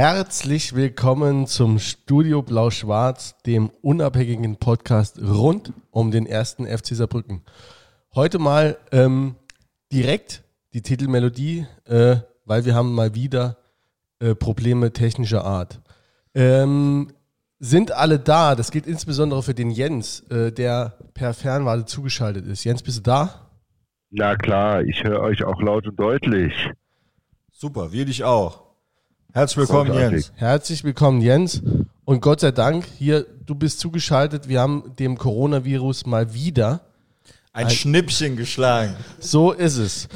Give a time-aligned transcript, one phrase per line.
[0.00, 7.42] Herzlich willkommen zum Studio Blau-Schwarz, dem unabhängigen Podcast rund um den ersten FC Saarbrücken.
[8.14, 9.34] Heute mal ähm,
[9.92, 13.56] direkt die Titelmelodie, äh, weil wir haben mal wieder
[14.20, 15.80] äh, Probleme technischer Art.
[16.32, 17.08] Ähm,
[17.58, 18.54] sind alle da?
[18.54, 22.62] Das gilt insbesondere für den Jens, äh, der per Fernwarte zugeschaltet ist.
[22.62, 23.50] Jens, bist du da?
[24.10, 26.70] Na klar, ich höre euch auch laut und deutlich.
[27.50, 28.67] Super, wir dich auch.
[29.34, 30.26] Herzlich willkommen, Großartig.
[30.26, 30.32] Jens.
[30.36, 31.62] Herzlich willkommen, Jens.
[32.06, 34.48] Und Gott sei Dank, hier, du bist zugeschaltet.
[34.48, 36.80] Wir haben dem Coronavirus mal wieder.
[37.52, 38.96] Ein Schnippchen geschlagen.
[39.18, 40.08] So ist es.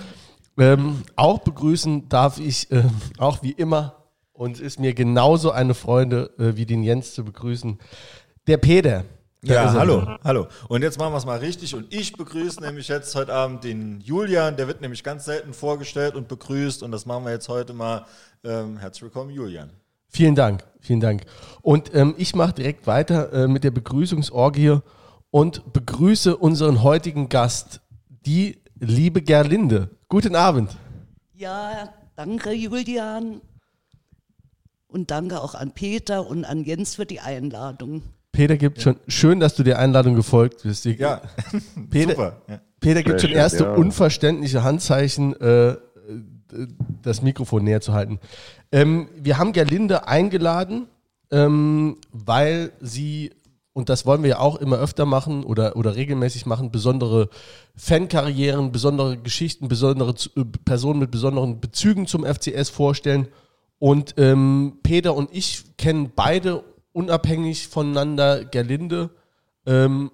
[0.58, 2.84] Ähm, auch begrüßen darf ich, äh,
[3.18, 3.96] auch wie immer,
[4.32, 7.78] und es ist mir genauso eine Freude, äh, wie den Jens zu begrüßen,
[8.46, 9.04] der Peter.
[9.44, 10.46] Ja, hallo, hallo.
[10.68, 11.74] Und jetzt machen wir es mal richtig.
[11.74, 14.56] Und ich begrüße nämlich jetzt heute Abend den Julian.
[14.56, 16.84] Der wird nämlich ganz selten vorgestellt und begrüßt.
[16.84, 18.06] Und das machen wir jetzt heute mal.
[18.44, 19.70] Ähm, herzlich willkommen, Julian.
[20.06, 21.24] Vielen Dank, vielen Dank.
[21.60, 24.78] Und ähm, ich mache direkt weiter äh, mit der Begrüßungsorgie
[25.32, 27.80] und begrüße unseren heutigen Gast,
[28.24, 29.90] die liebe Gerlinde.
[30.08, 30.76] Guten Abend.
[31.34, 33.40] Ja, danke Julian.
[34.86, 38.02] Und danke auch an Peter und an Jens für die Einladung.
[38.32, 40.84] Peter gibt schon, schön, dass du der Einladung gefolgt bist.
[40.86, 41.20] Die- Ja,
[41.90, 42.42] Peter, super.
[42.48, 42.60] Ja.
[42.80, 43.74] Peter gibt Sehr schon erste ja.
[43.74, 45.76] unverständliche Handzeichen, äh, äh,
[47.02, 48.18] das Mikrofon näher zu halten.
[48.72, 50.86] Ähm, wir haben Gerlinde eingeladen,
[51.30, 53.32] ähm, weil sie,
[53.74, 57.28] und das wollen wir ja auch immer öfter machen oder, oder regelmäßig machen, besondere
[57.76, 63.28] Fankarrieren, besondere Geschichten, besondere äh, Personen mit besonderen Bezügen zum FCS vorstellen.
[63.78, 66.62] Und ähm, Peter und ich kennen beide
[66.92, 69.10] unabhängig voneinander Gerlinde.
[69.66, 70.10] Ähm,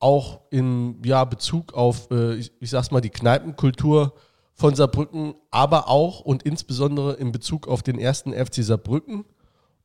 [0.00, 4.14] auch in ja, Bezug auf, äh, ich, ich sag's mal, die Kneipenkultur
[4.54, 9.24] von Saarbrücken, aber auch und insbesondere in Bezug auf den ersten FC Saarbrücken.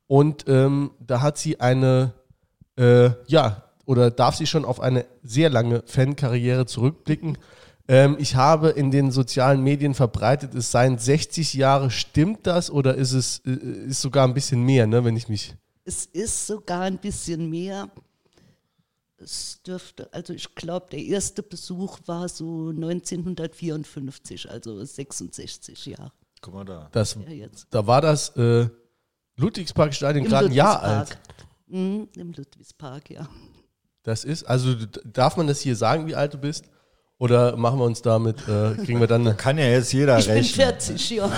[0.06, 2.12] Und ähm, da hat sie eine,
[2.76, 7.38] äh, ja, oder darf sie schon auf eine sehr lange Fankarriere zurückblicken.
[7.86, 11.90] Ähm, ich habe in den sozialen Medien verbreitet, es seien 60 Jahre.
[11.90, 15.54] Stimmt das oder ist es äh, ist sogar ein bisschen mehr, ne, wenn ich mich.
[15.84, 17.90] Es ist sogar ein bisschen mehr.
[19.16, 26.12] Es dürfte, also ich glaube, der erste Besuch war so 1954, also 66 Jahre.
[26.40, 26.88] Guck mal da.
[26.92, 27.66] Das, Ja, jetzt.
[27.70, 28.68] da war das äh,
[29.36, 31.10] Ludwigsparkstadion Im gerade ein Jahr Ludwigspark.
[31.10, 31.18] alt.
[31.68, 33.28] Mhm, Im Ludwigspark, ja.
[34.02, 34.74] Das ist, also
[35.04, 36.64] darf man das hier sagen, wie alt du bist?
[37.18, 40.26] Oder machen wir uns damit, äh, kriegen wir dann eine, Kann ja jetzt jeder Ich
[40.26, 40.54] bin rechnen.
[40.54, 41.32] 40, ja.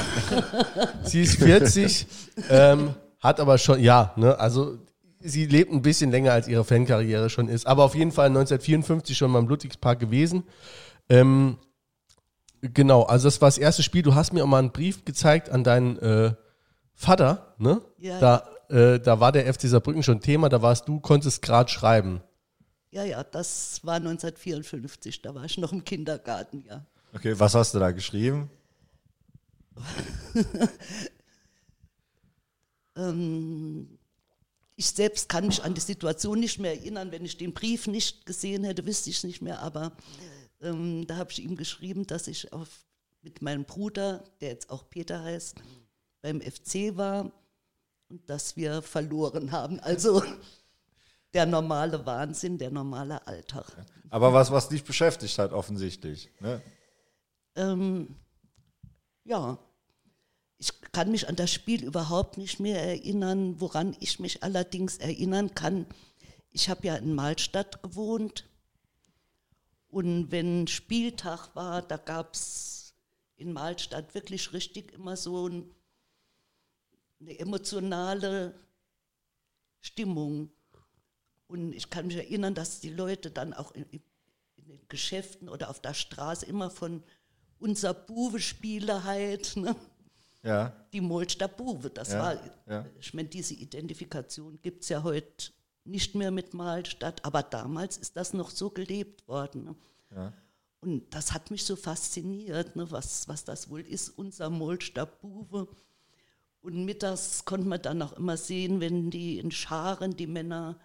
[1.05, 2.07] Sie ist 40,
[2.49, 4.78] ähm, hat aber schon, ja, ne, also
[5.21, 7.66] sie lebt ein bisschen länger, als ihre Fankarriere schon ist.
[7.66, 10.44] Aber auf jeden Fall 1954 schon mal im Ludwigspark gewesen.
[11.09, 11.59] Ähm,
[12.60, 14.03] genau, also das war das erste Spiel.
[14.03, 16.34] Du hast mir auch mal einen Brief gezeigt an deinen äh,
[16.94, 17.82] Vater, ne?
[17.99, 18.19] Ja.
[18.21, 22.22] Da, äh, da war der FC Saarbrücken schon Thema, da warst du, konntest gerade schreiben.
[22.91, 26.87] Ja, ja, das war 1954, da war ich noch im Kindergarten, ja.
[27.15, 28.50] Okay, was hast du da geschrieben?
[32.97, 33.99] Ähm,
[34.77, 37.11] ich selbst kann mich an die Situation nicht mehr erinnern.
[37.12, 39.61] Wenn ich den Brief nicht gesehen hätte, wüsste ich es nicht mehr.
[39.61, 39.93] Aber
[40.61, 42.69] ähm, da habe ich ihm geschrieben, dass ich auf,
[43.23, 45.57] mit meinem Bruder, der jetzt auch Peter heißt,
[46.21, 47.33] beim FC war
[48.09, 49.81] und dass wir verloren haben.
[49.81, 50.23] Also
[51.33, 53.67] der normale Wahnsinn, der normale Alltag.
[54.11, 56.31] Aber was, was dich beschäftigt hat, offensichtlich.
[56.41, 56.63] Ne?
[57.57, 58.15] Ähm,
[59.25, 59.59] ja,
[60.59, 63.61] ich kann mich an das Spiel überhaupt nicht mehr erinnern.
[63.61, 65.87] Woran ich mich allerdings erinnern kann,
[66.50, 68.49] ich habe ja in Malstadt gewohnt
[69.89, 72.95] und wenn Spieltag war, da gab es
[73.37, 75.75] in Malstadt wirklich richtig immer so ein,
[77.21, 78.54] eine emotionale
[79.80, 80.51] Stimmung.
[81.47, 84.03] Und ich kann mich erinnern, dass die Leute dann auch in, in
[84.66, 87.03] den Geschäften oder auf der Straße immer von
[87.59, 89.77] unser Buwe-Spieler halt, ne?
[90.47, 90.72] Ja.
[90.93, 92.37] die Molster Buwe, das Ja, war,
[92.69, 92.87] ja.
[93.01, 95.51] ich meine, diese Identifikation gibt es ja heute
[95.84, 99.65] nicht mehr mit Malstadt, aber damals ist das noch so gelebt worden.
[99.65, 99.75] Ne?
[100.15, 100.33] Ja.
[100.81, 105.69] Und das hat mich so fasziniert, ne, was, was das wohl ist, unser Molster Buwe.
[106.60, 110.78] Und mittags konnte man dann auch immer sehen, wenn die in Scharen, die Männer,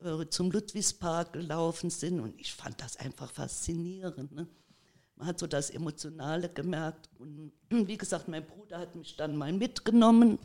[0.00, 2.20] äh, zum Ludwigspark gelaufen sind.
[2.20, 4.32] Und ich fand das einfach faszinierend.
[4.32, 4.46] Ne?
[5.20, 7.10] Man hat so das Emotionale gemerkt.
[7.18, 10.38] Und wie gesagt, mein Bruder hat mich dann mal mitgenommen.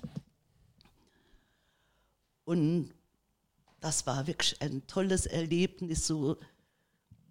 [2.44, 2.94] Und
[3.80, 6.06] das war wirklich ein tolles Erlebnis.
[6.06, 6.36] So,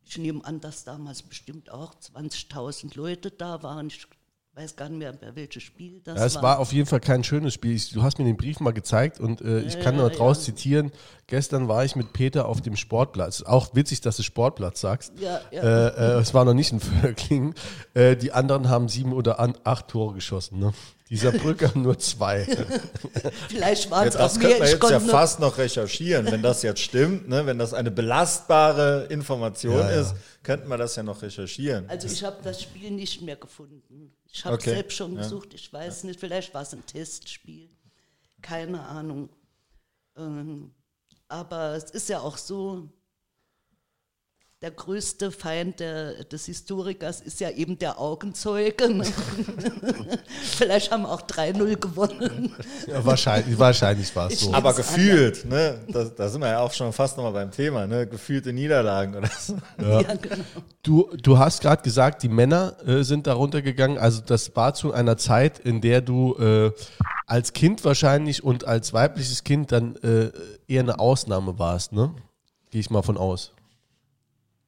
[0.07, 3.89] ich nehme an, dass damals bestimmt auch 20.000 Leute da waren.
[3.89, 4.07] Ich
[4.55, 7.55] weiß gar nicht mehr, welches Spiel das Ja, es war auf jeden Fall kein schönes
[7.55, 7.75] Spiel.
[7.75, 10.39] Ich, du hast mir den Brief mal gezeigt und äh, ich kann nur ja, draus
[10.39, 10.55] ja.
[10.55, 10.93] zitieren.
[11.27, 13.43] Gestern war ich mit Peter auf dem Sportplatz.
[13.43, 15.13] Auch witzig, dass du Sportplatz sagst.
[15.19, 15.63] Ja, ja.
[15.63, 17.55] Äh, äh, es war noch nicht ein Völkling.
[17.95, 20.61] Äh, die anderen haben sieben oder acht Tore geschossen.
[20.61, 20.73] Ne?
[21.11, 22.45] Dieser Brücke haben nur zwei.
[23.49, 24.49] Vielleicht waren es Ja, auch das mehr.
[24.49, 27.45] könnte man Ich jetzt ja fast noch recherchieren, wenn das jetzt stimmt, ne?
[27.45, 30.01] wenn das eine belastbare Information Ja, ja.
[30.01, 31.89] ist, könnte man das ja noch recherchieren.
[31.91, 34.15] Also ich habe das Spiel nicht mehr gefunden.
[34.33, 35.23] Ich habe Okay, selbst schon ja.
[35.23, 37.69] gesucht, ich weiß nicht, vielleicht war es ein Testspiel.
[38.41, 39.29] Keine Ahnung.
[40.17, 40.73] Ähm,
[41.29, 42.89] aber es ist ja auch so,
[44.65, 48.89] der größte Feind der, des Historikers ist ja eben der Augenzeuge.
[48.95, 49.05] ne?
[50.43, 52.51] vielleicht haben wir auch 3-0 gewonnen.
[52.87, 54.55] Ja, wahrscheinlich wahrscheinlich war es so.
[54.55, 55.81] Aber gefühlt, ne?
[55.89, 58.07] da, da sind wir ja auch schon fast nochmal beim Thema, ne?
[58.07, 59.59] gefühlte Niederlagen oder so.
[59.79, 60.45] Ja, genau.
[60.83, 63.99] Du, du hast gerade gesagt, die Männer äh, sind darunter gegangen.
[63.99, 66.73] Also das war zu einer Zeit, in der du äh,
[67.27, 70.31] als Kind wahrscheinlich und als weibliches Kind dann äh,
[70.67, 72.15] eher eine Ausnahme warst, ne?
[72.71, 73.54] Gehe ich mal von aus.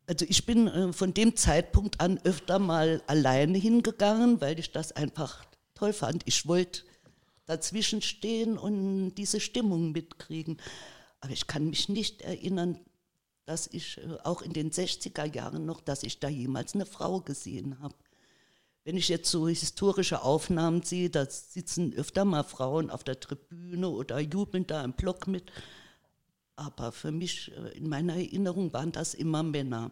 [0.06, 4.92] Also ich bin äh, von dem Zeitpunkt an öfter mal alleine hingegangen, weil ich das
[4.92, 5.44] einfach
[5.74, 6.22] toll fand.
[6.26, 6.82] Ich wollte
[7.46, 10.58] dazwischen stehen und diese Stimmung mitkriegen.
[11.20, 12.78] Aber ich kann mich nicht erinnern,
[13.46, 17.20] dass ich äh, auch in den 60er Jahren noch, dass ich da jemals eine Frau
[17.20, 17.94] gesehen habe.
[18.84, 23.88] Wenn ich jetzt so historische Aufnahmen sehe, da sitzen öfter mal Frauen auf der Tribüne
[23.88, 25.50] oder jubeln da im Block mit.
[26.56, 29.90] Aber für mich, äh, in meiner Erinnerung, waren das immer Männer.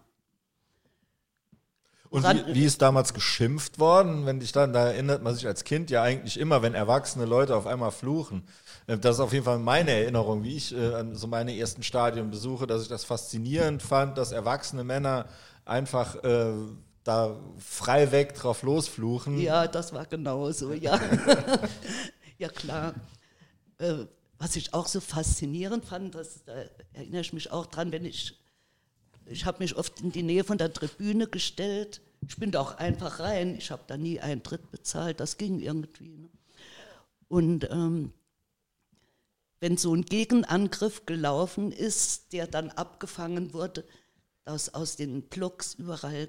[2.11, 4.25] Und wie, wie ist damals geschimpft worden?
[4.25, 7.57] Wenn dich dann, da erinnert man sich als Kind ja eigentlich immer, wenn erwachsene Leute
[7.57, 8.45] auf einmal fluchen.
[8.87, 12.31] Äh, Das ist auf jeden Fall meine Erinnerung, wie ich äh, so meine ersten Stadien
[12.31, 15.27] besuche, dass ich das faszinierend fand, dass erwachsene Männer
[15.65, 16.53] einfach äh,
[17.03, 19.39] da frei weg drauf losfluchen.
[19.39, 20.99] Ja, das war genauso, ja.
[22.39, 22.95] ja, klar.
[23.79, 24.07] Äh,
[24.39, 28.39] was ich auch so faszinierend fand, das, da erinnere ich mich auch dran, wenn ich,
[29.27, 32.01] ich habe mich oft in die Nähe von der Tribüne gestellt.
[32.27, 33.55] Ich bin da auch einfach rein.
[33.57, 35.21] Ich habe da nie Eintritt bezahlt.
[35.21, 36.17] Das ging irgendwie.
[36.17, 36.29] Ne?
[37.29, 38.13] Und ähm,
[39.61, 43.85] wenn so ein Gegenangriff gelaufen ist, der dann abgefangen wurde,
[44.45, 46.29] dass aus den Blocks überall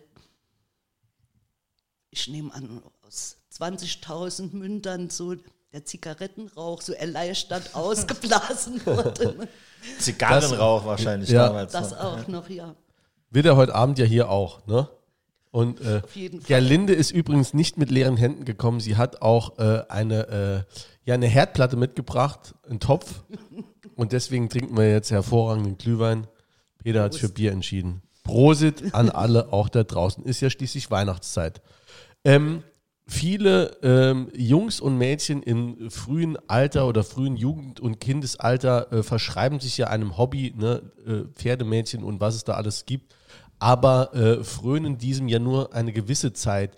[2.16, 5.36] ich nehme an, aus 20.000 Mündern so
[5.76, 9.50] der Zigarettenrauch so erleichtert ausgeblasen wurde.
[10.00, 11.48] Zigarrenrauch wahrscheinlich ja.
[11.48, 11.74] damals.
[11.74, 12.00] Das noch.
[12.00, 12.74] auch noch, ja.
[13.30, 14.88] Wird er heute Abend ja hier auch, ne?
[15.52, 16.02] Und äh.
[16.48, 18.80] Gerlinde ist übrigens nicht mit leeren Händen gekommen.
[18.80, 20.74] Sie hat auch äh, eine, äh,
[21.04, 23.24] ja, eine Herdplatte mitgebracht, einen Topf.
[23.96, 26.28] Und deswegen trinken wir jetzt hervorragenden Glühwein.
[26.84, 28.02] Peter hat sich für Bier entschieden.
[28.24, 30.24] Prosit an alle auch da draußen.
[30.24, 31.62] Ist ja schließlich Weihnachtszeit.
[32.24, 32.64] Ähm,
[33.08, 39.60] viele ähm, Jungs und Mädchen im frühen Alter oder frühen Jugend- und Kindesalter äh, verschreiben
[39.60, 43.16] sich ja einem Hobby, ne, äh, Pferdemädchen und was es da alles gibt,
[43.60, 46.76] aber äh, frönen diesem ja nur eine gewisse Zeit.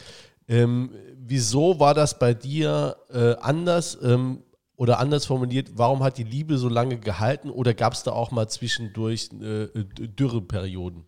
[0.47, 4.44] Ähm, wieso war das bei dir äh, anders ähm,
[4.75, 5.71] oder anders formuliert?
[5.75, 9.67] Warum hat die Liebe so lange gehalten oder gab es da auch mal zwischendurch äh,
[9.74, 11.05] Dürreperioden?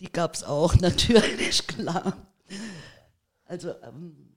[0.00, 2.16] Die gab es auch natürlich, klar.
[3.44, 4.36] Also ähm,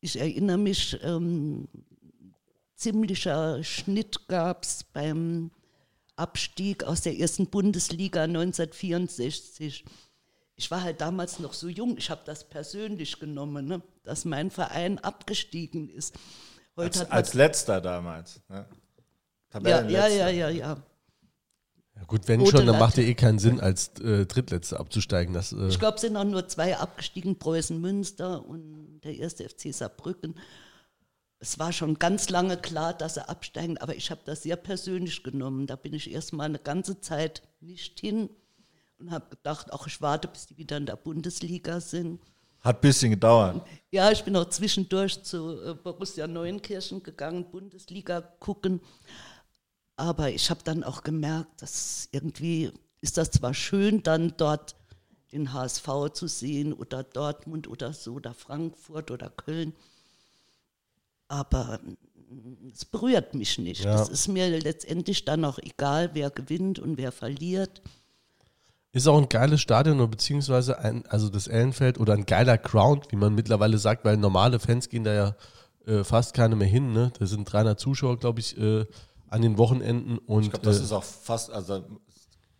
[0.00, 1.68] ich erinnere mich, ähm,
[2.76, 5.50] ziemlicher Schnitt gab es beim
[6.14, 9.84] Abstieg aus der ersten Bundesliga 1964.
[10.54, 14.50] Ich war halt damals noch so jung, ich habe das persönlich genommen, ne, dass mein
[14.50, 16.14] Verein abgestiegen ist.
[16.76, 18.40] Heute Als, als letzter damals.
[18.48, 18.66] Ne?
[19.64, 20.82] ja, ja, ja, ja, ja.
[21.96, 22.78] Ja gut, wenn schon, dann Latte.
[22.78, 25.32] macht ja eh keinen Sinn, als äh, Drittletzter abzusteigen.
[25.34, 29.48] Das, äh, Ich glaube, es sind auch nur zwei abgestiegen, Preußen Münster und der erste
[29.48, 30.36] FC Saarbrücken.
[31.38, 35.22] Es war schon ganz lange klar, dass sie absteigen, aber ich habe das sehr persönlich
[35.22, 35.66] genommen.
[35.66, 38.30] Da bin ich erst mal eine ganze Zeit nicht hin
[38.98, 42.20] und habe gedacht, ach, ich warte, bis die wieder in der Bundesliga sind.
[42.60, 43.66] Hat ein bisschen gedauert.
[43.90, 48.80] Ja, ich bin auch zwischendurch zu äh, Borussia Neuenkirchen gegangen, Bundesliga gucken.
[49.96, 54.76] Aber ich habe dann auch gemerkt, dass irgendwie ist das zwar schön, dann dort
[55.32, 59.72] den HSV zu sehen oder Dortmund oder so oder Frankfurt oder Köln.
[61.28, 63.84] Aber mm, es berührt mich nicht.
[63.84, 64.00] Ja.
[64.00, 67.82] Es ist mir letztendlich dann auch egal, wer gewinnt und wer verliert.
[68.92, 73.10] Ist auch ein geiles Stadion oder beziehungsweise ein, also das Ellenfeld oder ein geiler Ground,
[73.10, 75.36] wie man mittlerweile sagt, weil normale Fans gehen da ja
[75.86, 76.92] äh, fast keine mehr hin.
[76.92, 77.12] Ne?
[77.18, 78.86] Da sind 300 Zuschauer, glaube ich, äh,
[79.36, 81.84] an den Wochenenden und Ich glaube, das äh, ist auch fast, also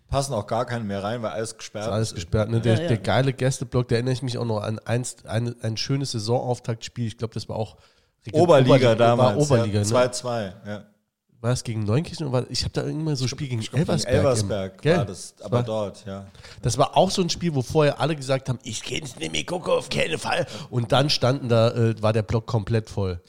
[0.09, 2.49] Passen auch gar keine mehr rein, weil alles gesperrt Ist alles gesperrt.
[2.49, 2.61] Ne?
[2.61, 2.89] Der, Ja, ja.
[2.89, 7.07] der geile Gästeblock, da erinnere ich mich auch noch an einst, ein, ein schönes Saisonauftaktspiel.
[7.09, 7.77] Ich glaube, das war auch
[8.33, 9.37] Oberliga Oberli- damals.
[9.51, 10.09] War Oberliga, ja, ne?
[10.11, 10.85] 2-2, ja.
[11.41, 12.27] War es gegen Neunkirchen?
[12.29, 14.15] Oder war, ich habe da irgendwann so ein Spiel gegen Ich glaub, gegen Elversberg.
[14.17, 14.97] Elversberg Gell?
[14.99, 16.27] war das, aber war- dort, ja.
[16.63, 19.45] Das war auch so ein Spiel, wo vorher alle gesagt haben, ich gehe nicht mehr,
[19.45, 20.47] gucke auf keinen Fall.
[20.71, 23.21] Und dann standen da, äh, war der Block komplett voll.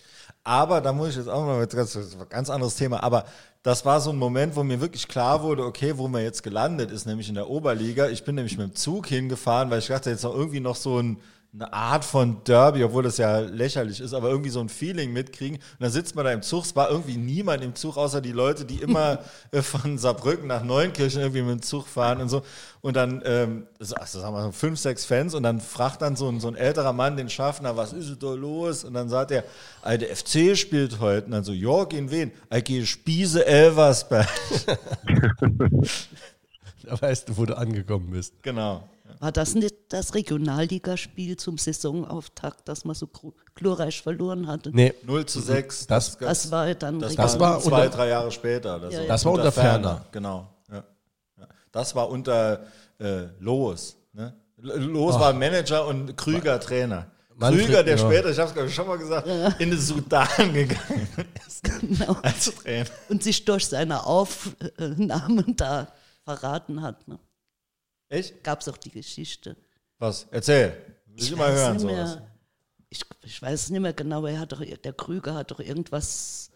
[0.48, 3.26] Aber da muss ich jetzt auch mal ganz, war ein ganz anderes Thema, aber
[3.64, 6.90] das war so ein Moment, wo mir wirklich klar wurde, okay, wo man jetzt gelandet
[6.90, 8.08] ist, nämlich in der Oberliga.
[8.08, 11.00] Ich bin nämlich mit dem Zug hingefahren, weil ich dachte, jetzt noch irgendwie noch so
[11.00, 11.18] ein,
[11.54, 15.58] eine Art von Derby, obwohl das ja lächerlich ist, aber irgendwie so ein Feeling mitkriegen.
[15.58, 18.32] Und dann sitzt man da im Zug, es war irgendwie niemand im Zug, außer die
[18.32, 19.20] Leute, die immer
[19.52, 22.44] äh, von Saarbrücken nach Neunkirchen irgendwie mit dem Zug fahren und so.
[22.82, 26.16] Und dann, ähm, so, also sagen wir so fünf, sechs Fans und dann fragt dann
[26.16, 28.84] so ein, so ein älterer Mann den Schaffner, was ist da los?
[28.84, 29.44] Und dann sagt er,
[29.84, 31.26] "Ey, der FC spielt heute.
[31.26, 32.32] Und dann so, ja, gegen wen?
[32.54, 34.28] Ich gehe Spiese Elversberg.
[36.84, 38.34] Da weißt du, wo du angekommen bist.
[38.44, 38.88] genau.
[39.20, 43.10] War das nicht das Regionalligaspiel zum Saisonauftakt, das man so
[43.56, 44.72] glorreich verloren hatte?
[44.74, 45.88] Nee, 0 zu 6.
[45.88, 48.76] Das- Das war dann das, Das war, war zwei, unter- drei Jahre später.
[48.78, 48.96] Oder so.
[48.98, 49.08] Ja, ja.
[49.08, 50.06] Das war unter Ferner.
[50.12, 50.48] Genau.
[50.70, 50.84] Ja.
[51.40, 51.48] Ja.
[51.72, 52.64] Das war unter
[53.00, 53.96] äh, Loos.
[54.14, 54.34] Ne?
[54.58, 57.08] Loos war Manager und Krüger Trainer.
[57.36, 58.04] Manfred, Krüger, der ja.
[58.04, 59.28] später, ich habe es glaube ich schon mal gesagt,
[59.60, 61.08] in den Sudan gegangen
[61.48, 62.18] ist genau.
[62.24, 62.90] als Trainer.
[63.10, 65.88] und sich durch seine Aufnahmen da
[66.24, 67.08] verraten hat.
[67.08, 67.20] Ne?
[68.10, 68.44] Echt?
[68.44, 69.56] Gab es auch die Geschichte.
[70.00, 70.28] Was?
[70.32, 70.78] Erzähl.
[71.08, 72.16] Will ich, mal weiß hören nicht sowas.
[72.16, 72.32] mehr,
[72.90, 75.60] ich, ich weiß es nicht mehr genau, aber er hat doch, der Krüger hat doch
[75.60, 76.52] irgendwas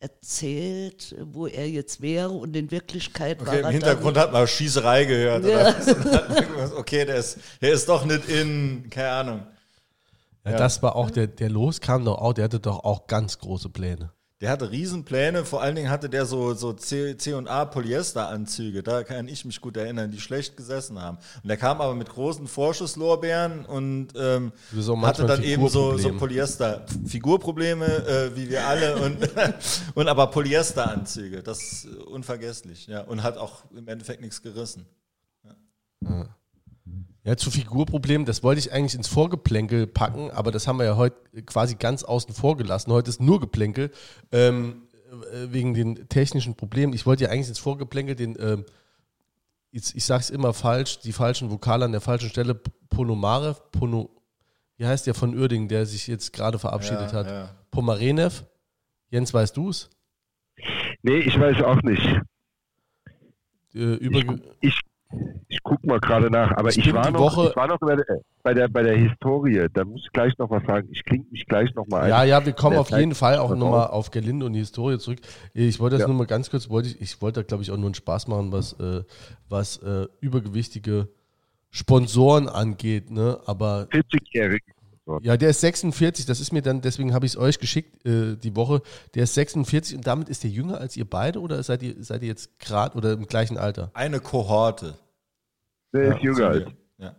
[0.00, 4.32] erzählt, wo er jetzt wäre und in Wirklichkeit war Okay, im er Hintergrund dann, hat
[4.32, 5.44] man Schießerei gehört.
[5.44, 5.74] Ja.
[5.74, 9.46] Oder okay, der ist, der ist doch nicht in, keine Ahnung.
[10.44, 10.56] ja, Ja.
[10.58, 13.70] das war auch, der, der Los kam doch auch, der hatte doch auch ganz große
[13.70, 14.12] Pläne.
[14.44, 18.82] Der hatte Riesenpläne, vor allen Dingen hatte der so, so C, C und A Polyesteranzüge,
[18.82, 21.16] da kann ich mich gut erinnern, die schlecht gesessen haben.
[21.42, 24.52] Und der kam aber mit großen Vorschusslorbeeren und ähm,
[25.00, 26.18] hatte dann eben so, so Figurproblem.
[26.18, 29.16] Polyester, Figurprobleme, äh, wie wir alle, und,
[29.94, 34.84] und aber Polyesteranzüge, das ist unvergesslich, ja, und hat auch im Endeffekt nichts gerissen.
[36.02, 36.28] Ja,
[37.38, 41.16] zu Figurproblemen, das wollte ich eigentlich ins Vorgeplänkel packen, aber das haben wir ja heute
[41.46, 42.92] quasi ganz außen vor gelassen.
[42.92, 43.90] Heute ist nur Geplänkel,
[44.30, 44.82] ähm,
[45.32, 46.92] äh, wegen den technischen Problemen.
[46.92, 48.64] Ich wollte ja eigentlich ins Vorgeplänkel den, ähm,
[49.70, 54.10] ich, ich sage es immer falsch, die falschen Vokale an der falschen Stelle, Ponomarev, Pono,
[54.76, 57.26] wie heißt der von Uerdingen, der sich jetzt gerade verabschiedet Ja, hat?
[57.26, 57.54] ja.
[57.70, 58.44] Pomarenev?
[59.08, 59.88] Jens, weißt du es?
[61.02, 62.04] Nee, ich weiß auch nicht.
[63.74, 64.18] Äh, über,
[64.60, 64.80] Ich, ich,
[65.48, 67.96] ich guck mal gerade nach, aber Ich ich, war, noch, Woche- ich war noch bei
[67.96, 69.66] der, bei der bei der Historie.
[69.72, 70.88] Da muss ich gleich noch was sagen.
[70.92, 72.08] Ich klinge mich gleich noch mal ein.
[72.10, 74.58] Ja, ja, wir kommen auf Zeit- jeden Fall auch das nochmal auf Gelinde und die
[74.60, 75.18] Historie zurück.
[75.52, 76.08] Ich wollte das Ja.
[76.08, 78.28] nur mal ganz kurz, wollte ich, ich wollte da glaube ich auch nur einen Spaß
[78.28, 79.02] machen, was, äh,
[79.48, 81.08] was äh, übergewichtige
[81.70, 83.40] Sponsoren angeht, ne?
[83.46, 84.64] Aber 40-jährige.
[85.22, 88.36] ja, der ist 46, das ist mir dann, deswegen habe ich es euch geschickt äh,
[88.36, 88.80] die Woche.
[89.14, 92.22] Der ist 46 und damit ist der jünger als ihr beide oder seid ihr, seid
[92.22, 93.90] ihr jetzt gerade oder im gleichen Alter?
[93.94, 94.94] Eine Kohorte.
[95.94, 96.64] Der Ja, ist jünger als
[96.98, 97.16] Ja.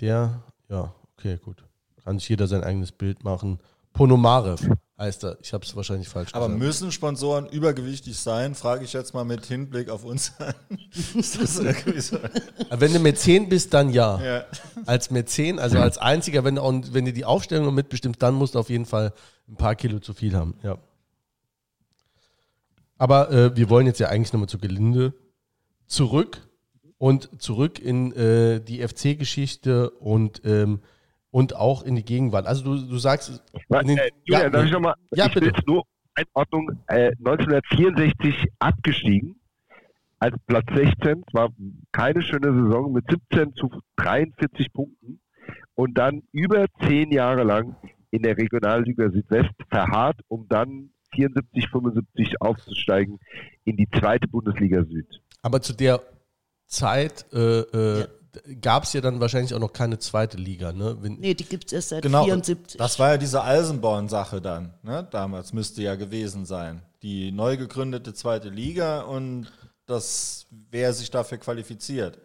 [0.00, 1.64] Der, ja, okay, gut.
[2.02, 3.58] Kann sich jeder sein eigenes Bild machen.
[3.92, 5.38] Ponomarev heißt er.
[5.42, 6.62] Ich habe es wahrscheinlich falsch Aber gesagt.
[6.62, 8.54] müssen Sponsoren übergewichtig sein?
[8.54, 10.54] Frage ich jetzt mal mit Hinblick auf uns an.
[11.14, 12.18] Ist das irgendwie so?
[12.70, 14.20] Wenn du Mäzen bist, dann ja.
[14.22, 14.44] Ja.
[14.86, 18.34] Als Mäzen, also als einziger, wenn du, auch, wenn du die Aufstellung noch mitbestimmst, dann
[18.34, 19.12] musst du auf jeden Fall
[19.48, 20.54] ein paar Kilo zu viel haben.
[20.62, 20.78] Ja.
[22.96, 25.12] Aber äh, wir wollen jetzt ja eigentlich nochmal zu Gelinde
[25.86, 26.47] zurück
[26.98, 30.80] und zurück in äh, die FC-Geschichte und, ähm,
[31.30, 32.46] und auch in die Gegenwart.
[32.46, 34.94] Also du, du sagst, den- äh, Julian, ja, darf ich nochmal?
[35.14, 35.46] Ja, ich bitte.
[35.46, 36.70] jetzt nur Einordnung.
[36.88, 39.36] Äh, 1964 abgestiegen
[40.18, 41.22] als Platz 16.
[41.26, 41.50] Es war
[41.92, 45.20] keine schöne Saison mit 17 zu 43 Punkten
[45.74, 47.76] und dann über zehn Jahre lang
[48.10, 53.18] in der Regionalliga Südwest verharrt, um dann 74, 75 aufzusteigen
[53.64, 55.06] in die zweite Bundesliga Süd.
[55.42, 56.00] aber zu der
[56.68, 58.06] Zeit äh, äh,
[58.60, 60.72] gab es ja dann wahrscheinlich auch noch keine zweite Liga.
[60.72, 60.96] Ne?
[61.00, 62.24] Wenn, nee, die gibt es erst seit Genau.
[62.24, 62.78] 74.
[62.78, 64.74] Das war ja diese Eisenborn-Sache dann.
[64.82, 65.06] Ne?
[65.10, 66.82] Damals müsste ja gewesen sein.
[67.02, 69.50] Die neu gegründete zweite Liga und
[69.86, 72.18] das, wer sich dafür qualifiziert.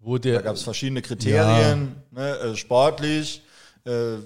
[0.00, 3.42] wo Da der, gab es verschiedene Kriterien, ne, äh, sportlich,
[3.86, 4.16] äh,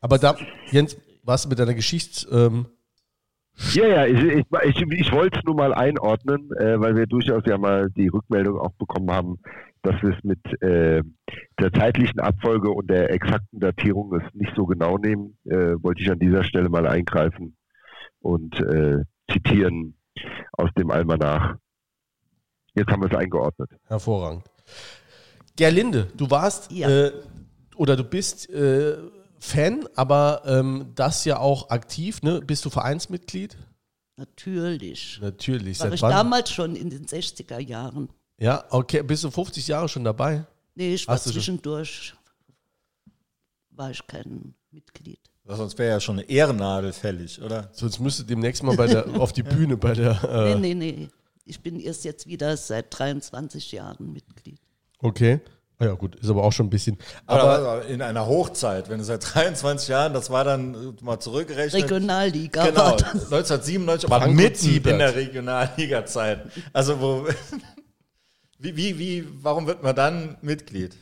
[0.00, 0.36] Aber da,
[0.70, 2.24] Jens, was mit deiner Geschichts...
[2.30, 2.68] Ähm,
[3.72, 7.42] Ja, ja, ich, ich, ich, ich wollte es nur mal einordnen, äh, weil wir durchaus
[7.46, 9.38] ja mal die Rückmeldung auch bekommen haben,
[9.82, 11.02] dass wir es mit äh,
[11.58, 16.10] der zeitlichen Abfolge und der exakten Datierung es nicht so genau nehmen, äh, wollte ich
[16.10, 17.56] an dieser Stelle mal eingreifen
[18.20, 18.98] und äh,
[19.32, 19.96] zitieren
[20.52, 21.56] aus dem Almanach.
[22.74, 23.70] Jetzt haben wir es eingeordnet.
[23.86, 24.44] hervorragend.
[25.56, 26.88] Gerlinde, du warst Ja.
[27.06, 27.12] äh,
[27.76, 28.96] oder du bist äh,
[29.38, 32.40] Fan, aber ähm, das ja auch aktiv, ne?
[32.40, 33.56] Bist du Vereinsmitglied?
[34.16, 35.18] Natürlich.
[35.20, 35.78] Natürlich.
[35.80, 36.10] War Seit ich wann?
[36.10, 38.08] damals schon in den 60er Jahren.
[38.38, 39.02] Ja, okay.
[39.02, 40.44] Bist du 50 Jahre schon dabei?
[40.74, 42.14] Nee, ich war Hast du schon- zwischendurch,
[43.70, 45.20] war ich kein Mitglied.
[45.48, 47.68] Sonst wäre ja schon eine Ehrennadel fällig, oder?
[47.72, 50.22] Sonst müsste demnächst mal bei der, auf die Bühne bei der.
[50.24, 51.08] Äh, Nee, nee, nee.
[51.44, 54.58] Ich bin erst jetzt wieder seit 23 Jahren Mitglied.
[54.98, 55.40] Okay.
[55.78, 56.96] Ah ja, gut, ist aber auch schon ein bisschen.
[57.26, 61.20] Aber, Aber in einer Hochzeit, wenn du seit 23 Jahren, das war dann äh, mal
[61.20, 61.82] zurückgerechnet.
[61.84, 63.12] Regionalliga Genau, war das.
[63.30, 64.92] 1997, aber mitten Siebert.
[64.94, 66.46] in der Regionalliga-Zeit.
[66.72, 67.26] Also wo,
[68.58, 70.96] wie, wie, wie, warum wird man dann Mitglied?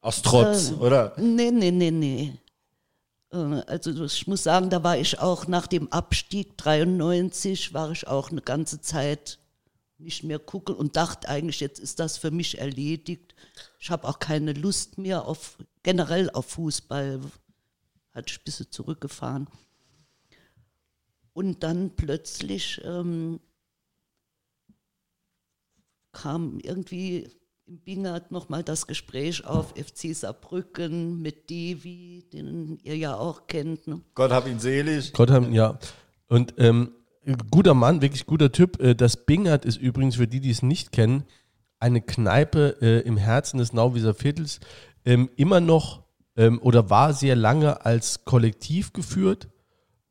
[0.00, 1.12] Aus Trotz, Äh, oder?
[1.18, 2.32] Nee, nee, nee, nee.
[3.32, 8.06] Äh, Also ich muss sagen, da war ich auch nach dem Abstieg 93, war ich
[8.06, 9.38] auch eine ganze Zeit
[9.98, 13.34] nicht mehr gucken und dachte eigentlich, jetzt ist das für mich erledigt.
[13.78, 17.20] Ich habe auch keine Lust mehr auf generell auf Fußball.
[18.12, 19.48] Hatte ich ein bisschen zurückgefahren.
[21.32, 23.40] Und dann plötzlich ähm,
[26.12, 27.28] kam irgendwie
[27.66, 33.86] im Bingert nochmal das Gespräch auf FC Saarbrücken mit Devi, den ihr ja auch kennt.
[33.86, 34.00] Ne?
[34.14, 35.12] Gott hab ihn selig.
[35.12, 35.78] Gott haben, ja.
[36.28, 36.92] Und ähm,
[37.50, 38.80] guter Mann, wirklich guter Typ.
[38.80, 41.24] Äh, Das Bingert ist übrigens, für die, die es nicht kennen,
[41.78, 44.60] eine Kneipe äh, im Herzen des Nauwieser Viertels.
[45.04, 46.04] Ähm, immer noch
[46.36, 49.48] ähm, oder war sehr lange als Kollektiv geführt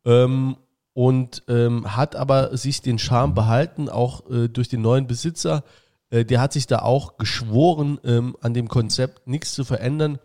[0.06, 0.58] ähm,
[0.94, 5.64] und ähm, hat aber sich den Charme behalten, auch äh, durch den neuen Besitzer.
[6.10, 10.20] Äh, der hat sich da auch geschworen, ähm, an dem Konzept nichts zu verändern.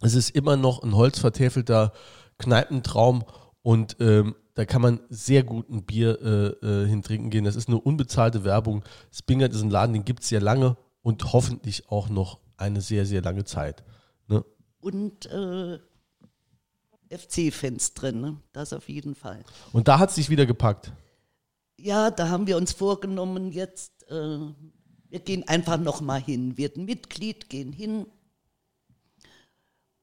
[0.00, 1.92] Es ist immer noch ein holzvertäfelter
[2.38, 3.24] Kneipentraum
[3.62, 7.44] und ähm, da kann man sehr gut ein Bier äh, äh, hintrinken gehen.
[7.44, 8.82] Das ist eine unbezahlte Werbung.
[9.12, 13.06] Spingert ist ein Laden, den gibt es sehr lange und hoffentlich auch noch eine sehr,
[13.06, 13.84] sehr lange Zeit.
[14.26, 14.44] Ne?
[14.80, 15.78] Und äh,
[17.08, 18.36] FC-Fans drin, ne?
[18.52, 19.44] das auf jeden Fall.
[19.72, 20.90] Und da hat es sich wieder gepackt.
[21.76, 24.40] Ja, da haben wir uns vorgenommen, jetzt, äh,
[25.08, 26.56] wir gehen einfach nochmal hin.
[26.56, 28.06] Wir sind Mitglied, gehen hin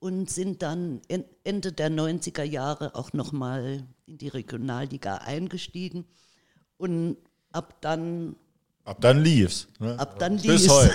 [0.05, 6.05] und sind dann en- Ende der 90er Jahre auch nochmal in die Regionalliga eingestiegen.
[6.77, 7.17] Und
[7.51, 8.35] ab dann,
[8.85, 9.67] Ab dann lief's.
[9.79, 9.97] Ne?
[9.97, 10.69] ab dann Bis lief's.
[10.69, 10.91] heute.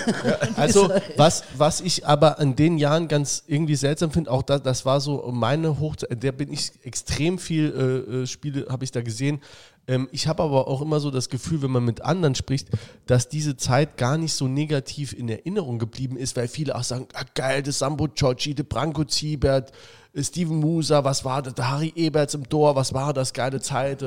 [0.57, 4.87] Also, was, was ich aber in den Jahren ganz irgendwie seltsam finde, auch das, das
[4.87, 8.93] war so meine Hochzeit, in der bin ich extrem viel äh, äh, Spiele, habe ich
[8.93, 9.41] da gesehen.
[9.89, 12.69] Ähm, ich habe aber auch immer so das Gefühl, wenn man mit anderen spricht,
[13.07, 17.09] dass diese Zeit gar nicht so negativ in Erinnerung geblieben ist, weil viele auch sagen,
[17.15, 19.73] ah, geil, das Sambo Ciocci, der Branko Ziebert,
[20.15, 23.61] äh, Steven Musa, was war das, der Harry Eberts im Tor, was war das, geile
[23.61, 24.05] Zeit.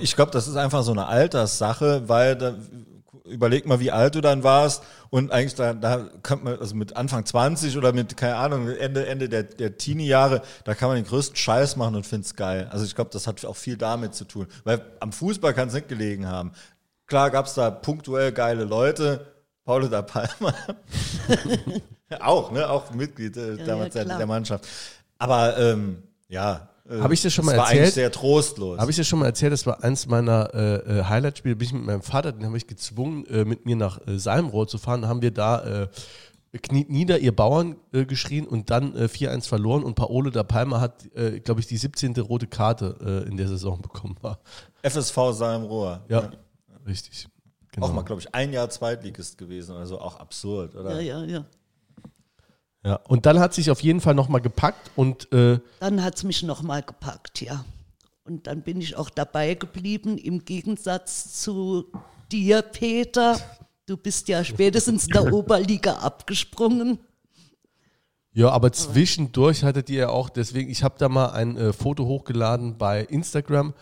[0.00, 2.56] Ich glaube, das ist einfach so eine Alterssache, weil da,
[3.28, 6.96] überleg mal, wie alt du dann warst und eigentlich da, da kann man, also mit
[6.96, 11.06] Anfang 20 oder mit, keine Ahnung, Ende, Ende der, der Teenie-Jahre, da kann man den
[11.06, 12.68] größten Scheiß machen und find's geil.
[12.70, 15.74] Also ich glaube, das hat auch viel damit zu tun, weil am Fußball kann es
[15.74, 16.52] nicht gelegen haben.
[17.06, 19.26] Klar gab's da punktuell geile Leute,
[19.64, 20.54] Paulo da Palma,
[22.20, 24.18] auch, ne, auch Mitglied äh, damals der, klar.
[24.18, 24.66] der Mannschaft.
[25.18, 26.68] Aber, ähm, ja.
[26.88, 27.82] Äh, Hab ich dir schon mal war erzählt?
[27.82, 28.78] eigentlich sehr trostlos.
[28.78, 31.72] Habe ich dir schon mal erzählt, das war eins meiner äh, äh, Highlight-Spiele, bin ich
[31.72, 35.02] mit meinem Vater, den habe ich gezwungen, äh, mit mir nach äh, Salmrohr zu fahren.
[35.02, 35.88] Da haben wir da äh,
[36.58, 40.80] kniet nieder, ihr Bauern äh, geschrien und dann äh, 4-1 verloren und Paolo da Palma
[40.80, 42.16] hat, äh, glaube ich, die 17.
[42.20, 44.16] rote Karte äh, in der Saison bekommen.
[44.20, 44.38] War.
[44.82, 46.04] FSV Salmrohr.
[46.08, 46.30] Ja,
[46.86, 47.28] richtig.
[47.72, 47.88] Genau.
[47.88, 51.00] Auch mal, glaube ich, ein Jahr Zweitligist gewesen oder so, auch absurd, oder?
[51.00, 51.44] Ja, ja, ja.
[52.86, 56.22] Ja, und dann hat sich auf jeden Fall nochmal gepackt und äh, Dann hat es
[56.22, 57.64] mich nochmal gepackt, ja.
[58.22, 61.86] Und dann bin ich auch dabei geblieben, im Gegensatz zu
[62.30, 63.40] dir, Peter.
[63.86, 67.00] Du bist ja spätestens in der Oberliga abgesprungen.
[68.32, 72.04] ja, aber zwischendurch hattet ihr ja auch, deswegen, ich habe da mal ein äh, Foto
[72.06, 73.74] hochgeladen bei Instagram.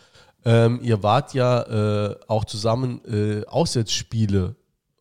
[0.47, 1.61] Ähm, ihr wart ja
[2.09, 4.57] äh, auch zusammen äh, Auswärtsspiele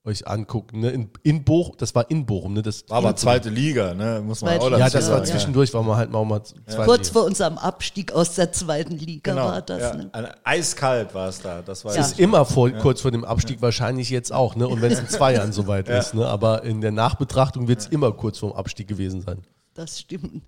[0.06, 0.90] euch angucken, ne?
[0.90, 2.62] In, in Bochum, das war in Bochum, ne?
[2.62, 4.22] Das War aber zweite Liga, ne?
[4.22, 4.78] Muss man Zweite auch Liga.
[4.80, 5.32] ja, dazu das war sagen.
[5.32, 7.14] zwischendurch, war man halt mal, mal zweite Kurz Liga.
[7.14, 9.80] vor unserem Abstieg aus der zweiten Liga Genau, war das.
[9.82, 9.94] ja.
[9.96, 10.10] Ne?
[10.12, 11.62] Ein- Eiskalt war es da.
[11.62, 12.02] Das war Ja.
[12.02, 14.68] ist immer vor, kurz vor dem Abstieg wahrscheinlich jetzt auch, ne?
[14.68, 16.00] Und wenn es in zwei Jahren soweit Ja.
[16.00, 16.28] ist, ne?
[16.28, 19.42] Aber in der Nachbetrachtung wird es immer kurz vor dem Abstieg gewesen sein.
[19.74, 20.44] Das stimmt.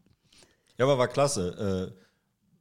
[0.78, 1.92] Ja, aber war klasse.
[1.96, 2.02] Äh,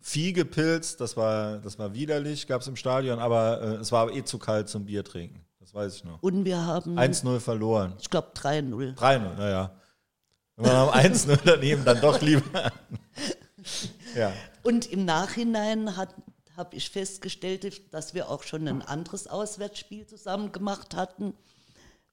[0.07, 4.13] Vieh gepilzt, das war, das war widerlich, gab es im Stadion, aber äh, es war
[4.13, 5.41] eh zu kalt zum Bier trinken.
[5.65, 6.23] Das weiß ich noch.
[6.23, 7.95] Und wir haben, 1-0 verloren.
[7.99, 8.97] ich glaube, 3-0.
[8.99, 9.71] 3-0, naja.
[10.57, 12.71] Wenn man am 1-0 daneben dann doch lieber.
[14.15, 14.31] ja.
[14.63, 20.95] Und im Nachhinein habe ich festgestellt, dass wir auch schon ein anderes Auswärtsspiel zusammen gemacht
[20.95, 21.33] hatten,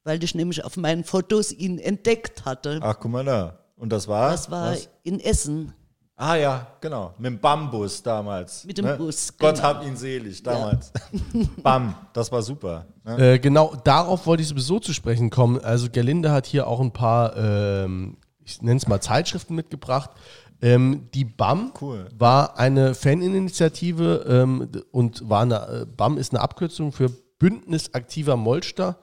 [0.05, 2.79] weil ich nämlich auf meinen Fotos ihn entdeckt hatte.
[2.81, 3.65] Ach, guck mal da.
[3.75, 4.31] Und das war?
[4.31, 4.87] Das war Was?
[5.03, 5.73] in Essen.
[6.21, 7.15] Ah ja, genau.
[7.17, 8.63] Mit dem Bambus damals.
[8.63, 8.95] Mit dem ne?
[8.95, 9.67] Bus, Gott genau.
[9.67, 10.93] hab ihn selig, damals.
[11.63, 12.85] Bam, das war super.
[13.03, 13.33] Ne?
[13.33, 15.59] Äh, genau, darauf wollte ich sowieso zu sprechen kommen.
[15.61, 20.11] Also Gerlinde hat hier auch ein paar, ähm, ich nenne es mal Zeitschriften mitgebracht.
[20.61, 22.07] Ähm, die BAM Cool.
[22.15, 28.37] war eine Faninitiative ähm, und war eine, äh, BAM ist eine Abkürzung für Bündnis aktiver
[28.37, 28.97] Molster.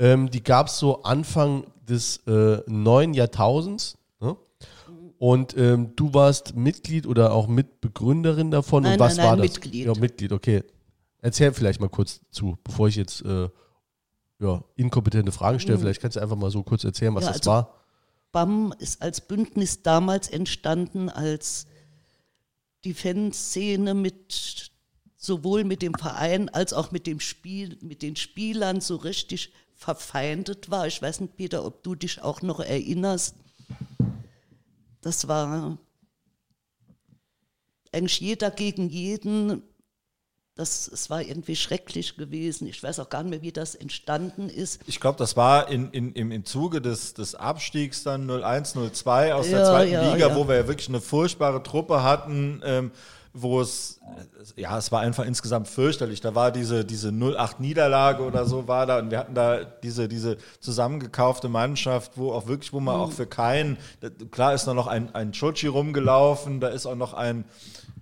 [0.00, 3.96] Ähm, die gab es so Anfang des äh, neuen Jahrtausends.
[4.18, 4.36] Ne?
[5.18, 8.84] Und ähm, du warst Mitglied oder auch Mitbegründerin davon.
[8.84, 9.54] Nein, und was nein, nein, war das?
[9.54, 9.86] Mitglied.
[9.86, 10.62] Ja, Mitglied, okay.
[11.20, 13.48] Erzähl vielleicht mal kurz zu, bevor ich jetzt äh,
[14.40, 15.78] ja, inkompetente Fragen stelle.
[15.78, 17.26] Vielleicht kannst du einfach mal so kurz erzählen, was Mhm.
[17.26, 17.74] Ja, das also- war.
[18.30, 21.66] BAM ist als Bündnis damals entstanden, als
[22.84, 24.70] die Fanszene mit
[25.16, 30.70] sowohl mit dem Verein als auch mit dem Spiel, mit den Spielern so richtig verfeindet
[30.70, 30.86] war.
[30.86, 33.34] Ich weiß nicht, Peter, ob du dich auch noch erinnerst.
[35.00, 35.78] Das war
[37.92, 39.62] eigentlich jeder gegen jeden.
[40.54, 42.66] Das, es war irgendwie schrecklich gewesen.
[42.66, 44.80] Ich weiß auch gar nicht mehr, wie das entstanden ist.
[44.86, 49.34] Ich glaube, das war in, in, im, im Zuge des, des Abstiegs dann 01, 02
[49.34, 50.34] aus der Ja, zweiten ja, Liga, ja.
[50.36, 52.90] wo wir ja wirklich eine furchtbare Truppe hatten, ähm,
[53.42, 54.00] wo es,
[54.56, 56.20] äh, ja, es war einfach insgesamt fürchterlich.
[56.20, 60.08] Da war diese, diese 08 Niederlage oder so war da und wir hatten da diese,
[60.08, 63.00] diese zusammengekaufte Mannschaft, wo auch wirklich, wo man Mhm.
[63.02, 63.76] auch für keinen,
[64.30, 67.44] klar ist da noch ein, ein Chochi rumgelaufen, da ist auch noch ein,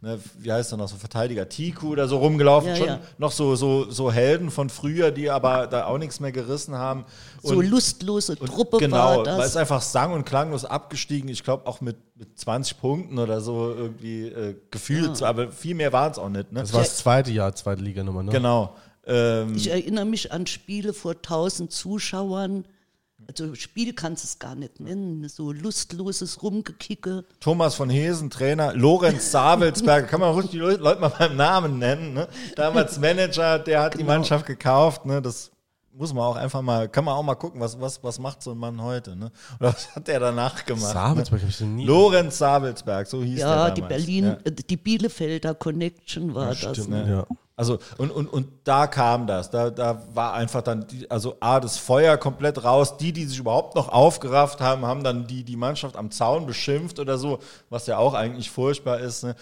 [0.00, 3.00] ne, wie heißt er noch, so Verteidiger Tiku oder so rumgelaufen, Ja, schon ja.
[3.18, 7.04] noch so, so, so Helden von früher, die aber da auch nichts mehr gerissen haben.
[7.42, 9.46] So Und- lustlose und Truppe genau, war weil das.
[9.50, 11.28] es einfach sang- und klanglos abgestiegen.
[11.28, 15.92] Ich glaube auch mit, mit 20 Punkten oder so irgendwie äh, gefühlt, aber viel mehr
[15.92, 16.52] waren es auch nicht.
[16.52, 16.60] Ne?
[16.60, 18.32] Das war das zweite Jahr, zweite Liga Nummer, ne?
[18.32, 18.74] Genau.
[19.06, 22.64] Ähm, Ich erinnere mich an Spiele vor 1000 Zuschauern.
[23.28, 25.28] Also Spiel kannst du es gar nicht nennen.
[25.28, 27.24] So lustloses Rumgekicke.
[27.40, 32.14] Thomas von Hesen, Trainer, Lorenz Sabelsberger, kann man ruhig die Leute mal beim Namen nennen.
[32.14, 32.28] Ne?
[32.54, 34.12] Damals Manager, der hat die Genau.
[34.12, 35.06] Mannschaft gekauft.
[35.06, 35.20] Ne?
[35.20, 35.50] Das
[35.96, 38.52] muss man auch einfach mal, kann man auch mal gucken, was, was, was macht so
[38.52, 39.16] ein Mann heute.
[39.16, 39.30] Ne?
[39.58, 40.92] Oder was hat der danach gemacht?
[40.92, 41.48] Sabelsberg ne?
[41.48, 41.84] habe ich nie.
[41.86, 43.96] Lorenz Sabelsberg, so hieß Ja, der die damals.
[43.96, 44.32] Berlin, Ja.
[44.44, 46.58] äh, die Bielefelder Connection war das.
[46.58, 47.04] stimmt, ne?
[47.04, 47.10] ne?
[47.28, 47.36] Ja.
[47.58, 51.58] Also und, und, und da kam das, da, da war einfach dann, die, also A,
[51.58, 55.56] das Feuer komplett raus, die, die sich überhaupt noch aufgerafft haben, haben dann die, die
[55.56, 57.38] Mannschaft am Zaun beschimpft oder so,
[57.70, 59.24] was ja auch eigentlich furchtbar ist.
[59.24, 59.34] Ne?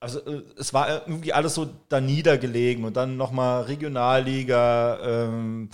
[0.00, 5.70] Also äh, es war irgendwie alles so da niedergelegen und dann nochmal Regionalliga, ähm,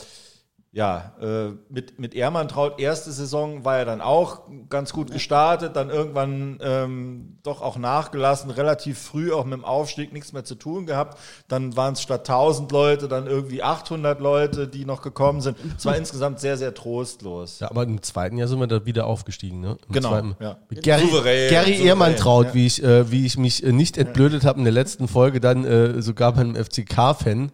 [0.75, 5.91] ja, äh, mit, mit Ehrmantraut, erste Saison war er dann auch ganz gut gestartet, dann
[5.91, 10.87] irgendwann ähm, doch auch nachgelassen, relativ früh auch mit dem Aufstieg nichts mehr zu tun
[10.87, 11.19] gehabt.
[11.47, 15.59] Dann waren es statt 1000 Leute dann irgendwie 800 Leute, die noch gekommen sind.
[15.77, 17.61] Es war insgesamt sehr, sehr trostlos.
[17.61, 19.77] Ja, aber im zweiten Jahr sind wir da wieder aufgestiegen, ne?
[19.89, 20.37] Im Genau, zweiten.
[20.41, 20.57] ja.
[20.71, 22.55] Mit Gary, Souverän, Gary souverän, Ehrmann traut, ja.
[22.55, 25.67] wie, ich, äh, wie ich mich äh, nicht entblödet habe in der letzten Folge, dann
[25.67, 27.53] äh, sogar beim FCK-Fan.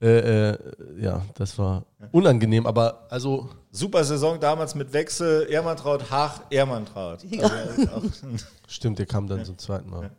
[0.00, 0.58] Äh, äh,
[0.98, 7.24] ja, das war unangenehm, aber also Super Saison damals mit Wechsel, Ehrmantraut, Hach, Ehrmantraut.
[7.24, 7.46] Ja.
[7.46, 8.02] Also
[8.68, 10.10] stimmt, der kam dann zum zweiten Mal.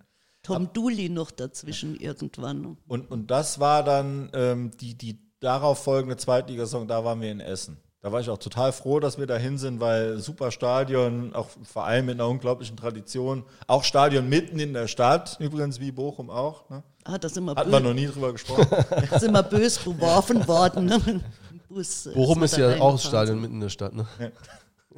[0.42, 2.78] Tom Dooley noch dazwischen irgendwann.
[2.88, 7.40] Und, und das war dann ähm, die, die darauf folgende Zweitligasaison, da waren wir in
[7.40, 7.78] Essen.
[8.02, 11.86] Da war ich auch total froh, dass wir dahin sind, weil super Stadion, auch vor
[11.86, 13.44] allem mit einer unglaublichen Tradition.
[13.66, 16.70] Auch Stadion mitten in der Stadt, übrigens wie Bochum auch.
[16.70, 16.84] Ne?
[17.04, 18.68] Ah, da sind wir, Hatten wir noch nie drüber gesprochen.
[19.10, 20.86] da sind wir bös beworfen worden.
[20.86, 21.22] Ne?
[21.68, 24.06] Bus, Bochum ist da ja auch ein reingefahren Stadion mitten in der Stadt, ne?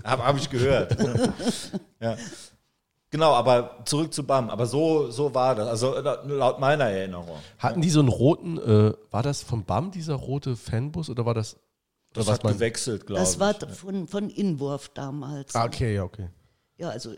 [0.04, 0.96] Habe hab ich gehört.
[2.00, 2.16] ja.
[3.12, 4.50] Genau, aber zurück zu BAM.
[4.50, 5.68] Aber so, so war das.
[5.68, 7.38] Also äh, laut meiner Erinnerung.
[7.58, 11.34] Hatten die so einen roten, äh, war das vom BAM, dieser rote Fanbus, oder war
[11.34, 11.58] das?
[12.12, 13.28] Oder Das was hat man- gewechselt, glaube ich.
[13.30, 15.54] Das war von, von Inwurf damals.
[15.56, 16.30] Ah, okay, ja, okay.
[16.78, 17.14] Ja, also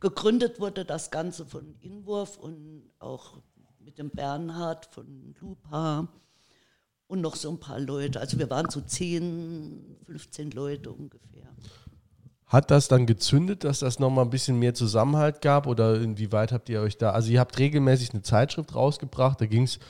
[0.00, 3.38] gegründet wurde das Ganze von Inwurf und auch
[3.80, 6.06] mit dem Bernhard von Lupa
[7.08, 8.20] und noch so ein paar Leute.
[8.20, 11.46] Also wir waren so 10, 15 Leute ungefähr.
[12.46, 16.68] Hat das dann gezündet, dass das nochmal ein bisschen mehr Zusammenhalt gab oder inwieweit habt
[16.68, 19.80] ihr euch da, also ihr habt regelmäßig eine Zeitschrift rausgebracht, da ging es,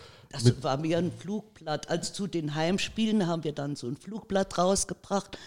[0.45, 1.89] Das war mir ein Flugblatt.
[1.89, 5.39] Also zu den Heimspielen haben wir dann so ein Flugblatt rausgebracht.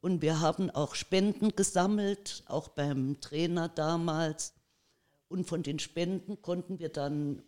[0.00, 4.52] Und wir haben auch Spenden gesammelt, auch beim Trainer damals.
[5.28, 7.42] Und von den Spenden konnten wir dann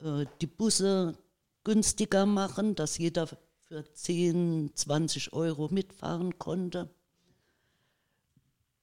[0.00, 1.16] äh, die Busse
[1.64, 6.90] günstiger machen, dass jeder für 10, 20 Euro mitfahren konnte.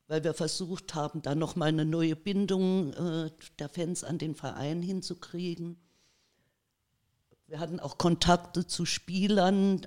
[0.08, 4.82] Weil wir versucht haben, da nochmal eine neue Bindung äh, der Fans an den Verein
[4.82, 5.78] hinzukriegen.
[7.48, 9.86] Wir hatten auch Kontakte zu Spielern.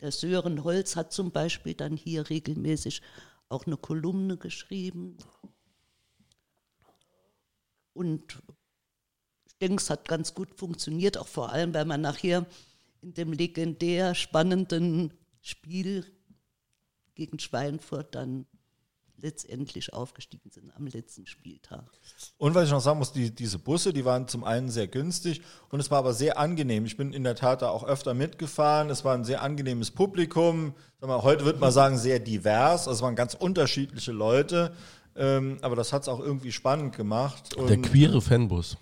[0.00, 3.02] Der Sören Holz hat zum Beispiel dann hier regelmäßig
[3.48, 5.16] auch eine Kolumne geschrieben.
[7.92, 8.42] Und
[9.46, 12.44] ich denke, es hat ganz gut funktioniert, auch vor allem, weil man nachher
[13.00, 16.04] in dem legendär spannenden Spiel
[17.14, 18.46] gegen Schweinfurt dann
[19.18, 21.84] letztendlich aufgestiegen sind am letzten Spieltag.
[22.38, 25.42] Und was ich noch sagen muss, die, diese Busse, die waren zum einen sehr günstig
[25.70, 26.84] und es war aber sehr angenehm.
[26.84, 28.90] Ich bin in der Tat da auch öfter mitgefahren.
[28.90, 30.74] Es war ein sehr angenehmes Publikum.
[31.00, 32.88] Sag mal, heute würde man sagen, sehr divers.
[32.88, 34.72] Also es waren ganz unterschiedliche Leute.
[35.16, 37.54] Ähm, aber das hat es auch irgendwie spannend gemacht.
[37.54, 38.76] Und der queere Fanbus.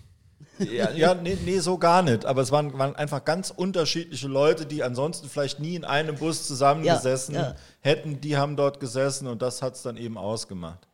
[0.59, 2.25] Ja, ja nee, nee, so gar nicht.
[2.25, 6.47] Aber es waren, waren einfach ganz unterschiedliche Leute, die ansonsten vielleicht nie in einem Bus
[6.47, 7.55] zusammengesessen Ja, ja.
[7.81, 8.21] hätten.
[8.21, 10.87] Die haben dort gesessen und das hat es dann eben ausgemacht.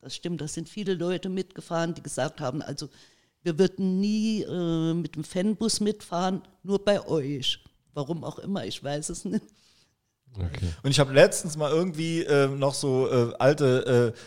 [0.00, 2.88] Das stimmt, da sind viele Leute mitgefahren, die gesagt haben, also
[3.42, 7.62] wir würden nie äh, mit dem Fanbus mitfahren, nur bei euch.
[7.94, 9.44] Warum auch immer, ich weiß es nicht.
[10.34, 10.72] Okay.
[10.82, 14.18] Und ich habe letztens mal irgendwie äh, noch so äh, alte, äh,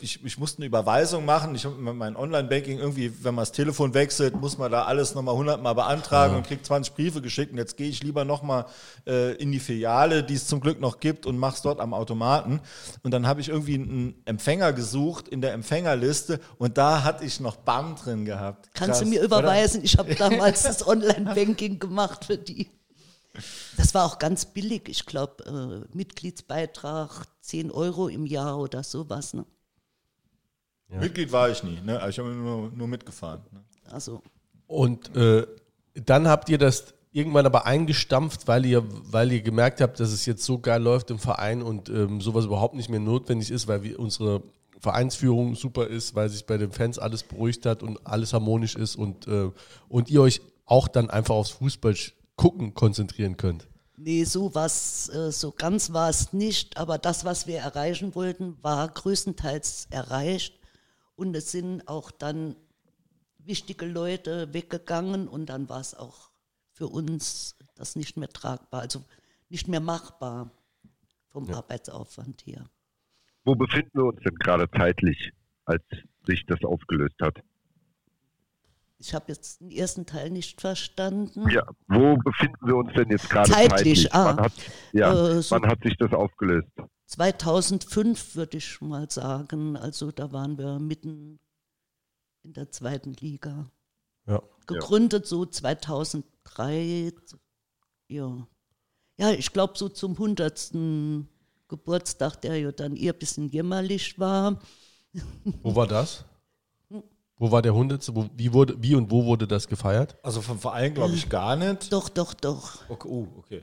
[0.00, 1.54] ich, ich musste eine Überweisung machen.
[1.54, 5.34] Ich habe mein Online-Banking irgendwie, wenn man das Telefon wechselt, muss man da alles nochmal
[5.34, 7.52] 100 Mal beantragen und kriegt 20 Briefe geschickt.
[7.52, 8.66] Und jetzt gehe ich lieber nochmal
[9.06, 11.94] äh, in die Filiale, die es zum Glück noch gibt, und mache es dort am
[11.94, 12.60] Automaten.
[13.02, 17.40] Und dann habe ich irgendwie einen Empfänger gesucht in der Empfängerliste und da hatte ich
[17.40, 18.68] noch BAM drin gehabt.
[18.74, 19.38] Kannst du Krass, mir oder?
[19.38, 19.82] überweisen?
[19.82, 22.70] Ich habe damals das Online-Banking gemacht für die.
[23.76, 24.88] Das war auch ganz billig.
[24.88, 29.34] Ich glaube, äh, Mitgliedsbeitrag 10 Euro im Jahr oder sowas.
[29.34, 29.44] Ne?
[30.98, 32.00] Mitglied war ich nie, ne?
[32.00, 33.42] Also ich habe nur, nur mitgefahren.
[33.52, 33.60] Ne?
[33.90, 34.22] Also,
[34.66, 35.46] Und äh,
[35.94, 40.26] dann habt ihr das irgendwann aber eingestampft, weil ihr, weil ihr gemerkt habt, dass es
[40.26, 43.82] jetzt so geil läuft im Verein und ähm, sowas überhaupt nicht mehr notwendig ist, weil
[43.82, 44.42] wir, unsere
[44.80, 48.96] Vereinsführung super ist, weil sich bei den Fans alles beruhigt hat und alles harmonisch ist
[48.96, 49.50] und, äh,
[49.88, 51.94] und ihr euch auch dann einfach aufs Fußball
[52.36, 53.68] gucken konzentrieren könnt.
[53.96, 56.78] nee, so, was, äh, so ganz war es nicht.
[56.78, 60.59] Aber das, was wir erreichen wollten, war größtenteils erreicht.
[61.20, 62.56] Und es sind auch dann
[63.36, 66.30] wichtige Leute weggegangen und dann war es auch
[66.72, 69.04] für uns das nicht mehr tragbar, also
[69.50, 70.50] nicht mehr machbar
[71.28, 72.64] vom Arbeitsaufwand her.
[73.44, 75.32] Wo befinden wir uns denn gerade zeitlich,
[75.66, 75.82] als
[76.26, 77.36] sich das aufgelöst hat?
[78.98, 81.50] Ich habe jetzt den ersten Teil nicht verstanden.
[81.50, 84.14] Ja, wo befinden wir uns denn jetzt gerade Zeitlich, zeitlich?
[84.14, 84.24] ah.
[84.24, 84.52] Wann, hat,
[84.94, 86.68] ja, Äh, so- wann hat sich das aufgelöst?
[87.10, 91.40] 2005 würde ich mal sagen, also da waren wir mitten
[92.44, 93.68] in der zweiten Liga.
[94.26, 94.40] Ja.
[94.66, 97.12] Gegründet so 2003,
[98.08, 98.46] ja.
[99.18, 100.72] Ja, ich glaube so zum 100.
[101.66, 104.60] Geburtstag, der ja dann eher ein bisschen jämmerlich war.
[105.62, 106.24] Wo war das?
[107.36, 108.14] Wo war der Hundertste?
[108.14, 110.18] Wo, wie, wurde, wie und wo wurde das gefeiert?
[110.22, 111.92] Also vom Verein glaube ich gar nicht.
[111.92, 112.88] Doch, doch, doch.
[112.88, 113.62] Okay, oh, okay.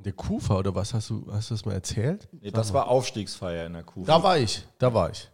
[0.00, 0.94] In der Kufa oder was?
[0.94, 2.26] Hast du, hast du das mal erzählt?
[2.32, 4.02] Nee, das war Aufstiegsfeier in der Kuh.
[4.06, 5.28] Da war ich, da war ich.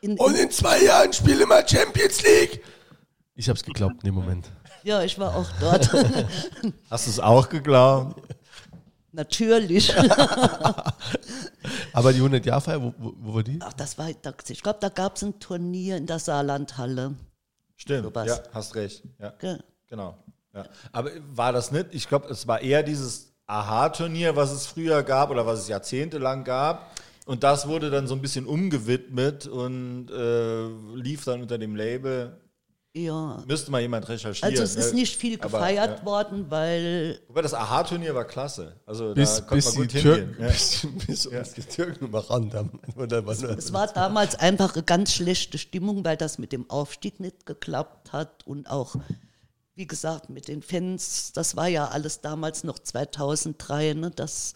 [0.00, 2.60] In, Und in zwei Jahren spielen wir Champions League.
[3.36, 4.50] Ich hab's geglaubt in dem Moment.
[4.82, 5.92] ja, ich war auch dort.
[6.90, 8.20] Hast du es auch geglaubt?
[9.12, 9.96] Natürlich.
[11.92, 13.60] Aber die 100 Jahr Feier, wo, wo, wo war die?
[13.62, 17.14] Ach, das war, ich glaube, da gab es ein Turnier in der Saarlandhalle.
[17.76, 18.26] Stimmt, Sowas.
[18.26, 19.04] ja, hast recht.
[19.20, 19.62] Ja, Gell?
[19.86, 20.16] genau.
[20.52, 20.64] Ja.
[20.90, 21.86] Aber war das nicht?
[21.92, 26.44] Ich glaube, es war eher dieses Aha-Turnier, was es früher gab oder was es jahrzehntelang
[26.44, 26.90] gab.
[27.26, 32.40] Und das wurde dann so ein bisschen umgewidmet und äh, lief dann unter dem Label
[32.92, 33.42] Ja.
[33.46, 34.50] Müsste mal jemand recherchieren.
[34.50, 35.00] Also es ist ne?
[35.00, 36.04] nicht viel Aber, gefeiert ja.
[36.04, 38.74] worden, weil Wobei das Aha-Turnier war klasse.
[38.84, 40.42] Also Bis, da konnte bis man die gut Türken, hingehen.
[40.42, 40.48] Ja.
[40.48, 42.80] bis, bis uns die Türken ran haben.
[43.26, 43.42] Was?
[43.42, 48.12] es war damals einfach eine ganz schlechte Stimmung, weil das mit dem Aufstieg nicht geklappt
[48.12, 48.96] hat und auch,
[49.80, 54.52] wie gesagt, mit den Fans, das war ja alles damals noch 2003, ne, dass,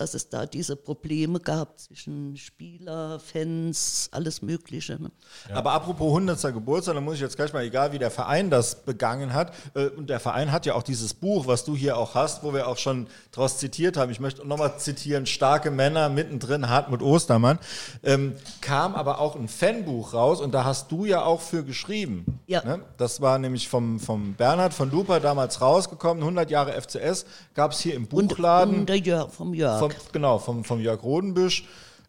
[0.00, 4.98] dass es da diese Probleme gab zwischen Spieler, Fans, alles Mögliche.
[5.00, 5.10] Ne.
[5.52, 6.54] Aber apropos 100.
[6.54, 9.88] Geburtstag, da muss ich jetzt gleich mal, egal wie der Verein das begangen hat, äh,
[9.88, 12.66] und der Verein hat ja auch dieses Buch, was du hier auch hast, wo wir
[12.66, 14.10] auch schon draus zitiert haben.
[14.10, 17.58] Ich möchte nochmal zitieren, Starke Männer, mittendrin Hartmut Ostermann.
[18.02, 18.32] Ähm,
[18.62, 22.40] kam aber auch ein Fanbuch raus und da hast du ja auch für geschrieben.
[22.46, 22.64] Ja.
[22.64, 22.80] Ne?
[22.96, 27.80] Das war nämlich vom, vom Bernhard von Luper damals rausgekommen, 100 Jahre FCS, gab es
[27.80, 28.80] hier im Und, Buchladen.
[28.80, 29.78] und der Jörg, vom Jörg.
[29.78, 31.64] Vom, genau, vom, vom Jörg Rodenbüsch.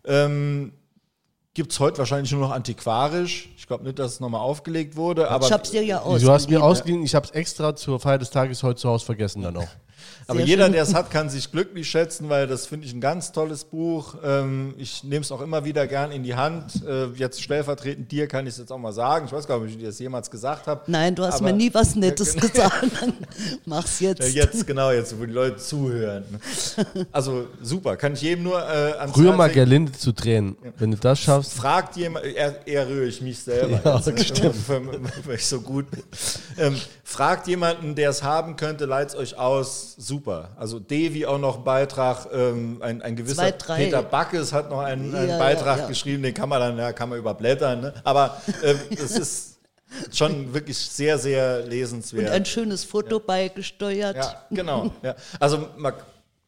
[0.05, 0.73] Ähm,
[1.53, 3.49] Gibt es heute wahrscheinlich nur noch antiquarisch.
[3.57, 5.29] Ich glaube nicht, dass es nochmal aufgelegt wurde.
[5.29, 6.25] Aber, ich hab's dir ja ausgeliehen.
[6.25, 9.05] Du hast mir ausgeliehen, ich habe es extra zur Feier des Tages heute zu Hause
[9.05, 9.67] vergessen dann auch.
[10.27, 13.01] aber Sehr jeder, der es hat, kann sich glücklich schätzen, weil das finde ich ein
[13.01, 14.15] ganz tolles Buch.
[14.23, 16.83] Ähm, ich nehme es auch immer wieder gern in die Hand.
[16.87, 19.25] Äh, jetzt stellvertretend dir kann ich es jetzt auch mal sagen.
[19.25, 20.81] Ich weiß gar nicht, ob ich dir das jemals gesagt habe.
[20.87, 22.51] Nein, du hast Aber- mir nie was Nettes Ja, genau.
[22.53, 23.13] gesagt.
[23.65, 24.21] Mach's jetzt.
[24.21, 26.23] Ja, jetzt, genau, jetzt, wo die Leute zuhören.
[27.11, 29.49] Also super, kann ich jedem nur äh, ans Rühr mal.
[29.49, 30.55] Gerlinde zu Tränen.
[30.77, 31.53] Wenn du das schaffst.
[31.53, 34.53] Fragt jemand, eher, eher rühre ich mich selber, Ja, jetzt, ne,
[35.25, 36.03] weil ich so gut bin.
[36.57, 36.75] Ähm,
[37.12, 40.50] fragt jemanden, der es haben könnte, leiht euch aus, super.
[40.58, 43.86] Also Devi auch noch einen Beitrag, ähm, ein, ein gewisser Zwei, drei.
[43.86, 45.88] Peter Backes hat noch einen, einen Ja, Beitrag ja, ja.
[45.89, 47.93] geschrieben, den kann man dann, ja, kann man überblättern, ne?
[48.04, 49.60] aber ähm, es ist
[50.12, 52.28] schon wirklich sehr, sehr lesenswert.
[52.28, 54.15] Und ein schönes Foto beigesteuert.
[54.15, 54.91] Ja, genau.
[55.04, 55.15] Ja.
[55.39, 55.93] Also man,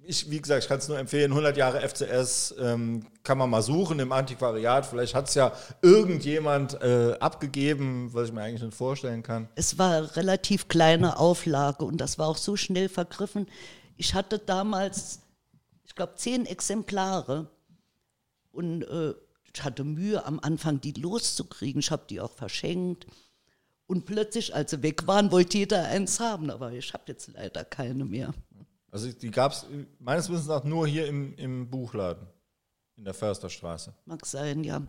[0.05, 3.61] ich, wie gesagt, ich kann es nur empfehlen, 100 Jahre FCS ähm, kann man mal
[3.61, 4.85] suchen im Antiquariat.
[4.85, 9.47] Vielleicht hat es ja irgendjemand äh, abgegeben, was ich mir eigentlich nicht vorstellen kann.
[9.55, 13.47] Es war relativ kleine Auflage und das war auch so schnell vergriffen.
[13.97, 15.19] Ich hatte damals,
[15.85, 17.49] ich glaube, zehn Exemplare
[18.51, 19.13] und äh,
[19.53, 21.79] ich hatte Mühe am Anfang, die loszukriegen.
[21.79, 23.05] Ich habe die auch verschenkt.
[23.85, 27.63] Und plötzlich, als sie weg waren, wollte jeder eins haben, aber ich habe jetzt leider
[27.63, 28.33] keine mehr.
[28.93, 29.65] Also die gab es
[29.97, 32.27] meines Wissens nach nur hier im, im Buchladen
[32.95, 33.91] in der Försterstraße.
[34.05, 34.83] Mag sein, ja.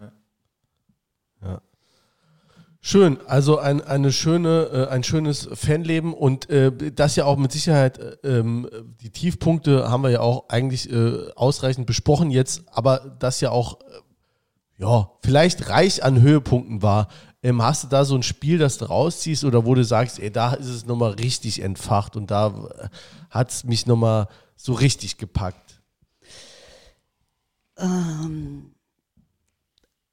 [2.82, 7.50] Schön, also ein, eine schöne, äh, ein schönes Fanleben und äh, das ja auch mit
[7.50, 8.68] Sicherheit, äh, ähm,
[9.00, 13.80] die Tiefpunkte haben wir ja auch eigentlich äh, ausreichend besprochen jetzt, aber das ja auch,
[13.80, 17.08] äh, ja, vielleicht reich an Höhepunkten war.
[17.44, 20.30] Ähm, hast du da so ein Spiel, das du rausziehst oder wo du sagst, ey,
[20.32, 22.88] da ist es nochmal richtig entfacht und da äh,
[23.30, 25.80] hat es mich nochmal so richtig gepackt?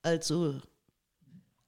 [0.04, 0.60] Also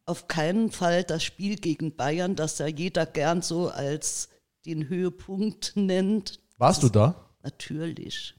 [0.05, 4.29] auf keinen Fall das Spiel gegen Bayern, das ja jeder gern so als
[4.65, 6.41] den Höhepunkt nennt.
[6.57, 7.29] Warst du da?
[7.41, 8.33] Natürlich.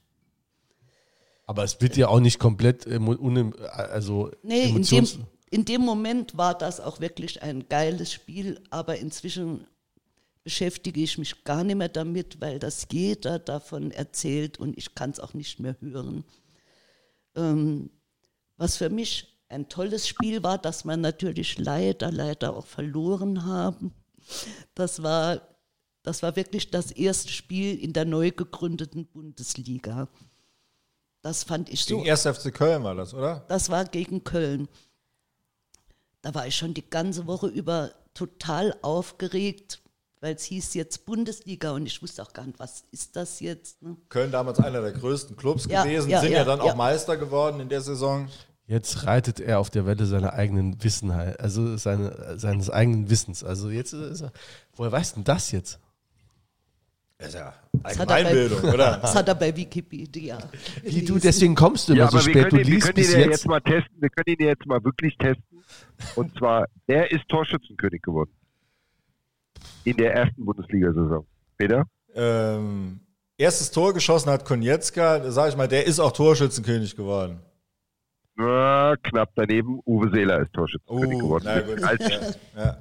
[1.46, 5.82] Aber es wird ja auch nicht komplett, emo- unem- also Nee, in dem, in dem
[5.82, 9.68] Moment war das auch wirklich ein geiles Spiel, aber inzwischen
[10.42, 15.10] beschäftige ich mich gar nicht mehr damit, weil das jeder davon erzählt und ich kann
[15.10, 16.24] es auch nicht mehr hören.
[17.36, 17.90] Ähm,
[18.56, 23.94] was für mich ein tolles Spiel war, das wir natürlich leider, leider auch verloren haben.
[24.74, 25.40] Das war,
[26.02, 30.08] das war wirklich das erste Spiel in der neu gegründeten Bundesliga.
[31.22, 32.22] Das fand ich so Gegen 1.
[32.22, 33.44] FC Köln war das, oder?
[33.46, 34.68] das war gegen Köln.
[36.24, 39.82] Da war ich schon die ganze Woche über total aufgeregt,
[40.22, 43.82] weil es hieß jetzt Bundesliga und ich wusste auch gar nicht, was ist das jetzt.
[43.82, 43.98] Ne?
[44.08, 46.64] Köln damals einer der größten Clubs Ja, gewesen, ja, sind ja, ja, dann ja.
[46.64, 48.30] auch Meister geworden in der Saison.
[48.66, 53.44] Jetzt reitet er auf der Welle seiner eigenen Wissenheit, also seine, seines eigenen Wissens.
[53.44, 54.32] Also jetzt ist er,
[54.76, 55.78] woher weißt denn das jetzt?
[57.18, 57.54] Das ist ja hat
[57.98, 58.98] er bei- Allgemeinbildung, oder?
[58.98, 60.38] Das hat er bei Wikipedia.
[60.82, 62.34] Wie du, deswegen kommst du immer Ja, so spät.
[62.36, 63.28] Du können, wir liest können ihn bis ja jetzt.
[63.30, 63.96] jetzt mal testen.
[64.00, 65.62] Wir können ihn ja jetzt mal wirklich testen.
[66.16, 68.30] Und zwar, er ist Torschützenkönig geworden.
[69.84, 71.26] In der ersten Bundesliga-Saison.
[71.56, 71.86] Peter?
[72.16, 73.00] ähm,
[73.38, 77.40] erstes Tor geschossen hat Konietzka, da sage ich mal, der ist auch Torschützenkönig geworden.
[78.36, 79.80] Na, knapp daneben.
[79.86, 81.44] Uwe Seeler ist Torschützenkönig Oh, geworden.
[81.46, 81.82] na gut.
[81.82, 82.00] Als,
[82.56, 82.76] Ja,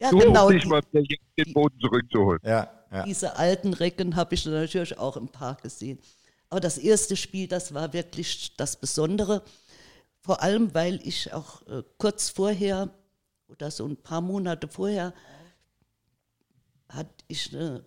[0.00, 0.46] Ja, nur genau.
[0.46, 2.40] um sich Die, mal den Boden zurückzuholen.
[2.44, 3.04] ja, ja.
[3.04, 5.98] diese alten Recken habe ich natürlich auch im Park gesehen.
[6.48, 9.42] Aber das erste Spiel, das war wirklich das Besondere.
[10.20, 12.90] Vor allem, weil ich auch äh, kurz vorher
[13.48, 15.14] oder so ein paar Monate vorher
[16.88, 17.84] hatte ich eine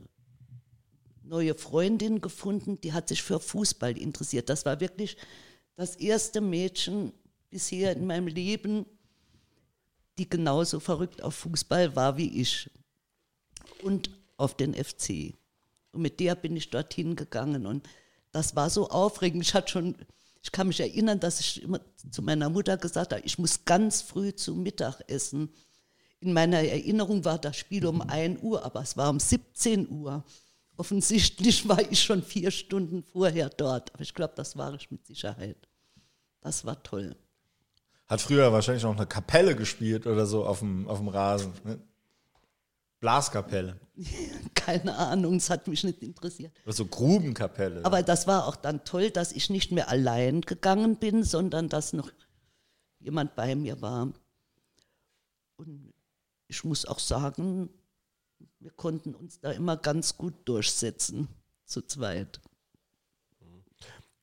[1.23, 4.49] neue Freundin gefunden, die hat sich für Fußball interessiert.
[4.49, 5.15] Das war wirklich
[5.75, 7.13] das erste Mädchen
[7.49, 8.85] bisher in meinem Leben,
[10.17, 12.69] die genauso verrückt auf Fußball war wie ich.
[13.81, 14.09] Und
[14.39, 15.35] auf den FC.
[15.91, 17.65] Und mit der bin ich dorthin gegangen.
[17.65, 17.87] Und
[18.31, 19.43] das war so aufregend.
[19.43, 19.95] Ich hatte schon,
[20.41, 21.81] ich kann mich erinnern, dass ich immer
[22.11, 25.49] zu meiner Mutter gesagt habe, ich muss ganz früh zu Mittag essen.
[26.19, 30.23] In meiner Erinnerung war das Spiel um 1 Uhr, aber es war um 17 Uhr.
[30.77, 35.05] Offensichtlich war ich schon vier Stunden vorher dort, aber ich glaube, das war ich mit
[35.05, 35.67] Sicherheit.
[36.41, 37.15] Das war toll.
[38.07, 41.53] Hat früher wahrscheinlich noch eine Kapelle gespielt oder so auf dem, auf dem Rasen.
[41.63, 41.79] Ne?
[42.99, 43.79] Blaskapelle.
[44.55, 46.53] Keine Ahnung, es hat mich nicht interessiert.
[46.65, 47.85] Oder so Grubenkapelle.
[47.85, 51.93] Aber das war auch dann toll, dass ich nicht mehr allein gegangen bin, sondern dass
[51.93, 52.11] noch
[52.99, 54.11] jemand bei mir war.
[55.55, 55.93] Und
[56.47, 57.69] ich muss auch sagen,
[58.59, 61.27] wir konnten uns da immer ganz gut durchsetzen,
[61.65, 62.41] zu zweit.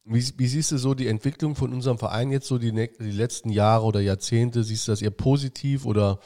[0.05, 3.51] Wie, wie, siehst du so die Entwicklung von unserem Verein jetzt so die, die letzten
[3.51, 4.63] Jahre oder Jahrzehnte?
[4.63, 6.21] Siehst du das eher positiv oder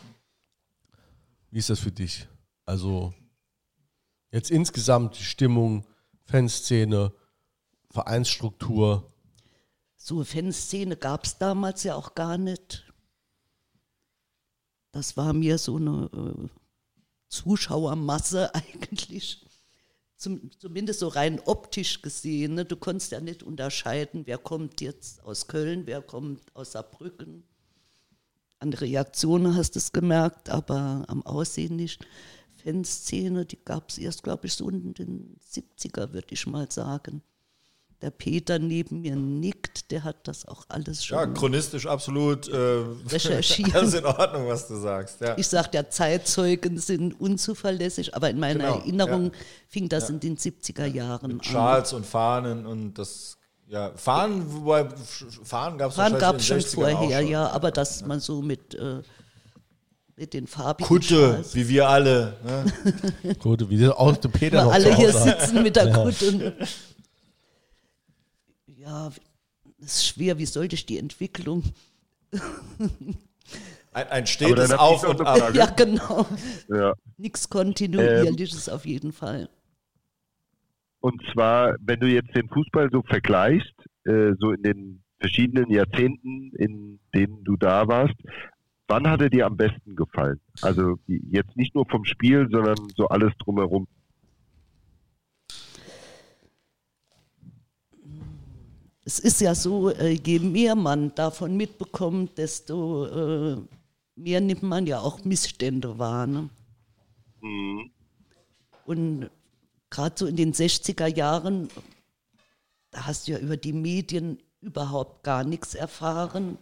[1.51, 2.28] wie ist das für dich?
[2.71, 3.12] Also
[4.31, 5.85] jetzt insgesamt die Stimmung,
[6.23, 7.12] Fanszene,
[7.91, 9.12] Vereinsstruktur.
[9.97, 12.85] So Fanszene gab es damals ja auch gar nicht.
[14.93, 16.49] Das war mir so eine äh,
[17.27, 19.45] Zuschauermasse eigentlich.
[20.14, 22.55] Zum, zumindest so rein optisch gesehen.
[22.55, 22.64] Ne?
[22.66, 27.43] Du konntest ja nicht unterscheiden, wer kommt jetzt aus Köln, wer kommt aus Saarbrücken.
[28.61, 32.07] An Reaktionen hast du es gemerkt, aber am Aussehen nicht.
[32.63, 37.23] Fanszene, die gab es erst, glaube ich, so in den 70er, würde ich mal sagen
[38.03, 41.19] der Peter neben mir nickt, der hat das auch alles schon.
[41.19, 43.75] Ja, chronistisch absolut äh, recherchiert.
[43.75, 45.21] Alles in Ordnung, was du sagst.
[45.21, 45.37] Ja.
[45.37, 49.39] Ich sage, ja, Zeitzeugen sind unzuverlässig, aber in meiner genau, Erinnerung ja.
[49.69, 50.15] fing das ja.
[50.15, 53.37] in den 70er Jahren Mit Schals und Fahnen und das.
[53.69, 54.89] Ja, Fahnen, wobei
[55.45, 57.29] Fahnen gab es Fahnen gab es schon vorher, schon.
[57.29, 59.01] ja, aber dass man so mit, äh,
[60.21, 61.55] mit den farbigen Kutte, Schals.
[61.55, 62.37] wie wir alle.
[62.45, 63.35] Ne?
[63.39, 66.55] Kutte, wie der aus dem Peter noch Alle hier sitzen mit der Kutte
[68.91, 69.11] ja,
[69.79, 71.62] es ist schwer, wie sollte ich die Entwicklung?
[73.93, 75.53] Ein, ein stetes Auf und Ab.
[75.53, 76.25] Ja, genau.
[76.68, 76.95] Ja.
[77.16, 79.49] Nichts Kontinuierliches ähm, auf jeden Fall.
[81.01, 86.53] Und zwar, wenn du jetzt den Fußball so vergleichst, äh, so in den verschiedenen Jahrzehnten,
[86.57, 88.14] in denen du da warst,
[88.91, 90.41] wann hat er dir am besten gefallen?
[90.61, 93.86] Also jetzt nicht nur vom Spiel, sondern so alles drumherum.
[99.11, 103.57] es ist ja so, äh, je mehr man davon mitbekommt, desto äh,
[104.14, 106.28] mehr nimmt man ja auch Missstände wahr.
[106.28, 106.49] Ne?
[107.41, 107.91] Mhm.
[108.84, 109.30] Und
[109.91, 111.68] gerade so in den 60er Jahren,
[112.93, 116.57] da hast du ja über die Medien überhaupt gar nichts erfahren.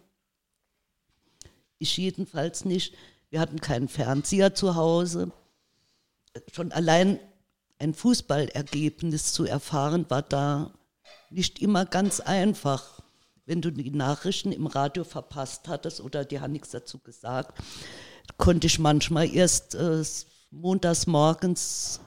[1.79, 2.95] Ich jedenfalls nicht.
[3.31, 5.33] Wir hatten keinen Fernseher zu Hause.
[6.53, 7.19] Schon allein
[7.79, 10.73] ein Fußballergebnis zu erfahren, war da
[11.31, 13.01] nicht immer ganz einfach.
[13.47, 17.59] Wenn du die Nachrichten im Radio verpasst hattest oder die haben nichts dazu gesagt,
[18.37, 20.03] konnte ich manchmal erst äh,
[20.51, 22.01] montags morgens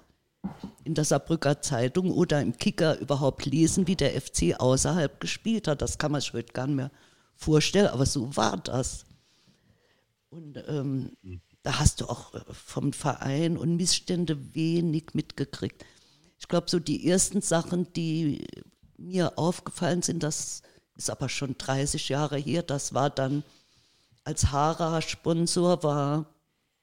[0.84, 5.82] in der Saarbrücker Zeitung oder im Kicker überhaupt lesen, wie der FC außerhalb gespielt hat.
[5.82, 6.92] Das kann man sich heute gar nicht mehr
[7.36, 9.06] vorstellen, aber so war das.
[10.32, 11.12] Und ähm,
[11.62, 15.86] da hast du auch äh, vom Verein und Missstände wenig mitgekriegt.
[16.40, 18.48] Ich glaube, so die ersten Sachen, die
[18.98, 20.62] mir aufgefallen sind, das
[20.96, 23.44] ist aber schon 30 Jahre her, das war dann,
[24.24, 26.34] als Hara Sponsor war,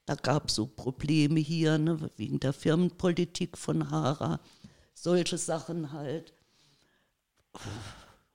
[0.05, 4.39] da gab es so Probleme hier, ne, wegen der Firmenpolitik von Hara,
[4.93, 6.33] solche Sachen halt.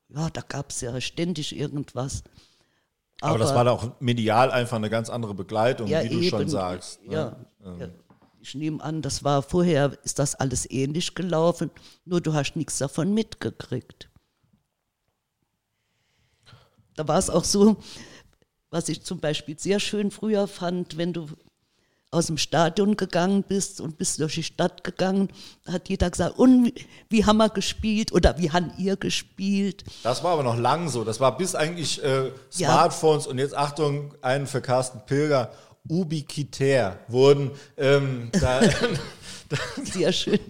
[0.09, 2.25] Ja, da gab es ja ständig irgendwas.
[3.25, 6.29] Aber, aber, das war doch medial einfach eine ganz andere Begleitung, ja, wie du eben,
[6.29, 7.03] schon sagst.
[7.07, 7.15] Ne?
[7.15, 7.81] Ja, ähm.
[7.81, 7.89] ja,
[8.41, 11.71] ich nehme an, das war vorher, ist das alles ähnlich gelaufen,
[12.05, 14.11] nur du hast nichts davon mitgekriegt.
[16.95, 17.79] Da war es auch so,
[18.69, 21.29] was ich zum Beispiel sehr schön früher fand, wenn du
[22.15, 25.29] aus dem Stadion gegangen bist und bist durch die Stadt gegangen,
[25.67, 26.73] hat jeder gesagt, und
[27.11, 29.85] wie haben wir gespielt oder wie haben ihr gespielt?
[30.03, 31.05] Das war aber noch lang so.
[31.05, 33.31] Das war bis eigentlich äh, Smartphones ja.
[33.31, 35.53] und jetzt Achtung, einen für Carsten Pilger
[35.89, 37.51] ubiquitär wurden.
[37.77, 38.61] Ähm, da,
[39.83, 40.41] Sehr schön.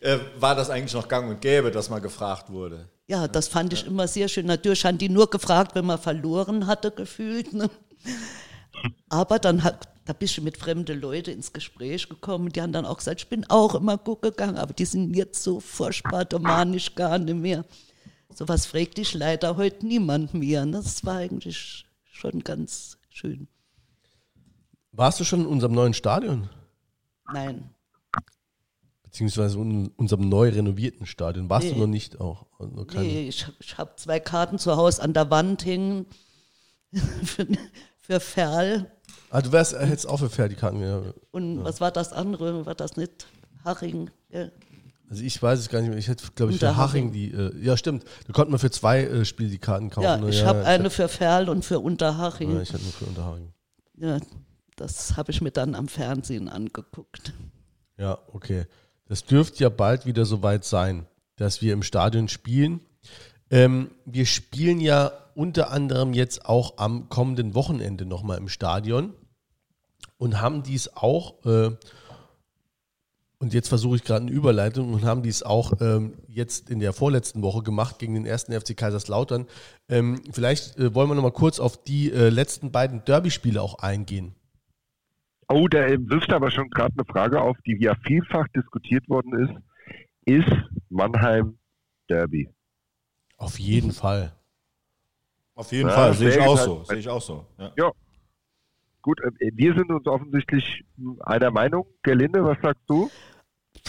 [0.00, 2.88] Äh, war das eigentlich noch gang und gäbe, dass mal gefragt wurde?
[3.08, 4.46] Ja, das fand ich immer sehr schön.
[4.46, 7.52] Natürlich haben die nur gefragt, wenn man verloren hatte, gefühlt.
[7.52, 7.70] Ne?
[9.08, 12.48] Aber dann hat, da bist du mit fremden Leuten ins Gespräch gekommen.
[12.48, 15.42] Die haben dann auch gesagt, ich bin auch immer gut gegangen, aber die sind jetzt
[15.42, 17.66] so furchtbar domanisch gar nicht mehr.
[18.34, 20.64] Sowas fragt dich leider heute niemand mehr.
[20.64, 20.78] Ne?
[20.78, 23.48] Das war eigentlich schon ganz schön.
[24.92, 26.48] Warst du schon in unserem neuen Stadion?
[27.30, 27.68] Nein.
[29.02, 31.50] Beziehungsweise in unserem neu renovierten Stadion.
[31.50, 31.74] Warst Nee.
[31.74, 32.46] du noch nicht auch?
[32.58, 36.06] Also noch Nee, ich, ich habe zwei Karten zu Hause an der Wand hängen
[37.24, 37.46] für,
[37.98, 38.90] für Ferl.
[39.30, 40.80] Ah, du wärst, hättest auch für Fertigkarten.
[40.80, 41.02] Ja.
[41.30, 42.66] Und was war das andere?
[42.66, 43.26] War das nicht
[43.64, 44.10] Haring?
[44.30, 44.48] Ja.
[45.10, 45.98] Also ich weiß es gar nicht mehr.
[45.98, 46.76] Ich hätte, glaube ich, für.
[46.76, 47.32] Haching die.
[47.32, 48.04] Äh, ja, stimmt.
[48.26, 50.04] Da konnte man für zwei äh, Spiele die Karten kaufen.
[50.04, 50.28] Ja, ne?
[50.28, 52.60] ich habe ja, eine für Ferl und für Ja, Unterhaching.
[52.60, 53.52] ich hatte nur für Unterhaching.
[53.96, 54.18] Ja,
[54.76, 57.32] das habe ich mir dann am Fernsehen angeguckt.
[57.96, 58.66] Ja, okay.
[59.06, 61.06] Das dürfte ja bald wieder soweit sein,
[61.36, 62.80] dass wir im Stadion spielen.
[63.50, 69.14] Ähm, wir spielen ja unter anderem jetzt auch am kommenden Wochenende nochmal im Stadion
[70.18, 71.70] und haben dies auch, äh,
[73.40, 76.92] und jetzt versuche ich gerade eine Überleitung, und haben dies auch ähm, jetzt in der
[76.92, 79.46] vorletzten Woche gemacht gegen den ersten FC Kaiserslautern.
[79.88, 84.34] Ähm, vielleicht äh, wollen wir nochmal kurz auf die äh, letzten beiden Derby-Spiele auch eingehen.
[85.48, 89.62] Oh, da wirft aber schon gerade eine Frage auf, die ja vielfach diskutiert worden ist.
[90.26, 90.52] Ist
[90.90, 91.58] Mannheim
[92.10, 92.50] Derby?
[93.38, 94.32] Auf jeden Fall.
[95.54, 96.84] Auf jeden Ja, Fall, sehe ich so.
[96.84, 97.46] Sehe ich auch so.
[97.56, 97.92] Ja.
[99.02, 100.84] Gut, äh, wir sind uns offensichtlich
[101.20, 101.86] einer Meinung.
[102.02, 103.10] Gerlinde, was sagst du?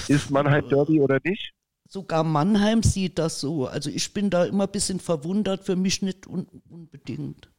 [0.08, 1.54] Ist Mannheim Derby oder nicht?
[1.88, 3.66] Sogar Mannheim sieht das so.
[3.66, 7.50] Also ich bin da immer ein bisschen verwundert, für mich nicht un unbedingt.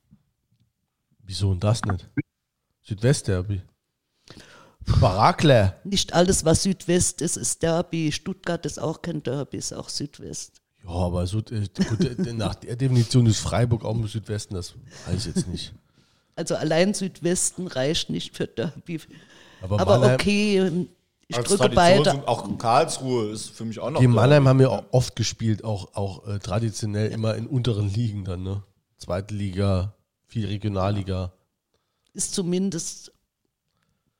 [1.24, 2.08] Wieso und das nicht?
[2.82, 3.62] Südwestderby.
[5.00, 5.80] Barakler.
[5.84, 8.12] Nicht alles, was Südwest ist, ist Derby.
[8.12, 10.60] Stuttgart ist auch kein Derby, ist auch Südwest.
[10.84, 14.74] Ja, aber so, äh, gut, äh, nach der Definition ist Freiburg auch im Südwesten, das
[15.06, 15.74] weiß ich jetzt nicht.
[16.36, 19.00] Also allein Südwesten reicht nicht für Derby.
[19.62, 20.86] Aber, Aber Mannheim, okay,
[21.28, 22.26] ich drücke beide.
[22.26, 24.00] Auch Karlsruhe ist für mich auch noch.
[24.00, 24.08] da.
[24.08, 28.42] Mannheim haben wir auch oft gespielt, auch, auch äh, traditionell immer in unteren Ligen dann,
[28.42, 28.62] ne?
[28.96, 29.94] Zweite Liga,
[30.26, 31.32] viel Regionalliga.
[32.14, 33.12] Ist zumindest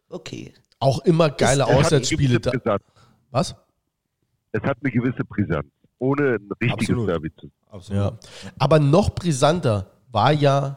[0.08, 0.52] okay.
[0.78, 2.40] Auch immer geile Ist- Auswärtsspiele.
[2.40, 2.82] Da, Brisanz.
[3.30, 3.54] was?
[4.52, 5.66] Es hat eine gewisse Brisanz,
[5.98, 7.08] ohne ein richtiges Absolut.
[7.08, 8.02] Derby zu Absolut.
[8.02, 8.18] Ja.
[8.58, 10.76] Aber noch brisanter war ja,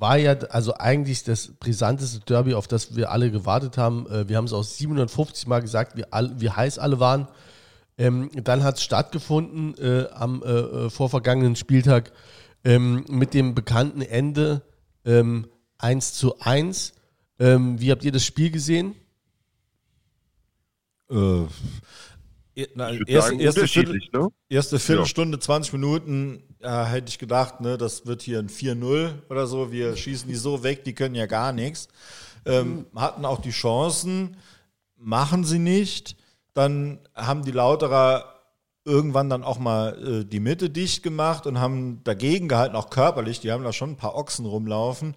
[0.00, 4.06] war ja, also eigentlich das brisanteste Derby, auf das wir alle gewartet haben.
[4.10, 7.28] Äh, Wir haben es auch 750 Mal gesagt, wie, all, wie heiß alle waren.
[7.98, 12.12] Ähm, dann hat es stattgefunden äh, am äh, äh, vorvergangenen Spieltag
[12.64, 14.62] ähm, mit dem bekannten Ende
[15.04, 16.94] ähm, 1 zu 1.
[17.38, 18.94] Ähm, wie habt ihr das Spiel gesehen?
[21.10, 21.44] Äh,
[22.74, 24.28] na, erste, erste, Viertel, ne?
[24.48, 29.46] erste Viertelstunde, 20 Minuten, äh, hätte ich gedacht, ne, das wird hier ein 4-0 oder
[29.46, 29.72] so.
[29.72, 31.88] Wir schießen die so weg, die können ja gar nichts.
[32.44, 34.36] Ähm, hatten auch die Chancen,
[34.96, 36.16] machen sie nicht.
[36.54, 38.40] Dann haben die Lauterer
[38.84, 43.40] irgendwann dann auch mal äh, die Mitte dicht gemacht und haben dagegen gehalten, auch körperlich.
[43.40, 45.14] Die haben da schon ein paar Ochsen rumlaufen.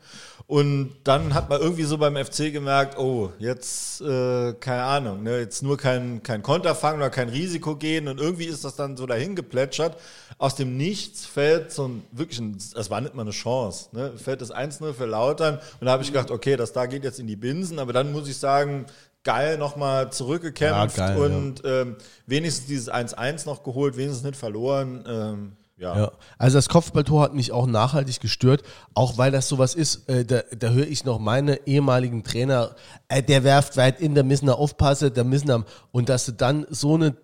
[0.54, 5.40] Und dann hat man irgendwie so beim FC gemerkt, oh, jetzt, äh, keine Ahnung, ne,
[5.40, 8.08] jetzt nur kein, kein Konter fangen oder kein Risiko gehen.
[8.08, 9.98] Und irgendwie ist das dann so dahin geplätschert.
[10.38, 14.14] Aus dem Nichts fällt so ein, wirklich ein, das war nicht mal eine Chance, ne,
[14.16, 15.56] fällt das 1-0 für Lautern.
[15.80, 17.80] Und da habe ich gedacht, okay, das da geht jetzt in die Binsen.
[17.80, 18.86] Aber dann muss ich sagen,
[19.24, 21.96] geil nochmal zurückgekämpft Ja, geil, und ähm,
[22.28, 25.04] wenigstens dieses 1-1 noch geholt, wenigstens nicht verloren.
[25.08, 25.98] Ähm, ja.
[25.98, 28.64] Ja, also das Kopfballtor hat mich auch nachhaltig gestört,
[28.94, 32.76] auch weil das sowas ist, äh, da, da höre ich noch meine ehemaligen Trainer,
[33.08, 36.32] äh, der werft weit in, da müssen wir aufpassen, da müssen wir, und dass du
[36.34, 37.16] dann so eine,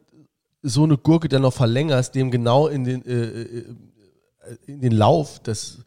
[0.62, 3.66] so eine Gurke dann noch verlängerst, dem genau in den, äh, äh,
[4.66, 5.78] in den Lauf, das,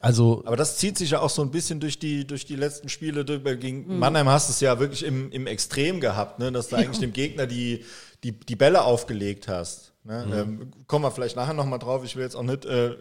[0.00, 2.90] also, Aber das zieht sich ja auch so ein bisschen durch die, durch die letzten
[2.90, 3.24] Spiele.
[3.24, 6.52] Durch- Gegen Mannheim hast du es ja wirklich im, im Extrem gehabt, ne?
[6.52, 7.84] dass du eigentlich dem Gegner die,
[8.22, 9.93] die, die Bälle aufgelegt hast.
[10.04, 10.26] Ne?
[10.32, 12.04] Ähm, kommen wir vielleicht nachher nochmal drauf.
[12.04, 12.96] Ich will jetzt auch nicht äh,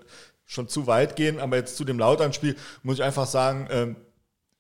[0.45, 3.95] schon zu weit gehen, aber jetzt zu dem Lautern-Spiel muss ich einfach sagen, ähm,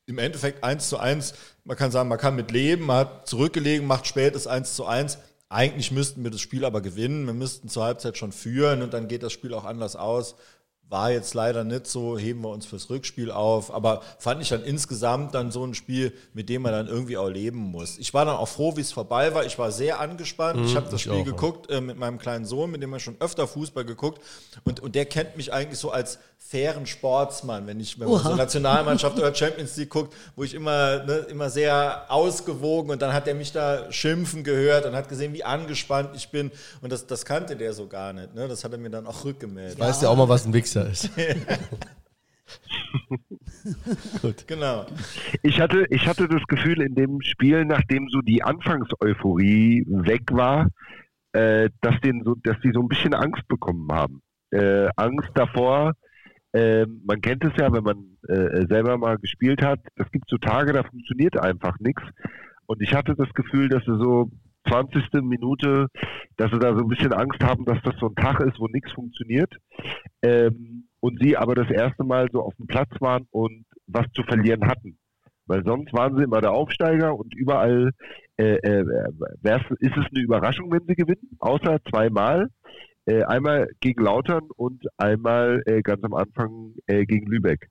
[0.05, 1.33] im Endeffekt 1 zu 1,
[1.63, 4.85] man kann sagen, man kann mit leben, man hat zurückgelegen, macht spät das 1 zu
[4.85, 5.17] 1.
[5.47, 9.07] Eigentlich müssten wir das Spiel aber gewinnen, wir müssten zur Halbzeit schon führen und dann
[9.07, 10.35] geht das Spiel auch anders aus.
[10.89, 14.63] War jetzt leider nicht so, heben wir uns fürs Rückspiel auf, aber fand ich dann
[14.63, 17.97] insgesamt dann so ein Spiel, mit dem man dann irgendwie auch leben muss.
[17.97, 19.43] Ich war dann auch froh, wie es vorbei war.
[19.43, 20.59] Ich war sehr angespannt.
[20.65, 21.23] ich habe das ich Spiel auch, ja.
[21.23, 24.21] geguckt äh, mit meinem kleinen Sohn, mit dem wir schon öfter Fußball geguckt
[24.65, 28.35] und, und der kennt mich eigentlich so als fairen Sportsmann, wenn ich wenn man so
[28.35, 33.27] Nationalmannschaft oder Champions League guckt, wo ich immer ne, immer sehr ausgewogen und dann hat
[33.27, 37.25] er mich da schimpfen gehört und hat gesehen, wie angespannt ich bin und das, das
[37.25, 38.35] kannte der so gar nicht.
[38.35, 38.47] Ne?
[38.47, 39.79] Das hat er mir dann auch rückgemeldet.
[39.79, 41.09] weißt ja auch mal, was ein Wichser ist.
[44.21, 44.47] Gut.
[44.47, 44.85] Genau.
[45.41, 50.69] Ich hatte, ich hatte das Gefühl in dem Spiel, nachdem so die Anfangseuphorie weg war,
[51.31, 54.21] äh, dass, denen so, dass die so ein bisschen Angst bekommen haben.
[54.51, 55.93] Äh, Angst davor,
[56.53, 60.37] ähm, man kennt es ja, wenn man äh, selber mal gespielt hat, es gibt so
[60.37, 62.03] Tage, da funktioniert einfach nichts.
[62.67, 64.29] Und ich hatte das Gefühl, dass sie so
[64.67, 65.21] 20.
[65.23, 65.87] Minute,
[66.37, 68.67] dass sie da so ein bisschen Angst haben, dass das so ein Tag ist, wo
[68.67, 69.53] nichts funktioniert.
[70.21, 74.23] Ähm, und sie aber das erste Mal so auf dem Platz waren und was zu
[74.23, 74.97] verlieren hatten.
[75.45, 77.91] Weil sonst waren sie immer der Aufsteiger und überall
[78.37, 78.85] äh, äh,
[79.79, 82.47] ist es eine Überraschung, wenn sie gewinnen, außer zweimal.
[83.05, 87.67] Äh, einmal gegen Lautern und einmal äh, ganz am Anfang äh, gegen Lübeck.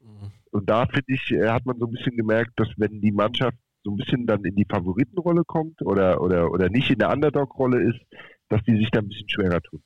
[0.00, 0.30] Mhm.
[0.52, 3.58] Und da finde ich, äh, hat man so ein bisschen gemerkt, dass wenn die Mannschaft
[3.84, 7.82] so ein bisschen dann in die Favoritenrolle kommt oder, oder, oder nicht in der Underdog-Rolle
[7.82, 8.00] ist,
[8.48, 9.82] dass die sich da ein bisschen schwerer tun.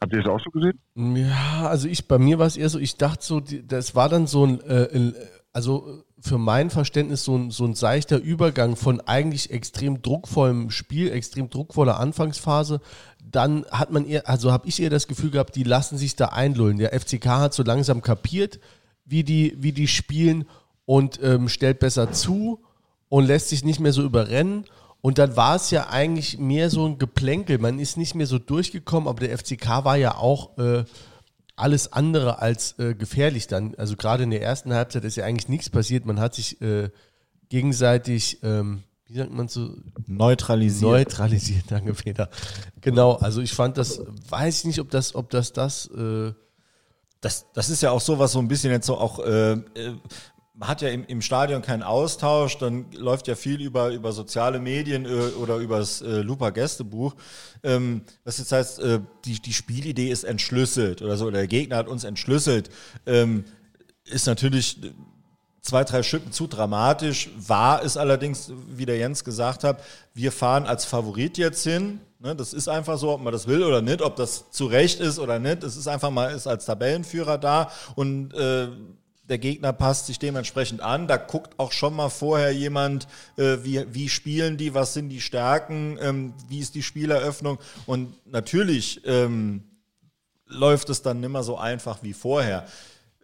[0.00, 0.80] Habt ihr das auch so gesehen?
[0.94, 4.26] Ja, also ich, bei mir war es eher so, ich dachte so, das war dann
[4.26, 5.12] so ein, äh,
[5.52, 11.10] also für mein Verständnis so ein, so ein seichter Übergang von eigentlich extrem druckvollem Spiel,
[11.10, 12.80] extrem druckvoller Anfangsphase.
[13.22, 16.26] Dann hat man eher, also habe ich eher das Gefühl gehabt, die lassen sich da
[16.26, 16.78] einlullen.
[16.78, 18.60] Der FCK hat so langsam kapiert,
[19.04, 20.46] wie die, wie die spielen
[20.84, 22.62] und ähm, stellt besser zu
[23.10, 24.64] und lässt sich nicht mehr so überrennen.
[25.02, 27.58] Und dann war es ja eigentlich mehr so ein Geplänkel.
[27.58, 30.84] Man ist nicht mehr so durchgekommen, aber der FCK war ja auch äh,
[31.56, 33.74] alles andere als äh, gefährlich dann.
[33.76, 36.06] Also gerade in der ersten Halbzeit ist ja eigentlich nichts passiert.
[36.06, 36.90] Man hat sich äh,
[37.48, 39.74] gegenseitig, ähm, wie sagt man so?
[40.06, 40.90] Neutralisiert.
[40.90, 42.30] Neutralisiert, danke Peter.
[42.80, 45.86] Genau, also ich fand das, weiß ich nicht, ob das, ob das das...
[45.88, 46.32] Äh,
[47.22, 49.96] das, das ist ja auch so, was so ein bisschen jetzt so auch äh, äh
[50.60, 54.58] man hat ja im, im Stadion keinen Austausch, dann läuft ja viel über, über soziale
[54.60, 55.08] Medien äh,
[55.40, 57.14] oder über das äh, Lupa Gästebuch.
[57.62, 61.76] Ähm, was jetzt heißt, äh, die, die Spielidee ist entschlüsselt oder so, oder der Gegner
[61.76, 62.68] hat uns entschlüsselt,
[63.06, 63.44] ähm,
[64.04, 64.76] ist natürlich
[65.62, 67.30] zwei, drei Schippen zu dramatisch.
[67.38, 69.82] War es allerdings, wie der Jens gesagt hat,
[70.12, 72.00] wir fahren als Favorit jetzt hin.
[72.18, 75.00] Ne, das ist einfach so, ob man das will oder nicht, ob das zu Recht
[75.00, 75.62] ist oder nicht.
[75.62, 78.68] Es ist einfach mal ist als Tabellenführer da und äh,
[79.30, 81.06] der Gegner passt sich dementsprechend an.
[81.06, 83.06] Da guckt auch schon mal vorher jemand,
[83.36, 87.58] äh, wie, wie spielen die, was sind die Stärken, ähm, wie ist die Spieleröffnung.
[87.86, 89.62] Und natürlich ähm,
[90.46, 92.66] läuft es dann nicht mehr so einfach wie vorher.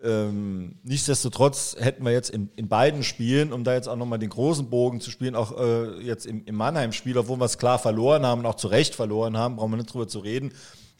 [0.01, 4.31] Ähm, nichtsdestotrotz hätten wir jetzt in, in beiden Spielen, um da jetzt auch nochmal den
[4.31, 8.25] großen Bogen zu spielen, auch äh, jetzt im, im Mannheim-Spiel, obwohl wir es klar verloren
[8.25, 10.53] haben und auch zu Recht verloren haben, brauchen wir nicht drüber zu reden.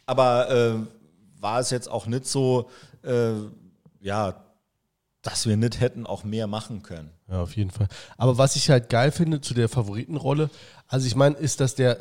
[0.05, 2.69] Aber äh, war es jetzt auch nicht so,
[3.03, 3.33] äh,
[4.01, 4.46] ja,
[5.27, 7.11] dass wir nicht hätten auch mehr machen können.
[7.29, 7.89] Ja, auf jeden Fall.
[8.15, 10.49] Aber was ich halt geil finde zu der Favoritenrolle,
[10.87, 11.97] also ich meine, ist, dass der,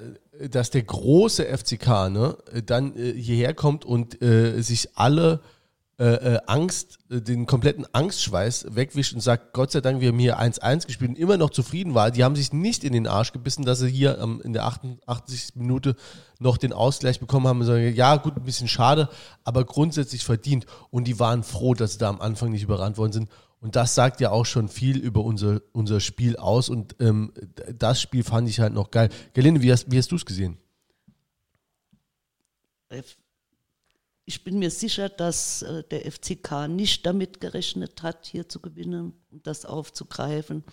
[0.48, 5.40] dass der große FCK ne, dann äh, hierher kommt und äh, sich alle
[5.98, 10.18] äh, äh, Angst, äh, den kompletten Angstschweiß wegwischt und sagt, Gott sei Dank, wir haben
[10.18, 12.12] hier 1-1 gespielt und immer noch zufrieden war.
[12.12, 15.56] Die haben sich nicht in den Arsch gebissen, dass sie hier ähm, in der 88.
[15.56, 15.96] Minute
[16.38, 17.64] noch den Ausgleich bekommen haben.
[17.64, 19.08] Sagen, ja, gut, ein bisschen schade,
[19.44, 20.66] aber grundsätzlich verdient.
[20.90, 23.30] Und die waren froh, dass sie da am Anfang nicht überrannt worden sind.
[23.60, 26.68] Und das sagt ja auch schon viel über unser, unser Spiel aus.
[26.68, 27.32] Und ähm,
[27.74, 29.08] das Spiel fand ich halt noch geil.
[29.32, 30.58] Gelinde, wie hast, wie hast du es gesehen?
[34.26, 39.12] ich bin mir sicher, dass äh, der FCK nicht damit gerechnet hat, hier zu gewinnen
[39.30, 40.64] und das aufzugreifen.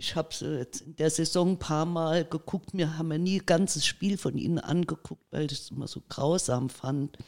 [0.00, 2.72] Ich habe es jetzt in der Saison ein paar Mal geguckt.
[2.72, 6.02] Mir haben wir nie ein ganzes Spiel von ihnen angeguckt, weil ich es immer so
[6.08, 7.18] grausam fand.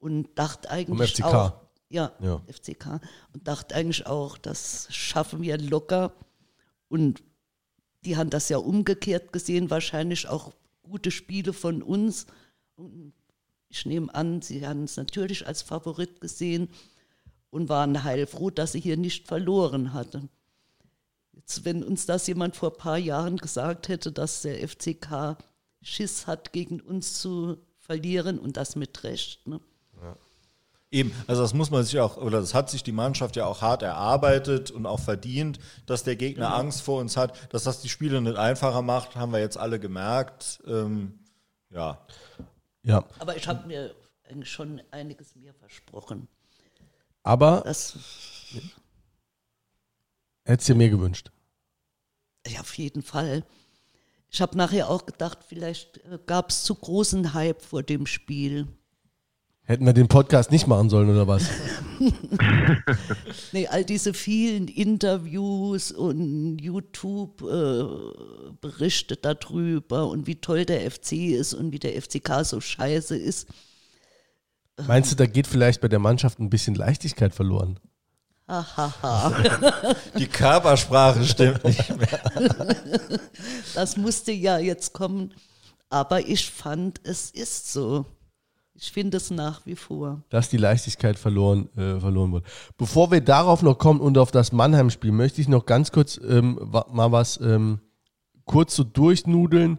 [0.00, 1.24] Und dachte eigentlich FCK.
[1.24, 1.52] auch,
[1.88, 3.00] ja, ja, FCK.
[3.32, 6.12] Und dachte eigentlich auch, das schaffen wir locker.
[6.88, 7.22] Und
[8.04, 10.52] die haben das ja umgekehrt gesehen, wahrscheinlich auch
[10.82, 12.26] gute Spiele von uns.
[12.74, 13.12] Und
[13.68, 16.70] ich nehme an, Sie haben es natürlich als Favorit gesehen
[17.50, 20.28] und waren heilfroh, dass sie hier nicht verloren hatte.
[21.62, 25.36] Wenn uns das jemand vor ein paar Jahren gesagt hätte, dass der FCK
[25.82, 29.46] Schiss hat, gegen uns zu verlieren und das mit Recht.
[29.46, 29.60] Ne?
[30.00, 30.16] Ja.
[30.90, 33.62] Eben, also das muss man sich auch, oder das hat sich die Mannschaft ja auch
[33.62, 36.56] hart erarbeitet und auch verdient, dass der Gegner ja.
[36.56, 39.80] Angst vor uns hat, dass das die Spiele nicht einfacher macht, haben wir jetzt alle
[39.80, 40.62] gemerkt.
[40.66, 41.18] Ähm,
[41.70, 41.98] ja.
[42.82, 43.04] Ja.
[43.18, 43.94] Aber ich habe mir
[44.28, 46.28] eigentlich schon einiges mehr versprochen.
[47.22, 47.96] Aber das
[50.44, 51.30] hättest du dir mehr gewünscht?
[52.46, 53.44] Ja, auf jeden Fall.
[54.30, 58.66] Ich habe nachher auch gedacht, vielleicht äh, gab es zu großen Hype vor dem Spiel.
[59.64, 61.48] Hätten wir den Podcast nicht machen sollen oder was?
[63.52, 71.54] nee, all diese vielen Interviews und YouTube-Berichte äh, darüber und wie toll der FC ist
[71.54, 73.46] und wie der FCK so scheiße ist.
[74.86, 77.78] Meinst du, da geht vielleicht bei der Mannschaft ein bisschen Leichtigkeit verloren?
[80.18, 82.20] Die Körpersprache stimmt nicht mehr.
[83.74, 85.32] Das musste ja jetzt kommen.
[85.88, 88.04] Aber ich fand, es ist so.
[88.74, 90.22] Ich finde es nach wie vor.
[90.30, 92.46] dass die Leichtigkeit verloren, äh, verloren wurde.
[92.76, 96.58] Bevor wir darauf noch kommen und auf das Mannheim-Spiel, möchte ich noch ganz kurz ähm,
[96.90, 97.80] mal was ähm,
[98.44, 99.78] kurz so durchnudeln,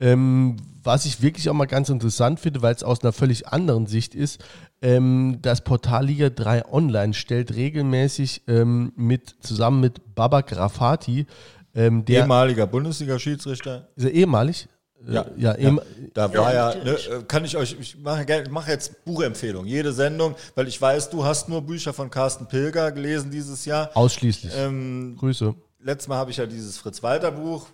[0.00, 3.86] ähm, was ich wirklich auch mal ganz interessant finde, weil es aus einer völlig anderen
[3.86, 4.42] Sicht ist.
[4.82, 11.26] Ähm, das Portal Liga 3 Online stellt regelmäßig ähm, mit, zusammen mit Babak Rafati,
[11.74, 13.88] ähm, der Ehemaliger Bundesliga-Schiedsrichter.
[13.96, 14.68] ist er ehemalig?
[15.08, 15.26] Äh, Ja.
[15.36, 15.80] ja, ehem-
[16.12, 17.10] Da war ja, ne, natürlich.
[17.10, 21.24] äh, kann ich euch, ich mache mache jetzt Buchempfehlung, jede Sendung, weil ich weiß, du
[21.24, 23.90] hast nur Bücher von Carsten Pilger gelesen dieses Jahr.
[23.94, 24.52] ausschließlich.
[24.56, 25.54] Ähm, Grüße.
[25.80, 27.66] letztes Mal habe ich ja dieses Fritz-Walter-Buch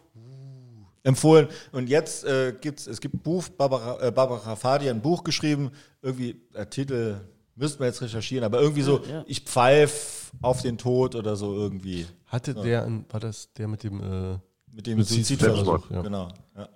[1.03, 5.25] empfohlen und jetzt äh, gibt's es gibt Buch, Barbara, äh, Barbara Fadi hat ein Buch
[5.25, 5.71] geschrieben,
[6.03, 7.21] irgendwie, der Titel,
[7.55, 9.25] müssten wir jetzt recherchieren, aber irgendwie so, Ja, ja.
[9.27, 12.07] ich pfeif auf den Tod oder so irgendwie.
[12.27, 14.39] Hatte der, ein, war das der mit dem, äh,
[14.73, 15.91] Mit dem Suizidversuch, Suizidversuch.
[15.91, 16.03] ja.
[16.03, 16.29] Genau.
[16.57, 16.69] Ja.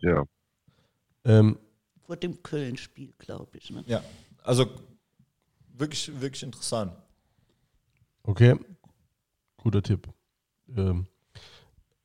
[0.00, 0.24] Ja.
[1.24, 1.58] ähm,
[2.04, 3.70] Vor dem Köln-Spiel, glaube ich.
[3.70, 3.84] Ne?
[3.86, 4.02] ja.
[4.42, 4.66] Also
[5.76, 6.92] wirklich, wirklich interessant.
[8.24, 8.56] Okay,
[9.56, 10.08] guter Tipp.
[10.76, 11.06] Ähm,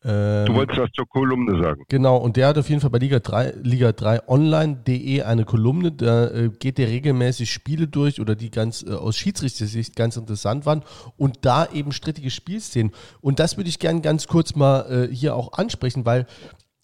[0.05, 1.83] ähm, Du wolltest was zur Kolumne sagen.
[1.87, 5.91] genau, und der hat auf jeden Fall bei Liga 3, Liga 3 Online.de eine Kolumne,
[5.91, 10.65] da äh, geht der regelmäßig Spiele durch oder die ganz äh, aus Schiedsrichtersicht ganz interessant
[10.65, 10.83] waren
[11.17, 12.91] und da eben strittige Spielszenen.
[13.21, 16.25] Und das würde ich gerne ganz kurz mal äh, hier auch ansprechen, weil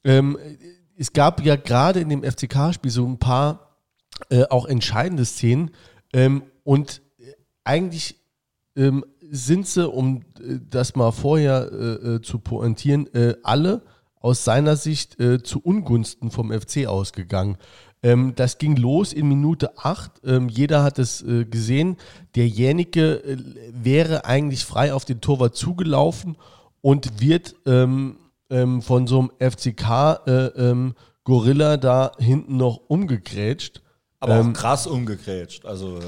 [0.04, 0.38] ähm,
[0.98, 3.78] es gab ja gerade in dem FCK-Spiel so ein paar
[4.30, 5.72] äh, auch entscheidende Szenen
[6.14, 8.16] ähm, und äh, eigentlich
[8.76, 13.82] ähm, sind sie, um äh, das mal vorher äh, äh, zu pointieren, äh, alle
[14.20, 17.58] aus seiner Sicht äh, zu Ungunsten vom FC ausgegangen.
[18.02, 20.12] Ähm, das ging los in Minute 8.
[20.24, 21.98] Ähm, jeder hat es äh, gesehen.
[22.36, 23.38] Der Jänicke äh,
[23.72, 26.38] wäre eigentlich frei auf den Torwart zugelaufen
[26.82, 28.18] und wird ähm,
[28.50, 33.82] ähm, von so einem FCK äh, ähm, Gorilla da hinten noch umgegrätscht.
[34.20, 35.66] Aber Ähm, auch krass umgegrätscht.
[35.66, 36.00] Also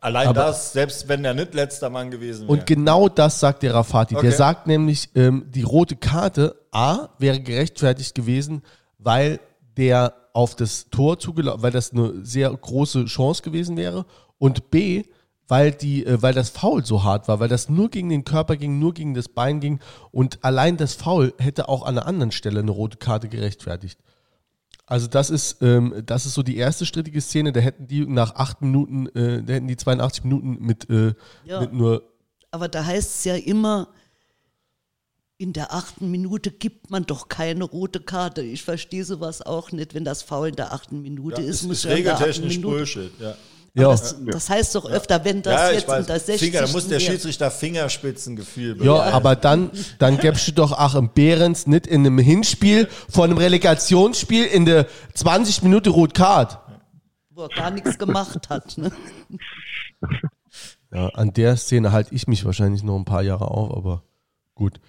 [0.00, 2.52] allein Aber- das, selbst wenn er nicht letzter Mann gewesen wäre.
[2.52, 4.14] Und genau das sagt der Rafati.
[4.14, 4.30] Der Okay.
[4.30, 8.62] sagt nämlich, ähm, die rote Karte A wäre gerechtfertigt gewesen,
[8.98, 9.40] weil
[9.76, 14.04] der auf das Tor zugelaufen, weil das eine sehr große Chance gewesen wäre.
[14.38, 15.04] Und B,
[15.48, 18.56] weil die, äh, weil das Foul so hart war, weil das nur gegen den Körper
[18.56, 19.80] ging, nur gegen das Bein ging.
[20.12, 23.98] Und allein das Foul hätte auch an einer anderen Stelle eine rote Karte gerechtfertigt.
[24.86, 27.52] Also das ist, ähm, das ist so die erste strittige Szene.
[27.52, 31.14] Da hätten die nach acht Minuten, äh, da hätten die 82 Minuten mit, äh,
[31.44, 31.60] Ja.
[31.60, 32.08] mit nur
[32.52, 33.88] Aber da heißt es ja immer,
[35.38, 38.42] in der achten Minute gibt man doch keine rote Karte.
[38.42, 41.62] Ich verstehe sowas auch nicht, wenn das Foul in der achten Minute ja, ist.
[41.62, 43.10] ist, ist regeltechnisch Bullshit.
[43.20, 43.36] Ja.
[43.78, 43.88] Ja.
[43.90, 46.00] Das, das heißt doch öfter, wenn das ja, jetzt weiß.
[46.00, 46.50] in der 60.
[46.50, 46.98] Finger, da muss der.
[46.98, 49.12] Schiedsrichter Fingerspitzengefühl Ja, beweisen.
[49.14, 53.38] aber dann, dann gäbst du doch auch im Behrens nicht in einem Hinspiel von einem
[53.38, 56.58] Relegationsspiel in der 20 Minute Rot-Card.
[57.30, 58.78] wo er gar nichts gemacht hat.
[58.78, 58.90] Ne?
[60.92, 64.02] Ja, an der Szene halte ich mich wahrscheinlich noch ein paar Jahre auf, aber
[64.54, 64.80] gut.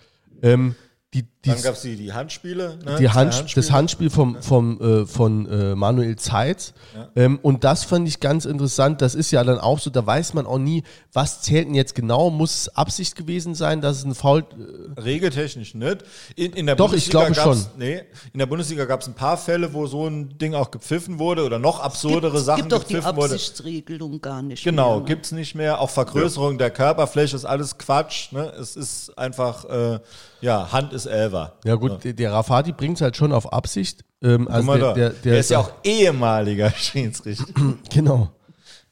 [0.42, 0.76] Ähm,
[1.14, 2.78] die, die, Dann gab es die, die Handspiele.
[2.84, 2.98] Ne?
[3.00, 3.66] die Hand, Handspiele.
[3.66, 6.74] das Handspiel vom, vom, äh, von äh, Manuel Zeitz.
[7.16, 9.02] Ähm, und das fand ich ganz interessant.
[9.02, 10.84] Das ist ja dann auch so, da weiß man auch nie,
[11.14, 12.30] was zählt denn jetzt genau.
[12.30, 14.42] Muss es Absicht gewesen sein, dass es ein Foul.
[14.42, 16.04] Äh, Regeltechnisch nicht.
[16.36, 17.80] In, in der Doch, ich Bundesliga glaube gab's, schon.
[17.80, 18.02] Nee,
[18.34, 21.46] in der Bundesliga gab es ein paar Fälle, wo so ein Ding auch gepfiffen wurde
[21.46, 23.34] oder noch absurdere gibt, Sachen gibt doch die gepfiffen wurde.
[23.36, 24.64] Absichtsregelung gar nicht.
[24.64, 25.06] Genau, ne?
[25.06, 25.80] gibt's nicht mehr.
[25.80, 28.34] Auch Vergrößerung der Körperfläche ist alles Quatsch.
[28.34, 28.52] Ne?
[28.60, 30.00] Es ist einfach, äh,
[30.42, 31.06] ja, Hand ist
[31.38, 31.60] Elver.
[31.64, 34.04] ja gut, der, der Rafati bringt es halt schon auf Absicht.
[34.22, 34.94] Ähm, also der, da.
[34.94, 37.46] der, Der, ist ja auch ehemaliger Schiedsrichter.
[37.92, 38.30] Genau.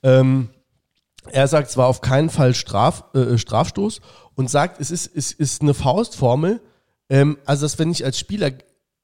[0.03, 0.49] Ähm,
[1.31, 3.99] er sagt zwar auf keinen Fall Straf, äh, Strafstoß
[4.35, 6.61] und sagt, es ist, es ist eine Faustformel.
[7.09, 8.51] Ähm, also, dass wenn ich als Spieler,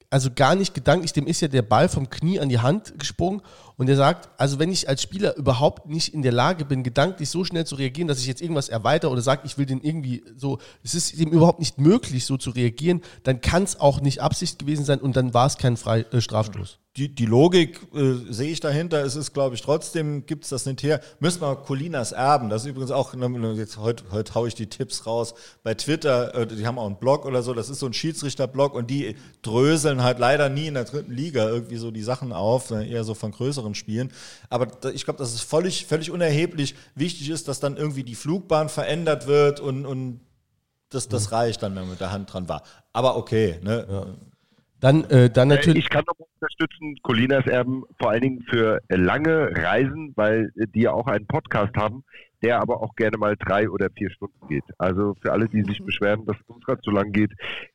[0.09, 3.41] also gar nicht gedanklich, dem ist ja der Ball vom Knie an die Hand gesprungen
[3.81, 7.31] und er sagt, also wenn ich als Spieler überhaupt nicht in der Lage bin, gedanklich
[7.31, 10.23] so schnell zu reagieren, dass ich jetzt irgendwas erweitere oder sage, ich will den irgendwie
[10.37, 14.21] so, es ist ihm überhaupt nicht möglich, so zu reagieren, dann kann es auch nicht
[14.21, 16.77] Absicht gewesen sein und dann war es kein Frei, äh, Strafstoß.
[16.97, 19.01] Die, die Logik äh, sehe ich dahinter.
[19.05, 20.99] Es ist, glaube ich, trotzdem gibt's das nicht her.
[21.21, 22.49] Müssen wir Colinas Erben.
[22.49, 25.33] Das ist übrigens auch, ne, jetzt heute heute hau ich die Tipps raus.
[25.63, 27.53] Bei Twitter, äh, die haben auch einen Blog oder so.
[27.53, 31.47] Das ist so ein Schiedsrichterblog und die dröseln halt leider nie in der dritten Liga
[31.47, 34.11] irgendwie so die Sachen auf, eher so von größeren Spielen.
[34.49, 36.75] Aber da, ich glaube, das ist völlig, völlig unerheblich.
[36.95, 40.19] Wichtig ist, dass dann irgendwie die Flugbahn verändert wird und, und
[40.89, 42.63] das, das reicht dann, wenn man mit der Hand dran war.
[42.91, 44.17] Aber okay, ne?
[44.81, 45.85] Dann, äh, dann natürlich.
[45.85, 50.91] Ich kann noch unterstützen, Colinas Erben, vor allen Dingen für lange Reisen, weil die ja
[50.91, 52.03] auch einen Podcast haben,
[52.41, 54.63] der aber auch gerne mal drei oder vier Stunden geht.
[54.79, 57.31] Also für alle, die sich beschweren, dass unserer zu lang geht,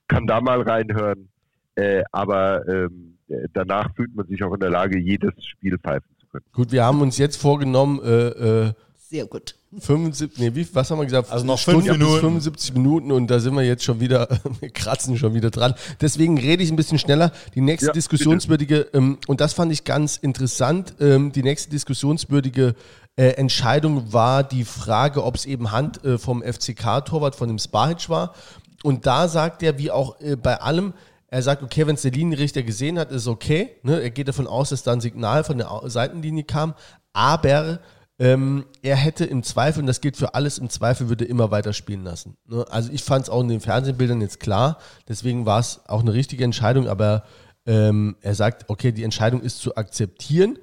[0.09, 1.29] kann da mal reinhören.
[1.77, 6.09] Äh, aber ähm, äh, danach fühlt man sich auch in der Lage, jedes Spiel pfeifen
[6.19, 6.45] zu können.
[6.53, 8.73] Gut, wir haben uns jetzt vorgenommen, äh, äh,
[9.09, 9.55] Sehr gut.
[9.79, 11.31] 75, nee, wie, was haben wir gesagt?
[11.31, 12.21] Also noch Stunde fünf bis Minuten.
[12.21, 14.29] 75 Minuten und da sind wir jetzt schon wieder,
[14.61, 15.75] wir kratzen schon wieder dran.
[16.01, 17.31] Deswegen rede ich ein bisschen schneller.
[17.55, 22.75] Die nächste Ja, diskussionswürdige, ähm, und das fand ich ganz interessant, ähm, die nächste diskussionswürdige
[23.15, 28.09] äh, Entscheidung war die Frage, ob es eben Hand äh, vom FCK-Torwart von dem Spahic
[28.09, 28.35] war.
[28.83, 30.95] Und da sagt er, wie auch äh, bei allem,
[31.29, 33.71] er sagt, okay, wenn es der Linienrichter gesehen hat, ist okay.
[33.85, 34.01] Ne?
[34.01, 36.75] Er geht davon aus, dass da ein Signal von der Seitenlinie kam.
[37.13, 37.79] Aber
[38.19, 41.51] ähm, er hätte im Zweifel, und das gilt für alles, im Zweifel würde er immer
[41.51, 42.37] weiter spielen lassen.
[42.47, 42.65] Ne?
[42.71, 44.79] Also ich fand es auch in den Fernsehbildern jetzt klar.
[45.07, 46.89] Deswegen war es auch eine richtige Entscheidung.
[46.89, 47.25] Aber
[47.67, 50.59] ähm, er sagt, okay, die Entscheidung ist zu akzeptieren.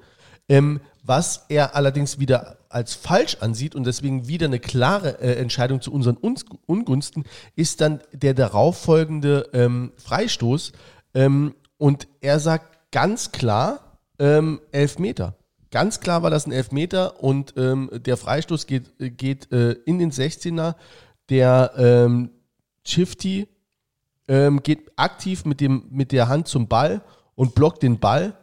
[0.48, 5.80] Ähm, was er allerdings wieder als falsch ansieht und deswegen wieder eine klare äh, Entscheidung
[5.80, 7.24] zu unseren Uns Ungunsten,
[7.54, 10.72] ist dann der darauffolgende ähm, Freistoß.
[11.14, 15.36] Ähm, und er sagt ganz klar, ähm, Elfmeter.
[15.74, 20.12] Ganz klar war das ein Elfmeter und ähm, der Freistoß geht, geht äh, in den
[20.12, 20.76] 16er.
[21.30, 22.30] Der ähm,
[22.84, 23.48] Chifty
[24.28, 27.02] ähm, geht aktiv mit, dem, mit der Hand zum Ball
[27.34, 28.34] und blockt den Ball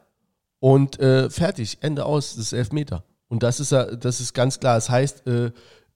[0.60, 3.06] und äh, fertig, Ende aus, das ist Elfmeter.
[3.30, 4.76] Und das ist, ja- das ist ganz klar.
[4.76, 5.52] Das heißt, äh,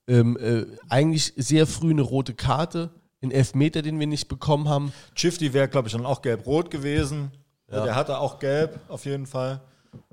[0.08, 2.88] ähm, äh, eigentlich sehr früh eine rote Karte,
[3.22, 4.90] ein Elfmeter, den wir nicht bekommen haben.
[5.14, 7.30] Chifty wäre, glaube ich, dann auch gelb-rot gewesen.
[7.84, 9.60] Der hatte auch gelb, auf jeden Fall.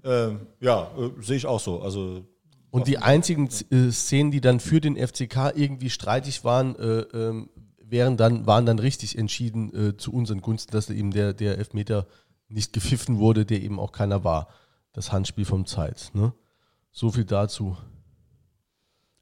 [0.03, 1.81] Ähm, ja, äh, sehe ich auch so.
[1.81, 2.25] Also
[2.71, 7.49] Und die einzigen äh, Szenen, die dann für den FCK irgendwie streitig waren, äh, ähm,
[7.79, 12.07] wären dann, waren dann richtig entschieden äh, zu unseren Gunsten, dass eben der, der Elfmeter
[12.47, 14.47] nicht gepfiffen wurde, der eben auch keiner war.
[14.93, 16.11] Das Handspiel vom Zeit.
[16.13, 16.33] Ne?
[16.91, 17.77] So viel dazu.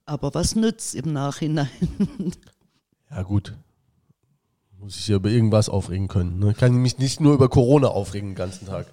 [0.05, 1.70] Aber was nützt im Nachhinein?
[3.09, 3.57] Ja, gut.
[4.80, 6.39] Muss ich ja über irgendwas aufregen können.
[6.39, 6.53] Ne?
[6.53, 8.88] Kann ich mich nicht nur über Corona aufregen den ganzen Tag.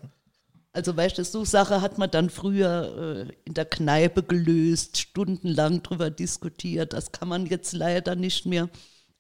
[0.73, 5.83] Also weißt du, so Sache hat man dann früher äh, in der Kneipe gelöst, stundenlang
[5.83, 6.93] drüber diskutiert.
[6.93, 8.69] Das kann man jetzt leider nicht mehr.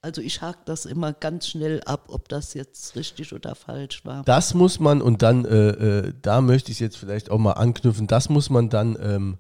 [0.01, 4.23] Also ich hake das immer ganz schnell ab, ob das jetzt richtig oder falsch war.
[4.23, 8.07] Das muss man, und dann, äh, äh, da möchte ich jetzt vielleicht auch mal anknüpfen,
[8.07, 9.39] das muss man dann, ähm,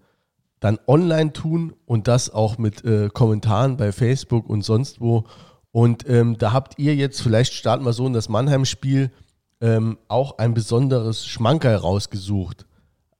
[0.58, 5.24] dann online tun und das auch mit äh, Kommentaren bei Facebook und sonst wo.
[5.70, 9.12] Und ähm, da habt ihr jetzt, vielleicht starten wir so in das Mannheim-Spiel,
[9.60, 12.66] ähm, auch ein besonderes Schmankerl rausgesucht.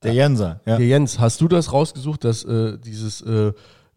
[0.02, 0.76] der Jenser, ja.
[0.76, 3.52] Der Jens, hast du das rausgesucht, dass äh, dieses äh,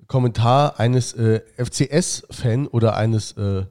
[0.08, 3.66] Kommentar eines äh, FCS-Fan oder eines, äh,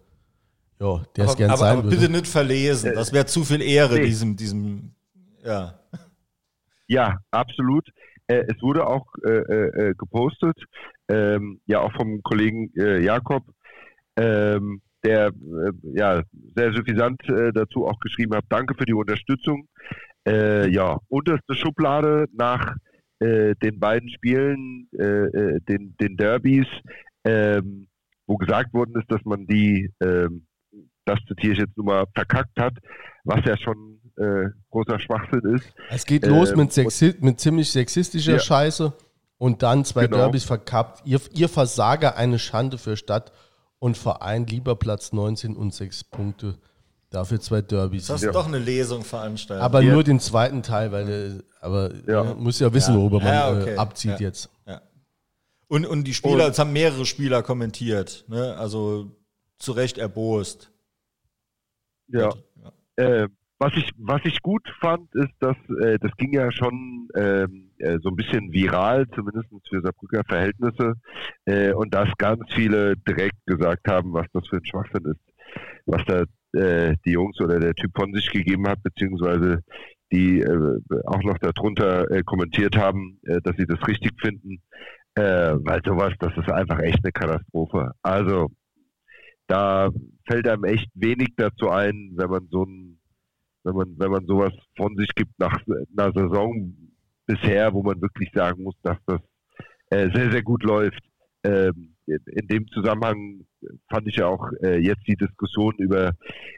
[0.81, 1.97] ja, der es aber, gern aber, sein aber würde?
[1.97, 2.95] bitte nicht verlesen.
[2.95, 4.07] Das wäre zu viel Ehre, nee.
[4.07, 4.95] diesem, diesem,
[5.45, 5.79] ja.
[6.87, 7.89] Ja, absolut.
[8.27, 10.57] Äh, es wurde auch äh, äh, äh, gepostet,
[11.09, 13.45] ähm, ja auch vom Kollegen äh, Jakob,
[14.17, 15.33] ähm, der äh,
[15.95, 16.23] ja
[16.55, 18.45] sehr suffisant äh, dazu auch geschrieben hat.
[18.49, 19.67] Danke für die Unterstützung.
[20.27, 22.75] Äh, ja, unterste Schublade nach
[23.21, 26.67] äh, den beiden Spielen, äh, den, den Derbys,
[27.25, 27.89] ähm,
[28.27, 30.47] wo gesagt worden ist, dass man die, ähm,
[31.05, 32.75] das zitiere ich jetzt nur mal, verkackt hat,
[33.25, 33.99] was ja schon
[34.71, 35.73] großer Schwachsinn ist.
[35.89, 38.39] Es geht los Ähm, mit, sexi mit ziemlich sexistischer Ja.
[38.39, 38.93] Scheiße
[39.39, 40.19] und dann zwei Genau.
[40.19, 41.07] Derbys verkappt.
[41.07, 43.33] Ihr, ihr Versager eine Schande für Stadt
[43.81, 46.57] und Verein, lieber Platz 19 und sechs Punkte.
[47.11, 48.07] Dafür zwei Derbys.
[48.07, 48.31] Das ist Ja.
[48.33, 49.65] doch eine Lesung veranstaltet.
[49.65, 49.93] Aber Ja.
[49.95, 52.25] nur den zweiten Teil, weil der, aber Ja.
[52.25, 52.35] ja.
[52.35, 53.01] muss ja wissen, Ja.
[53.01, 53.75] worüber man Ja, okay.
[53.75, 54.19] äh, abzieht Ja.
[54.21, 54.49] jetzt.
[54.65, 54.81] Ja.
[55.67, 58.57] Und, und die Spieler, Und- es haben mehrere Spieler kommentiert, ne?
[58.57, 59.11] also
[59.59, 60.71] zu Recht erbost.
[62.09, 62.31] Ja.
[62.97, 63.05] Ja.
[63.05, 63.29] Äh,
[63.59, 67.99] was ich was ich gut fand, ist, dass äh, das ging ja schon ähm, äh,
[68.03, 70.95] so ein bisschen viral, zumindest für Saarbrücker Verhältnisse,
[71.47, 75.21] äh, und dass ganz viele direkt gesagt haben, was das für ein Schwachsinn ist,
[75.87, 79.63] was da äh, die Jungs oder der Typ von sich gegeben hat, beziehungsweise
[80.13, 84.61] die äh, auch noch darunter äh, kommentiert haben, dass sie das richtig finden,
[85.15, 87.93] weil sowas, das ist einfach echt eine Katastrophe.
[88.03, 88.49] Also
[89.47, 89.91] da
[90.27, 93.01] fällt einem echt wenig dazu ein, wenn man so ein,
[93.65, 96.75] wenn man, wenn man sowas von sich gibt nach einer Saison
[97.27, 99.21] bisher, wo man wirklich sagen muss, dass das
[99.91, 101.03] äh, sehr, sehr gut läuft.
[101.43, 103.45] Ähm, in, dem Zusammenhang
[103.89, 106.13] fand ich ja auch äh, jetzt die Diskussion über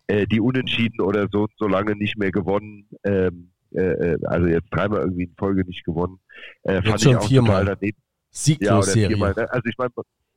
[0.07, 4.69] äh, die Unentschieden oder so so lange nicht mehr gewonnen, ähm, äh, äh, also jetzt
[4.71, 6.19] dreimal irgendwie in Folge nicht gewonnen,
[6.63, 7.61] äh, fand schon ich auch viermal.
[7.61, 7.99] total daneben.
[7.99, 9.35] Ja, Sieglos viermal.
[9.37, 9.53] Ne?
[9.53, 9.91] Also ich meine,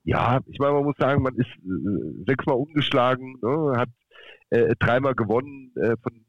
[0.03, 3.73] ja, ich meine, man muss sagen, man ist äh, sechsmal umgeschlagen, ne?
[3.77, 3.89] hat
[4.79, 6.25] dreimal gewonnen von,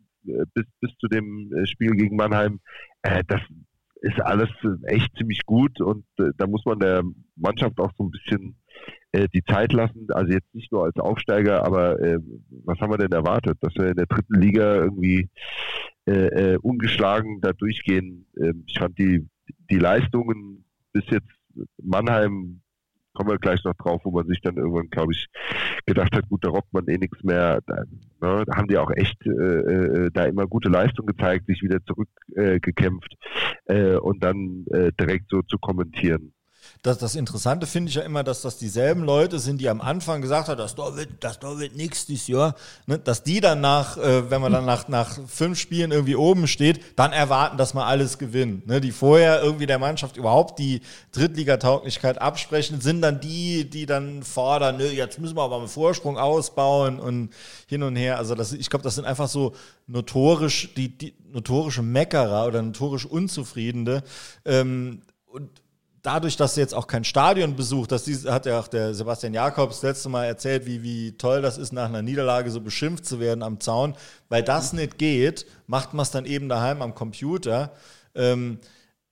[0.54, 2.60] bis, bis zu dem Spiel gegen Mannheim.
[3.02, 3.40] Das
[4.00, 4.50] ist alles
[4.84, 7.02] echt ziemlich gut und äh, da muss man der
[7.34, 8.56] Mannschaft auch so ein bisschen
[9.12, 10.06] äh, die Zeit lassen.
[10.10, 12.18] Also jetzt nicht nur als Aufsteiger, aber äh,
[12.64, 13.58] was haben wir denn erwartet?
[13.60, 15.30] Dass wir in der dritten Liga irgendwie
[16.06, 18.26] äh, äh, ungeschlagen da durchgehen.
[18.40, 19.26] Ähm, ich fand die
[19.70, 21.30] die Leistungen bis jetzt
[21.82, 22.60] Mannheim
[23.16, 25.26] kommen wir gleich noch drauf, wo man sich dann irgendwann, glaube ich,
[25.86, 27.60] gedacht hat, gut, da robbt man eh nichts mehr.
[27.66, 27.76] Da,
[28.20, 31.78] ne, da haben die auch echt äh, äh, da immer gute Leistung gezeigt, sich wieder
[31.84, 33.14] zurückgekämpft
[33.66, 36.32] äh, und dann äh, direkt so zu kommentieren
[36.86, 40.22] das, das Interessante finde ich ja immer, dass das dieselben Leute sind, die am Anfang
[40.22, 42.54] gesagt haben, das da wird, das da wird nichts dieses Jahr,
[42.86, 42.96] ne?
[42.96, 46.80] dass die dann nach, äh, wenn man dann nach, nach fünf Spielen irgendwie oben steht,
[46.94, 48.68] dann erwarten, dass man alles gewinnt.
[48.68, 48.80] Ne?
[48.80, 50.80] Die vorher irgendwie der Mannschaft überhaupt die
[51.10, 56.16] Drittligatauglichkeit absprechen, sind dann die, die dann fordern, ne, jetzt müssen wir aber einen Vorsprung
[56.18, 57.30] ausbauen und
[57.66, 58.16] hin und her.
[58.16, 59.56] Also das, ich glaube, das sind einfach so
[59.88, 64.04] notorisch, die, die notorische Meckerer oder notorisch Unzufriedene.
[64.44, 65.50] Ähm, und
[66.06, 70.08] dadurch, dass jetzt auch kein Stadion besucht, das hat ja auch der Sebastian Jakobs letzte
[70.08, 73.58] Mal erzählt, wie, wie toll das ist, nach einer Niederlage so beschimpft zu werden am
[73.58, 73.96] Zaun.
[74.28, 77.72] Weil das nicht geht, macht man es dann eben daheim am Computer.
[78.14, 78.60] Ähm,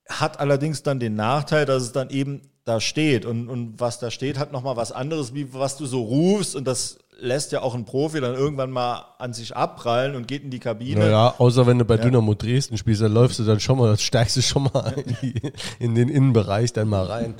[0.08, 3.24] hat allerdings dann den Nachteil, dass es dann eben da steht.
[3.24, 6.54] Und, und was da steht, hat nochmal was anderes, wie was du so rufst.
[6.54, 10.42] Und das lässt ja auch ein Profi dann irgendwann mal an sich abprallen und geht
[10.42, 11.00] in die Kabine.
[11.00, 12.02] Naja, außer wenn du bei ja.
[12.02, 15.52] Dynamo Dresden spielst, dann läufst du dann schon mal, steigst du schon mal in, die,
[15.78, 17.34] in den Innenbereich dann mal rein.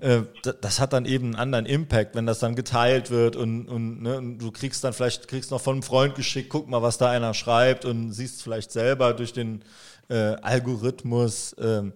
[0.00, 0.22] Äh,
[0.60, 4.18] das hat dann eben einen anderen Impact, wenn das dann geteilt wird und, und, ne,
[4.18, 7.10] und, du kriegst dann vielleicht, kriegst noch von einem Freund geschickt, guck mal, was da
[7.10, 9.62] einer schreibt und siehst vielleicht selber durch den
[10.08, 11.54] äh, Algorithmus.
[11.58, 11.92] Ähm,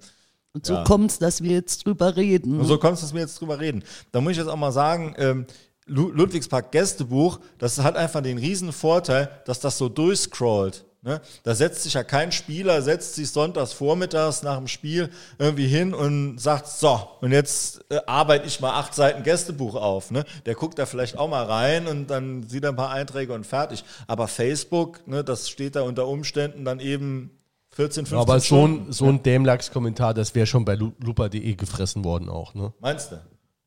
[0.53, 0.84] und so ja.
[0.84, 2.61] kommt es, dass wir jetzt drüber reden.
[2.61, 3.82] Und so kommt es, dass wir jetzt drüber reden.
[4.12, 5.47] Da muss ich jetzt auch mal sagen, ähm,
[5.87, 10.84] Ludwigspark Gästebuch, das hat einfach den riesen Vorteil, dass das so durchscrollt.
[11.07, 11.20] Ne?
[11.45, 15.09] Da setzt sich ja kein Spieler, setzt sich sonntags vormittags nach dem Spiel
[15.39, 20.11] irgendwie hin und sagt, so, und jetzt äh, arbeite ich mal acht Seiten Gästebuch auf.
[20.11, 20.24] Ne?
[20.47, 23.47] Der guckt da vielleicht auch mal rein und dann sieht er ein paar Einträge und
[23.47, 23.84] fertig.
[24.09, 27.30] Aber Facebook, ne, das steht da unter Umständen dann eben
[27.70, 32.28] 14, 15 Aber so ein, so ein Dämlachs-Kommentar, das wäre schon bei lupa.de gefressen worden
[32.28, 32.55] auch.
[32.55, 32.72] Ne?
[32.80, 33.20] Meinst du?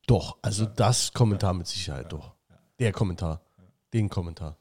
[0.09, 2.33] Doch, also das Kommentar mit Sicherheit doch.
[2.79, 3.41] Der Kommentar,
[3.93, 4.57] den Kommentar.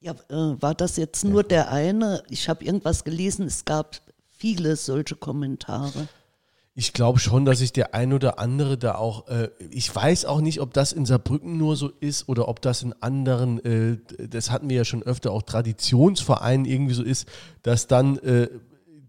[0.00, 2.22] Ja, äh, war das jetzt nur der eine?
[2.30, 6.08] Ich habe irgendwas gelesen, es gab viele solche Kommentare.
[6.74, 10.40] Ich glaube schon, dass sich der ein oder andere da auch, äh, ich weiß auch
[10.40, 14.50] nicht, ob das in Saarbrücken nur so ist oder ob das in anderen, äh, das
[14.50, 17.28] hatten wir ja schon öfter, auch Traditionsvereinen irgendwie so ist,
[17.62, 18.48] dass dann äh,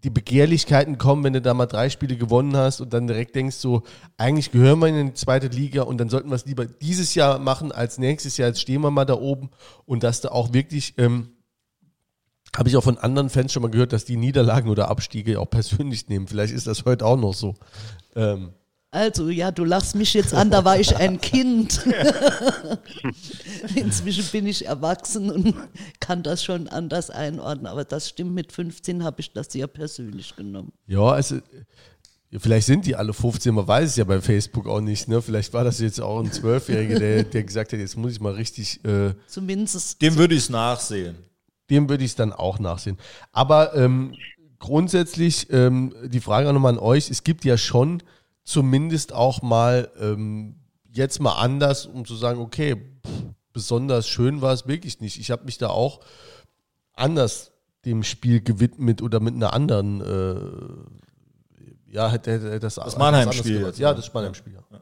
[0.04, 3.56] die Begehrlichkeiten kommen, wenn du da mal drei Spiele gewonnen hast und dann direkt denkst
[3.56, 3.82] so,
[4.16, 7.38] eigentlich gehören wir in die zweite Liga und dann sollten wir es lieber dieses Jahr
[7.38, 9.50] machen als nächstes Jahr, jetzt stehen wir mal da oben
[9.84, 11.30] und dass da auch wirklich, ähm,
[12.56, 15.50] habe ich auch von anderen Fans schon mal gehört, dass die Niederlagen oder Abstiege auch
[15.50, 16.26] persönlich nehmen.
[16.26, 17.54] Vielleicht ist das heute auch noch so.
[18.16, 18.54] Ähm,
[18.92, 21.80] also, ja, du lachst mich jetzt an, da war ich ein Kind.
[23.76, 25.54] Inzwischen bin ich erwachsen und
[26.00, 27.66] kann das schon anders einordnen.
[27.66, 30.72] Aber das stimmt, mit 15 habe ich das sehr persönlich genommen.
[30.88, 31.38] Ja, also
[32.38, 35.06] vielleicht sind die alle 15, man weiß es ja bei Facebook auch nicht.
[35.06, 35.22] Ne?
[35.22, 38.32] Vielleicht war das jetzt auch ein Zwölfjähriger, der, der gesagt hat, jetzt muss ich mal
[38.32, 38.84] richtig.
[38.84, 40.02] Äh, Zumindest.
[40.02, 41.16] Dem würde ich es nachsehen.
[41.70, 42.98] Dem würde ich es dann auch nachsehen.
[43.30, 44.14] Aber ähm,
[44.58, 48.02] grundsätzlich ähm, die Frage auch nochmal an euch: Es gibt ja schon
[48.50, 50.56] zumindest auch mal ähm,
[50.92, 53.12] jetzt mal anders, um zu sagen, okay, pff,
[53.52, 55.18] besonders schön war es wirklich nicht.
[55.20, 56.00] Ich habe mich da auch
[56.92, 57.52] anders
[57.84, 63.72] dem Spiel gewidmet oder mit einer anderen, äh, ja, hätte, hätte das Das Mannheim-Spiel.
[63.76, 64.54] Ja, das Mannheim-Spiel.
[64.54, 64.80] Ja.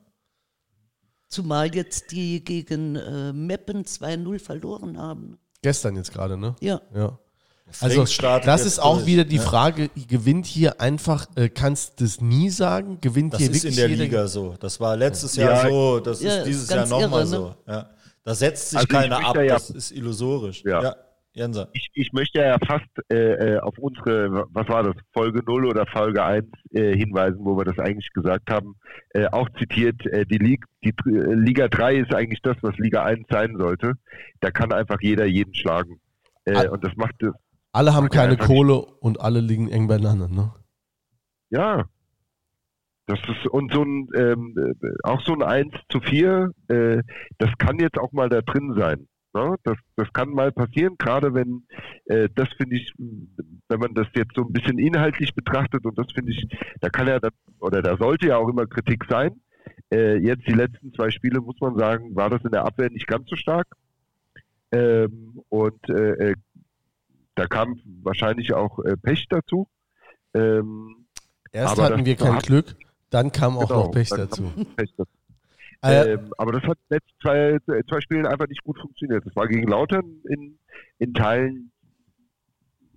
[1.28, 5.38] Zumal jetzt die gegen äh, Meppen 2-0 verloren haben.
[5.60, 6.56] Gestern jetzt gerade, ne?
[6.60, 6.80] Ja.
[6.94, 7.18] Ja.
[7.80, 8.04] Also
[8.44, 9.42] das ist auch durch, wieder die ja.
[9.42, 13.72] Frage, gewinnt hier einfach, äh, kannst du es nie sagen, gewinnt das hier wirklich Das
[13.72, 14.54] ist in der Liga so.
[14.58, 15.50] Das war letztes ja.
[15.50, 17.26] Jahr so, das ja, ist dieses Jahr nochmal ne?
[17.26, 17.54] so.
[17.66, 17.90] Ja.
[18.24, 20.62] Da setzt sich also keiner ab, das ist illusorisch.
[20.64, 20.94] Ja.
[21.38, 21.68] Jenser.
[21.72, 25.86] Ich, ich möchte ja fast äh, äh auf unsere, was war das, Folge 0 oder
[25.86, 28.74] Folge 1 äh, hinweisen, wo wir das eigentlich gesagt haben.
[29.10, 33.04] Äh, auch zitiert, äh, die, Liga, die äh, Liga 3 ist eigentlich das, was Liga
[33.04, 33.92] 1 sein sollte.
[34.40, 36.00] Da kann einfach jeder jeden schlagen.
[36.44, 37.34] und das macht das
[37.72, 40.52] alle haben keine Kohle und alle liegen eng beieinander, ne?
[41.50, 41.84] Ja.
[43.06, 44.54] Das ist, und so ein, ähm,
[45.02, 47.02] auch so ein 1 zu 4, äh,
[47.38, 49.08] das kann jetzt auch mal da drin sein.
[49.32, 49.56] Ne?
[49.64, 51.64] Das, das kann mal passieren, gerade wenn,
[52.04, 56.12] äh, das finde ich, wenn man das jetzt so ein bisschen inhaltlich betrachtet, und das
[56.12, 56.46] finde ich,
[56.80, 57.18] da kann ja,
[57.60, 59.40] oder da sollte ja auch immer Kritik sein.
[59.90, 63.06] Äh, jetzt die letzten zwei Spiele, muss man sagen, war das in der Abwehr nicht
[63.06, 63.66] ganz so stark.
[64.70, 66.34] Ähm, und äh, äh
[67.39, 69.68] da kam wahrscheinlich auch äh, Pech dazu.
[70.34, 71.07] Ähm,
[71.53, 72.76] Erst hatten wir kein Glück,
[73.11, 74.53] dann kam auch genau, noch Pech dazu.
[74.76, 75.12] Pech dazu.
[75.80, 79.24] Äh, ähm, aber das hat in den letzten zwei, zwei Spielen einfach nicht gut funktioniert.
[79.24, 80.59] Das war gegen Lautern in,
[80.99, 81.70] in Teilen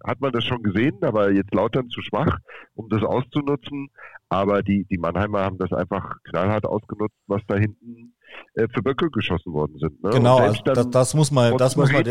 [0.03, 2.39] hat man das schon gesehen, aber jetzt Lautern zu schwach,
[2.73, 3.89] um das auszunutzen.
[4.29, 8.15] Aber die, die Mannheimer haben das einfach knallhart ausgenutzt, was da hinten
[8.53, 10.03] äh, für Böcke geschossen worden sind.
[10.03, 10.09] Ne?
[10.09, 12.03] Genau, also das, das, muss man, das muss man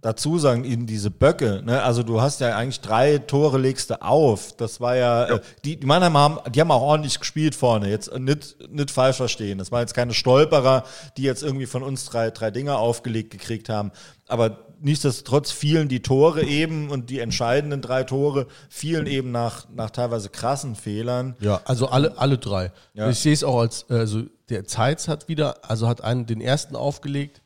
[0.00, 1.62] dazu sagen, in diese Böcke.
[1.64, 1.82] Ne?
[1.82, 4.56] Also du hast ja eigentlich drei Tore legst du auf.
[4.56, 5.36] Das war ja, ja.
[5.36, 7.90] Äh, die, die Mannheimer haben, die haben auch ordentlich gespielt vorne.
[7.90, 9.58] Jetzt nicht, nicht falsch verstehen.
[9.58, 10.84] Das waren jetzt keine Stolperer,
[11.16, 13.92] die jetzt irgendwie von uns drei, drei Dinger aufgelegt gekriegt haben.
[14.26, 19.90] Aber nichtsdestotrotz fielen die Tore eben und die entscheidenden drei Tore fielen eben nach, nach
[19.90, 21.36] teilweise krassen Fehlern.
[21.40, 22.72] Ja, also alle, alle drei.
[22.94, 23.08] Ja.
[23.10, 26.76] Ich sehe es auch als, also der Zeitz hat wieder, also hat einen den ersten
[26.76, 27.42] aufgelegt.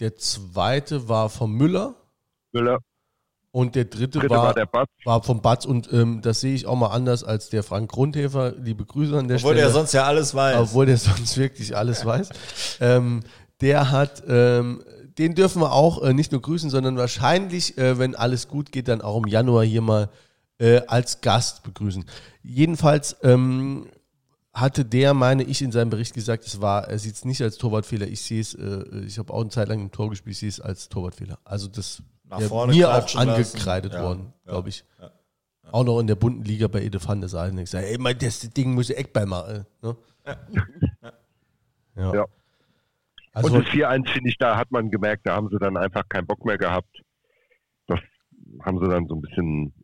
[0.00, 1.94] Der zweite war vom Müller.
[2.52, 2.78] Müller.
[3.50, 6.76] Und der dritte, dritte war, war, war, vom Batz und ähm, das sehe ich auch
[6.76, 8.52] mal anders als der Frank Grundhefer.
[8.58, 9.52] Liebe Grüße an der Obwohl Stelle.
[9.52, 10.58] Obwohl der sonst ja alles weiß.
[10.58, 12.28] Obwohl der sonst wirklich alles weiß.
[12.80, 13.20] Ähm,
[13.62, 14.82] der hat ähm,
[15.18, 18.88] den dürfen wir auch äh, nicht nur grüßen, sondern wahrscheinlich, äh, wenn alles gut geht,
[18.88, 20.10] dann auch im Januar hier mal
[20.58, 22.04] äh, als Gast begrüßen.
[22.42, 23.88] Jedenfalls ähm,
[24.56, 27.58] hatte der, meine ich, in seinem Bericht gesagt, es war, er sieht es nicht als
[27.58, 28.06] Torwartfehler.
[28.08, 30.48] Ich sehe es, äh, ich habe auch eine Zeit lang im Tor gespielt, ich sehe
[30.48, 31.38] es als Torwartfehler.
[31.44, 34.04] Also das ja, mir auch angekreidet lassen.
[34.04, 34.82] worden, ja, glaube ich.
[34.98, 35.10] Ja,
[35.72, 37.60] auch noch in der bunten Liga bei Ede van der Seite.
[37.60, 39.66] Ich sage, ey, mein, das Ding muss Eckball machen.
[39.82, 39.96] Ne?
[41.96, 42.24] ja.
[43.32, 46.08] Also und das 4-1 finde ich, da hat man gemerkt, da haben sie dann einfach
[46.08, 47.02] keinen Bock mehr gehabt.
[47.88, 48.00] Das
[48.64, 49.74] haben sie dann so ein bisschen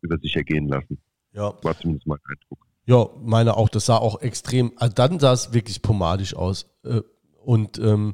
[0.00, 0.98] über sich ergehen lassen.
[1.34, 1.52] Ja.
[1.62, 2.66] War zumindest mein Eindruck.
[2.84, 6.66] Ja, meine auch, das sah auch extrem, also dann sah es wirklich pomadisch aus.
[6.84, 7.02] Äh,
[7.44, 8.12] und ähm,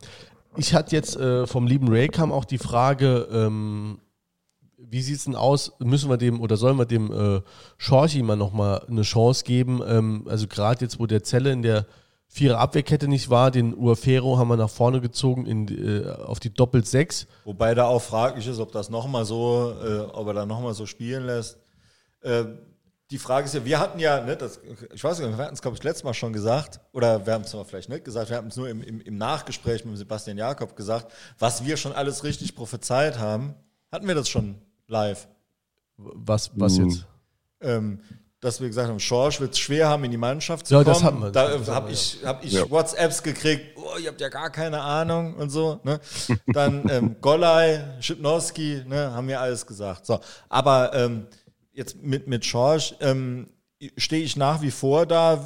[0.57, 4.01] ich hatte jetzt äh, vom lieben Ray kam auch die Frage, ähm,
[4.77, 5.73] wie sieht es denn aus?
[5.79, 7.43] Müssen wir dem oder sollen wir dem äh,
[7.77, 9.83] Schorchi mal nochmal eine Chance geben?
[9.87, 11.87] Ähm, also gerade jetzt, wo der Zelle in der
[12.31, 13.51] Vierer Abwehrkette nicht war.
[13.51, 17.27] Den Uafero haben wir nach vorne gezogen in, äh, auf die Doppel 6.
[17.45, 20.85] Wobei da auch fraglich ist, ob das nochmal so, äh, ob er da nochmal so
[20.85, 21.59] spielen lässt.
[22.21, 22.45] Äh,
[23.11, 24.61] die Frage ist ja, wir hatten ja, ne, das,
[24.93, 27.43] ich weiß nicht, wir hatten es, glaube ich, letztes Mal schon gesagt, oder wir haben
[27.43, 30.77] es vielleicht nicht gesagt, wir haben es nur im, im, im Nachgespräch mit Sebastian Jakob
[30.77, 33.55] gesagt, was wir schon alles richtig prophezeit haben.
[33.91, 34.57] Hatten wir das schon
[34.89, 35.27] live?
[35.97, 36.89] Was, was hm.
[36.89, 37.07] jetzt?
[37.61, 38.01] Ähm,
[38.41, 40.95] dass wir gesagt haben, Schorsch wird es schwer haben, in die Mannschaft zu ja, kommen.
[40.95, 41.31] Das haben wir.
[41.33, 42.71] Da habe ich, hab ich ja.
[42.71, 45.81] WhatsApps gekriegt, oh, ihr habt ja gar keine Ahnung und so.
[45.83, 45.99] Ne?
[46.47, 50.07] Dann ähm, Golai, Schipnowski, ne, haben mir alles gesagt.
[50.07, 51.27] So, aber ähm,
[51.79, 53.49] jetzt mit, mit Schorsch ähm,
[53.97, 55.43] stehe ich nach wie vor da,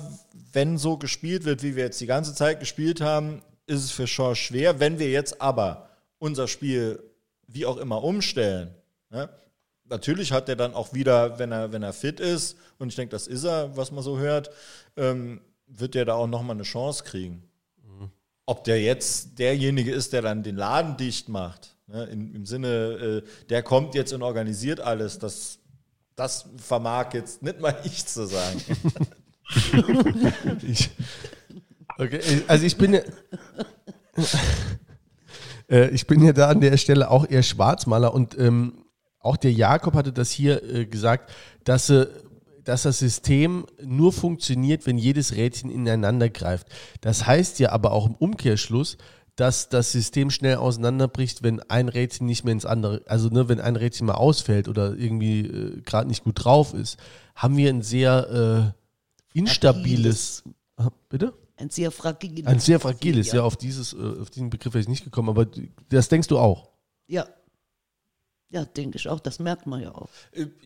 [0.52, 4.06] wenn so gespielt wird, wie wir jetzt die ganze Zeit gespielt haben, ist es für
[4.06, 4.80] Schorsch schwer.
[4.80, 7.02] Wenn wir jetzt aber unser Spiel
[7.46, 8.74] wie auch immer umstellen,
[9.10, 9.28] ne,
[9.84, 13.12] natürlich hat er dann auch wieder, wenn er, wenn er fit ist, und ich denke,
[13.12, 14.50] das ist er, was man so hört,
[14.96, 17.42] ähm, wird er da auch nochmal eine Chance kriegen.
[17.76, 18.10] Mhm.
[18.46, 22.68] Ob der jetzt derjenige ist, der dann den Laden dicht macht, ne, in, im Sinne,
[22.68, 25.58] äh, der kommt jetzt und organisiert alles, das,
[26.16, 28.60] das vermag jetzt nicht mal ich zu sagen.
[30.62, 30.90] ich,
[31.98, 33.00] okay, also ich bin ja,
[35.70, 38.84] äh, ich bin ja da an der Stelle auch eher Schwarzmaler und ähm,
[39.18, 41.32] auch der Jakob hatte das hier äh, gesagt,
[41.64, 42.06] dass, äh,
[42.64, 46.66] dass das System nur funktioniert, wenn jedes Rädchen ineinander greift.
[47.00, 48.98] Das heißt ja aber auch im Umkehrschluss,
[49.36, 53.60] dass das System schnell auseinanderbricht, wenn ein Rädchen nicht mehr ins andere, also ne, wenn
[53.60, 56.98] ein Rädchen mal ausfällt oder irgendwie äh, gerade nicht gut drauf ist,
[57.34, 58.74] haben wir ein sehr
[59.34, 60.44] äh, instabiles,
[60.76, 61.32] ah, bitte?
[61.56, 62.46] Ein sehr fragiles.
[62.46, 65.30] Ein sehr fragiles, ja, ja auf, dieses, äh, auf diesen Begriff wäre ich nicht gekommen,
[65.30, 65.46] aber
[65.88, 66.68] das denkst du auch.
[67.06, 67.26] Ja,
[68.52, 70.10] ja, denke ich auch, das merkt man ja auch.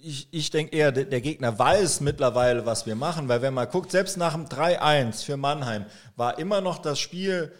[0.02, 3.68] Ich, ich denke eher, der, der, Gegner weiß mittlerweile, was wir machen, weil wenn man
[3.70, 5.86] guckt, selbst nach dem 3-1 für Mannheim
[6.16, 7.52] war immer noch das Spiel,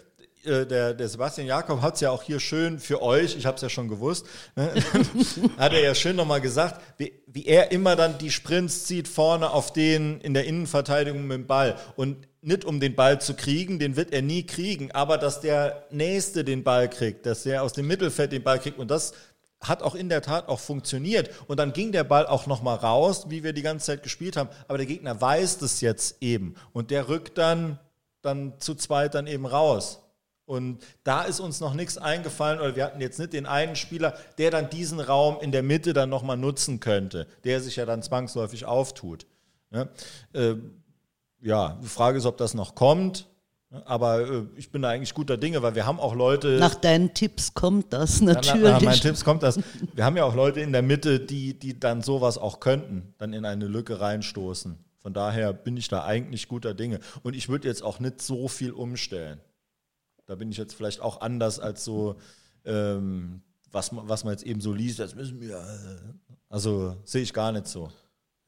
[0.47, 3.57] äh, der, der Sebastian Jakob hat es ja auch hier schön für euch, ich habe
[3.57, 4.73] es ja schon gewusst, ne?
[5.59, 9.51] hat er ja schön nochmal gesagt, wie, wie er immer dann die Sprints zieht vorne
[9.51, 13.79] auf den in der Innenverteidigung mit dem Ball und nicht um den Ball zu kriegen,
[13.79, 17.73] den wird er nie kriegen, aber dass der Nächste den Ball kriegt, dass er aus
[17.73, 19.13] dem Mittelfeld den Ball kriegt und das
[19.61, 21.31] hat auch in der Tat auch funktioniert.
[21.47, 24.51] Und dann ging der Ball auch nochmal raus, wie wir die ganze Zeit gespielt haben.
[24.69, 26.55] Aber der Gegner weiß das jetzt eben.
[26.73, 27.79] Und der rückt dann,
[28.23, 30.01] dann zu zweit dann eben raus.
[30.47, 34.17] Und da ist uns noch nichts eingefallen, oder wir hatten jetzt nicht den einen Spieler,
[34.39, 38.03] der dann diesen Raum in der Mitte dann nochmal nutzen könnte, der sich ja dann
[38.03, 39.27] zwangsläufig auftut.
[39.73, 39.89] Ja,
[40.33, 40.55] äh,
[41.43, 43.27] ja, die Frage ist, ob das noch kommt.
[43.85, 46.59] Aber äh, ich bin da eigentlich guter Dinge, weil wir haben auch Leute.
[46.61, 48.63] Nach deinen Tipps kommt das natürlich.
[48.63, 49.59] Nach, nach meinen Tipps kommt das.
[49.93, 53.33] Wir haben ja auch Leute in der Mitte, die, die dann sowas auch könnten, dann
[53.33, 54.79] in eine Lücke reinstoßen.
[55.03, 57.01] Von daher bin ich da eigentlich guter Dinge.
[57.25, 59.41] Und ich würde jetzt auch nicht so viel umstellen.
[60.27, 62.17] Da bin ich jetzt vielleicht auch anders als so,
[62.65, 65.57] ähm, was, man- was man jetzt eben so liest, das müssen wir.
[65.59, 66.13] äh,
[66.49, 67.91] Also sehe ich gar nicht so.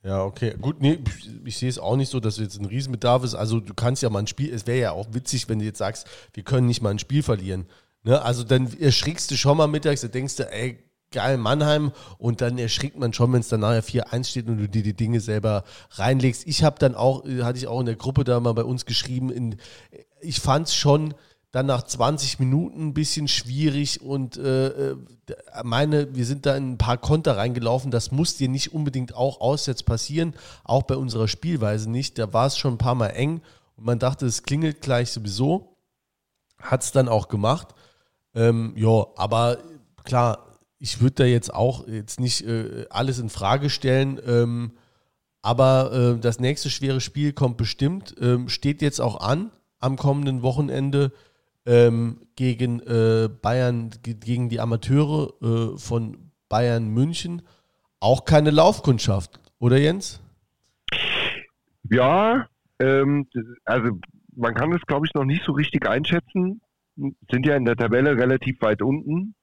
[0.05, 0.55] Ja, okay.
[0.61, 0.99] Gut, nee,
[1.45, 3.35] ich sehe es auch nicht so, dass jetzt ein Riesenbedarf ist.
[3.35, 5.79] Also du kannst ja mal ein Spiel, es wäre ja auch witzig, wenn du jetzt
[5.79, 7.67] sagst, wir können nicht mal ein Spiel verlieren.
[8.05, 8.21] Ne?
[8.23, 10.79] Also dann erschrickst du schon mal mittags, da denkst du, ey,
[11.11, 11.91] geil, Mannheim.
[12.19, 14.95] Und dann erschrickt man schon, wenn es dann nachher 4-1 steht und du dir die
[14.95, 16.47] Dinge selber reinlegst.
[16.47, 18.87] Ich habe dann auch, äh, hatte ich auch in der Gruppe da mal bei uns
[18.87, 19.57] geschrieben, in,
[20.21, 21.13] ich fand es schon
[21.51, 24.97] dann nach 20 Minuten ein bisschen schwierig und äh, äh,
[25.65, 27.91] meine, wir sind da in ein paar Konter reingelaufen.
[27.91, 30.35] Das muss dir nicht unbedingt auch auswärts passieren,
[30.65, 32.19] auch bei unserer Spielweise nicht.
[32.19, 33.41] Da war es schon ein paar Mal eng
[33.77, 35.77] und man dachte, es klingelt gleich sowieso.
[36.61, 37.69] Hat es dann auch gemacht.
[38.35, 39.59] Ähm, ja, aber
[40.05, 44.21] klar, ich würde da jetzt auch jetzt nicht äh, alles in Frage stellen.
[44.27, 44.73] Ähm,
[45.41, 49.51] aber äh, das nächste schwere Spiel kommt bestimmt, ähm, steht jetzt auch an
[49.81, 51.13] am kommenden Wochenende
[51.69, 57.43] ähm, gegen äh, Bayern, ge- gegen die Amateure äh, von Bayern München.
[58.01, 60.21] Auch keine Laufkundschaft, oder Jens?
[61.91, 62.47] Ja,
[62.81, 63.29] ähm,
[63.65, 63.91] also
[64.35, 66.61] man kann es, glaube ich, noch nicht so richtig einschätzen.
[66.97, 69.35] Sind ja in der Tabelle relativ weit unten,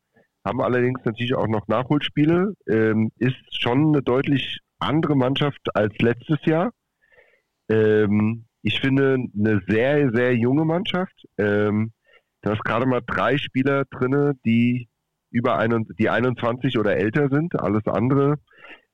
[0.44, 2.54] haben allerdings natürlich auch noch Nachholspiele.
[2.68, 6.72] Ähm, ist schon eine deutlich andere Mannschaft als letztes Jahr.
[7.70, 11.26] Ähm, ich finde eine sehr, sehr junge Mannschaft.
[11.38, 11.92] Ähm,
[12.46, 14.88] da ist gerade mal drei Spieler drinne, die
[15.32, 17.60] über ein, die 21 oder älter sind.
[17.60, 18.36] Alles andere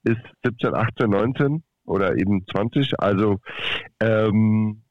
[0.04, 2.98] ist 17, 18, 19 oder eben 20.
[3.00, 3.40] Also
[4.00, 4.84] ähm,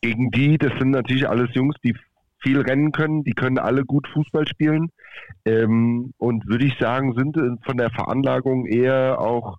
[0.00, 1.96] gegen die, das sind natürlich alles Jungs, die
[2.40, 4.90] viel rennen können, die können alle gut Fußball spielen
[5.44, 9.58] ähm, und würde ich sagen, sind von der Veranlagung eher auch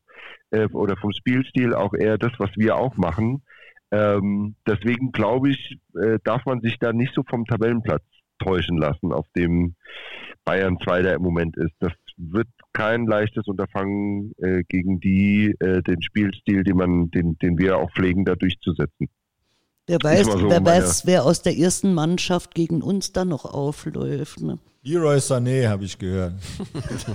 [0.52, 3.44] äh, oder vom Spielstil auch eher das, was wir auch machen.
[3.92, 8.04] Ähm, deswegen glaube ich, äh, darf man sich da nicht so vom Tabellenplatz
[8.40, 9.76] täuschen lassen, auf dem
[10.46, 11.74] Bayern Zweiter im Moment ist.
[11.80, 17.58] Das wird kein leichtes Unterfangen äh, gegen die, äh, den Spielstil, den man, den, den
[17.58, 19.10] wir auch pflegen, da durchzusetzen.
[19.90, 24.40] Wer weiß, so wer, weiß wer aus der ersten Mannschaft gegen uns dann noch aufläuft.
[24.40, 24.60] Ne?
[24.84, 26.34] Leroy Sané habe ich gehört.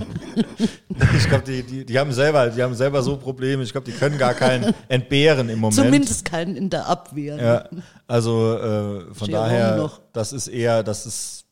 [1.17, 3.63] ich glaube, die, die, die haben selber, die haben selber so Probleme.
[3.63, 5.75] Ich glaube, die können gar keinen entbehren im Moment.
[5.75, 7.37] Zumindest keinen in der Abwehr.
[7.37, 7.43] ne?
[7.43, 7.69] Ja,
[8.07, 10.01] also äh, von Jerome daher, noch.
[10.11, 11.45] das ist eher, das ist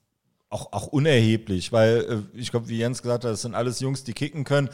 [0.50, 4.04] auch, auch unerheblich, weil äh, ich glaube, wie Jens gesagt hat, das sind alles Jungs,
[4.04, 4.68] die kicken können,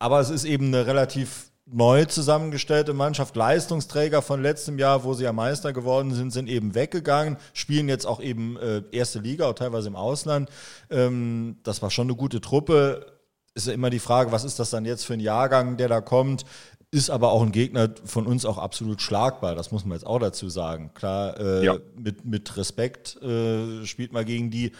[0.00, 3.36] aber es ist eben eine relativ neu zusammengestellte Mannschaft.
[3.36, 8.06] Leistungsträger von letztem Jahr, wo sie ja Meister geworden sind, sind eben weggegangen, spielen jetzt
[8.06, 10.50] auch eben äh, erste Liga, auch teilweise im Ausland.
[10.90, 13.06] Ähm, das war schon eine gute Truppe.
[13.54, 16.00] Ist ja immer die Frage, was ist das dann jetzt für ein Jahrgang, der da
[16.00, 16.44] kommt?
[16.90, 20.18] Ist aber auch ein Gegner von uns auch absolut schlagbar, das muss man jetzt auch
[20.18, 20.90] dazu sagen.
[20.94, 21.76] Klar, äh, Ja.
[21.96, 24.72] mit, mit Respekt äh, spielt man gegen die,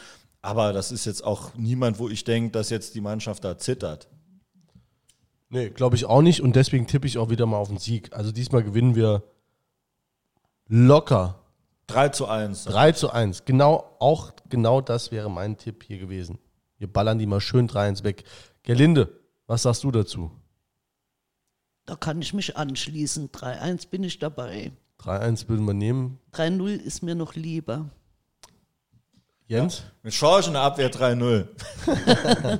[0.43, 4.09] aber das ist jetzt auch niemand, wo ich denke, dass jetzt die Mannschaft da zittert.
[5.53, 8.15] Nee, glaube ich auch nicht und deswegen tippe ich auch wieder mal auf den Sieg.
[8.15, 9.23] Also diesmal gewinnen wir
[10.67, 11.41] locker
[11.89, 12.65] 3 zu 1.
[12.65, 13.45] 3 zu 1.
[13.45, 16.39] Genau, auch genau das wäre mein Tipp hier gewesen.
[16.79, 18.25] Wir ballern die mal schön 3-1 weg.
[18.63, 20.31] Gerlinde, was sagst du dazu?
[21.85, 23.29] Da kann ich mich anschließen.
[23.29, 24.73] 3-1 bin ich dabei.
[25.01, 26.19] 3-1 würden wir nehmen.
[26.33, 27.91] 3-0 ist mir noch lieber.
[29.49, 29.83] Jens?
[30.03, 32.59] Mit Schorsch in der Abwehr 3-0.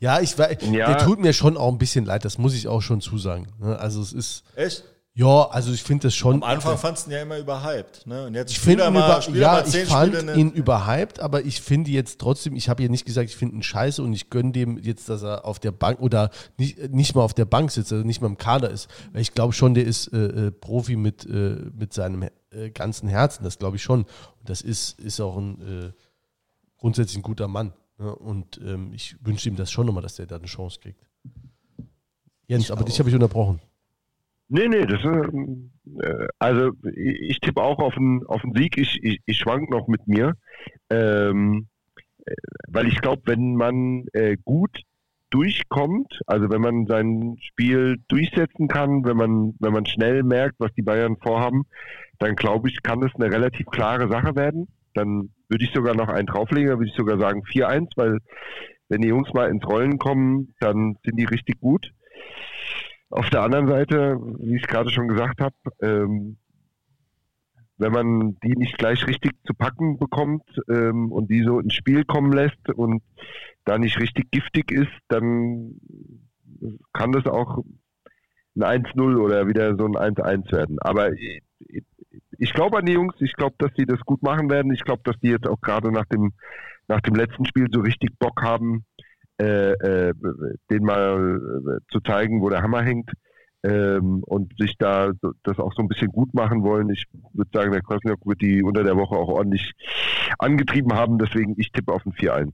[0.00, 0.86] Ja, ich weiß, Ja.
[0.94, 3.48] der tut mir schon auch ein bisschen leid, das muss ich auch schon zusagen.
[3.58, 3.78] ne?
[3.78, 4.84] Also es ist, Echt?
[5.14, 6.36] ja, also ich finde das schon.
[6.36, 8.06] Am Anfang fandst du ihn ja immer überhyped.
[8.06, 8.26] Ne?
[8.26, 10.22] Und jetzt ich finde ihn mal, über, er ja, ich fand Spiele.
[10.32, 10.34] ne?
[10.40, 13.62] ihn überhyped, aber ich finde jetzt trotzdem, ich habe hier nicht gesagt, ich finde ihn
[13.64, 17.22] scheiße und ich gönne dem jetzt, dass er auf der Bank oder nicht, nicht mal
[17.22, 18.86] auf der Bank sitzt, also nicht mal im Kader ist.
[19.12, 23.08] Weil ich glaube schon, der ist äh, äh, Profi mit, äh, mit seinem äh, ganzen
[23.08, 24.02] Herzen, das glaube ich schon.
[24.02, 25.92] Und das ist, ist auch ein äh,
[26.78, 27.72] grundsätzlich ein guter Mann.
[27.98, 28.14] Ne?
[28.14, 31.06] Und ähm, ich wünsche ihm das schon nochmal, dass der da eine Chance kriegt.
[32.46, 33.60] Jens, aber dich habe ich unterbrochen.
[34.48, 35.70] Nee, nee, das ähm,
[36.00, 38.78] äh, also ich, ich tippe auch auf einen auf einen Sieg.
[38.78, 40.34] Ich, ich, ich schwank noch mit mir.
[40.88, 41.66] Ähm,
[42.24, 42.32] äh,
[42.68, 44.84] weil ich glaube, wenn man äh, gut
[45.30, 50.72] durchkommt, also wenn man sein Spiel durchsetzen kann, wenn man, wenn man schnell merkt, was
[50.72, 51.66] die Bayern vorhaben,
[52.18, 54.68] dann glaube ich, kann das eine relativ klare Sache werden.
[54.98, 58.18] Dann würde ich sogar noch einen drauflegen, würde ich sogar sagen 4-1, weil
[58.88, 61.92] wenn die Jungs mal ins Rollen kommen, dann sind die richtig gut.
[63.10, 66.36] Auf der anderen Seite, wie ich es gerade schon gesagt habe, ähm,
[67.76, 72.04] wenn man die nicht gleich richtig zu packen bekommt ähm, und die so ins Spiel
[72.04, 73.02] kommen lässt und
[73.64, 75.80] da nicht richtig giftig ist, dann
[76.92, 77.62] kann das auch
[78.56, 80.78] ein 1-0 oder wieder so ein 1-1 werden.
[80.80, 81.12] Aber
[82.38, 84.72] ich, glaube an die Jungs, ich glaube, dass sie das gut machen werden.
[84.72, 86.32] Ich glaube, dass die jetzt auch gerade nach dem,
[86.86, 88.84] nach dem letzten Spiel so richtig Bock haben,
[89.40, 90.14] äh, äh,
[90.70, 93.10] den mal äh, zu zeigen, wo der Hammer hängt
[93.62, 95.12] ähm, und sich da
[95.42, 96.90] das auch so ein bisschen gut machen wollen.
[96.90, 99.72] Ich würde sagen, der Krosniok wird die unter der Woche auch ordentlich
[100.38, 102.52] angetrieben haben, deswegen ich tippe auf ein 4-1.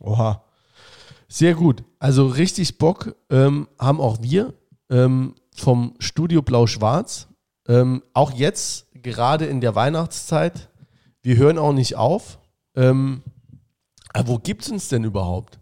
[0.00, 0.44] Oha.
[1.28, 1.84] Sehr gut.
[1.98, 4.54] Also richtig Bock ähm, haben auch wir
[4.90, 7.28] ähm, vom Studio Blau-Schwarz.
[7.68, 10.70] Ähm, auch jetzt, gerade in der Weihnachtszeit,
[11.22, 12.38] wir hören auch nicht auf.
[12.74, 13.22] Ähm,
[14.12, 15.60] aber wo gibt es uns denn überhaupt?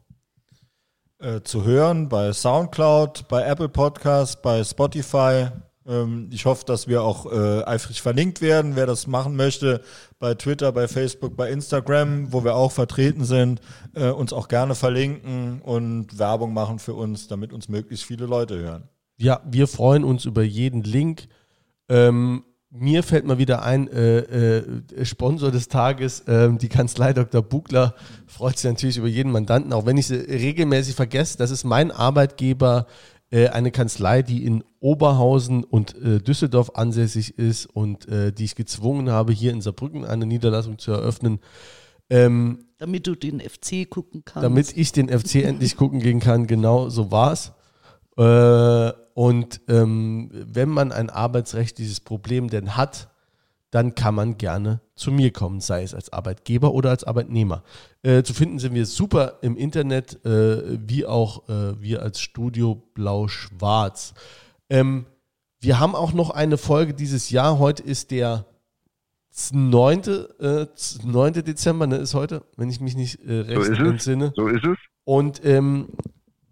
[1.19, 5.49] Äh, zu hören bei Soundcloud, bei Apple Podcasts, bei Spotify.
[5.87, 9.81] Ähm, ich hoffe, dass wir auch äh, eifrig verlinkt werden, wer das machen möchte,
[10.19, 13.61] bei Twitter, bei Facebook, bei Instagram, wo wir auch vertreten sind,
[13.95, 18.59] äh, uns auch gerne verlinken und Werbung machen für uns, damit uns möglichst viele Leute
[18.59, 18.89] hören.
[19.17, 21.29] Ja, wir freuen uns über jeden Link.
[21.89, 27.43] Ähm, mir fällt mal wieder ein, äh, äh, Sponsor des Tages, äh, die Kanzlei Dr.
[27.43, 27.95] Bugler,
[28.27, 31.39] freut sich natürlich über jeden Mandanten, auch wenn ich sie regelmäßig vergesse.
[31.39, 32.87] Das ist mein Arbeitgeber,
[33.31, 38.55] äh, eine Kanzlei, die in Oberhausen und äh, Düsseldorf ansässig ist und äh, die ich
[38.55, 41.41] gezwungen habe, hier in Saarbrücken eine Niederlassung zu eröffnen.
[42.09, 44.45] Ähm, damit du den FC gucken kannst.
[44.45, 47.53] damit ich den FC endlich gucken gehen kann, genau so war's.
[48.17, 53.09] Äh, und ähm, wenn man ein arbeitsrechtliches Problem denn hat,
[53.71, 57.63] dann kann man gerne zu mir kommen, sei es als Arbeitgeber oder als Arbeitnehmer.
[58.03, 62.75] Äh, zu finden sind wir super im Internet, äh, wie auch äh, wir als Studio
[62.93, 64.13] Blau-Schwarz.
[64.69, 65.07] Ähm,
[65.61, 67.59] wir haben auch noch eine Folge dieses Jahr.
[67.59, 68.45] Heute ist der
[69.51, 70.03] 9.
[70.41, 70.67] Äh,
[71.05, 71.33] 9.
[71.33, 73.79] Dezember, ne, ist heute, wenn ich mich nicht äh, So recht es.
[73.79, 74.35] entsinne.
[74.37, 74.77] So ist es.
[75.05, 75.89] Und ähm,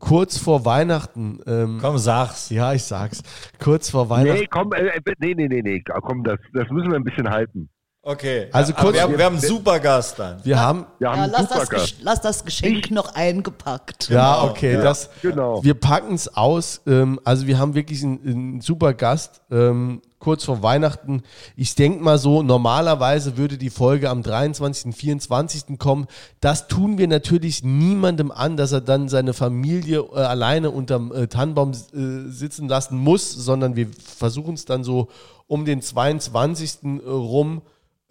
[0.04, 2.50] kurz vor Weihnachten, ähm, Komm, sag's.
[2.50, 3.22] ja, ich sag's,
[3.58, 4.40] kurz vor Weihnachten.
[4.40, 7.30] Nee, komm, äh, äh, nee, nee, nee, nee, komm, das, das müssen wir ein bisschen
[7.30, 7.70] halten.
[8.06, 8.48] Okay.
[8.52, 10.36] Also kurz- wir, haben- wir haben einen super Gast dann.
[10.44, 14.10] Wir haben, Wir haben ja, lass, das lass das Geschenk noch eingepackt.
[14.10, 15.64] ja, okay, Ja, das, genau.
[15.64, 16.82] wir packen es aus.
[16.86, 21.22] Ähm, also wir haben wirklich einen, einen super Gast, ähm, kurz vor Weihnachten.
[21.56, 25.78] Ich denke mal so, normalerweise würde die Folge am 23., 24.
[25.78, 26.06] kommen.
[26.40, 31.26] Das tun wir natürlich niemandem an, dass er dann seine Familie äh, alleine unterm äh,
[31.26, 33.86] Tannenbaum äh, sitzen lassen muss, sondern wir
[34.16, 35.08] versuchen es dann so
[35.46, 36.78] um den 22.
[37.06, 37.62] rum,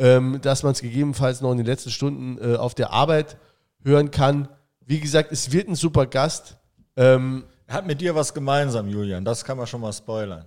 [0.03, 3.37] ähm, dass man es gegebenenfalls noch in den letzten Stunden äh, auf der Arbeit
[3.85, 4.49] hören kann.
[4.85, 6.57] Wie gesagt, es wird ein super Gast.
[6.97, 9.23] Ähm, Er hat mit dir was gemeinsam, Julian.
[9.23, 10.45] Das kann man schon mal spoilern.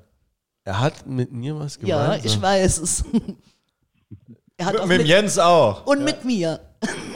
[0.65, 2.27] er hat mit mir was Ja, gemeinsam.
[2.27, 3.05] ich weiß es.
[4.59, 5.87] er hat Mit, auch mit mit, Jens auch.
[5.87, 6.61] und mit mir.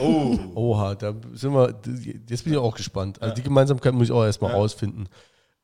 [0.01, 0.39] Oh.
[0.55, 1.75] Oha, da sind wir,
[2.27, 3.21] jetzt bin ich auch gespannt.
[3.21, 5.09] Also die Gemeinsamkeit muss ich auch erstmal rausfinden.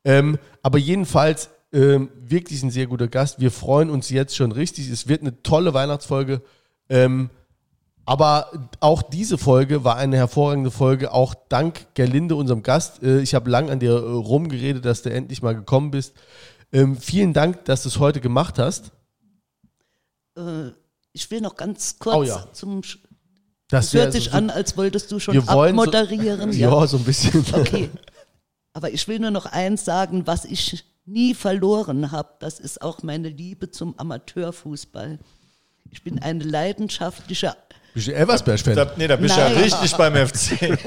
[0.05, 3.39] Ähm, aber jedenfalls ähm, wirklich ein sehr guter Gast.
[3.39, 4.89] Wir freuen uns jetzt schon richtig.
[4.89, 6.41] Es wird eine tolle Weihnachtsfolge.
[6.89, 7.29] Ähm,
[8.05, 13.03] aber auch diese Folge war eine hervorragende Folge, auch dank Gerlinde, unserem Gast.
[13.03, 16.13] Äh, ich habe lang an dir äh, rumgeredet, dass du endlich mal gekommen bist.
[16.71, 18.91] Ähm, vielen Dank, dass du es heute gemacht hast.
[20.37, 20.69] Äh,
[21.13, 22.47] ich will noch ganz kurz Oh ja.
[22.53, 22.81] zum.
[22.81, 22.99] Sch-
[23.69, 26.51] Das hört sich so- an, als wolltest du schon Wir wollen so- abmoderieren.
[26.57, 27.43] Ja, so ein bisschen.
[27.53, 27.89] Okay.
[28.73, 32.29] Aber ich will nur noch eins sagen, was ich nie verloren habe.
[32.39, 35.19] Das ist auch meine Liebe zum Amateurfußball.
[35.97, 37.55] Ich bin eine leidenschaftliche.
[37.95, 38.75] Bist du Elversberg-Fan?
[38.75, 40.61] Da, nee, da bist du ja richtig beim FC.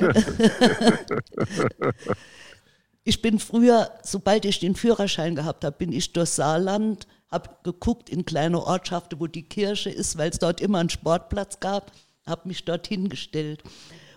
[3.02, 8.10] Ich bin früher, sobald ich den Führerschein gehabt habe, bin ich durch Saarland, habe geguckt
[8.10, 11.92] in kleine Ortschaften, wo die Kirche ist, weil es dort immer einen Sportplatz gab,
[12.26, 13.62] habe mich dort hingestellt.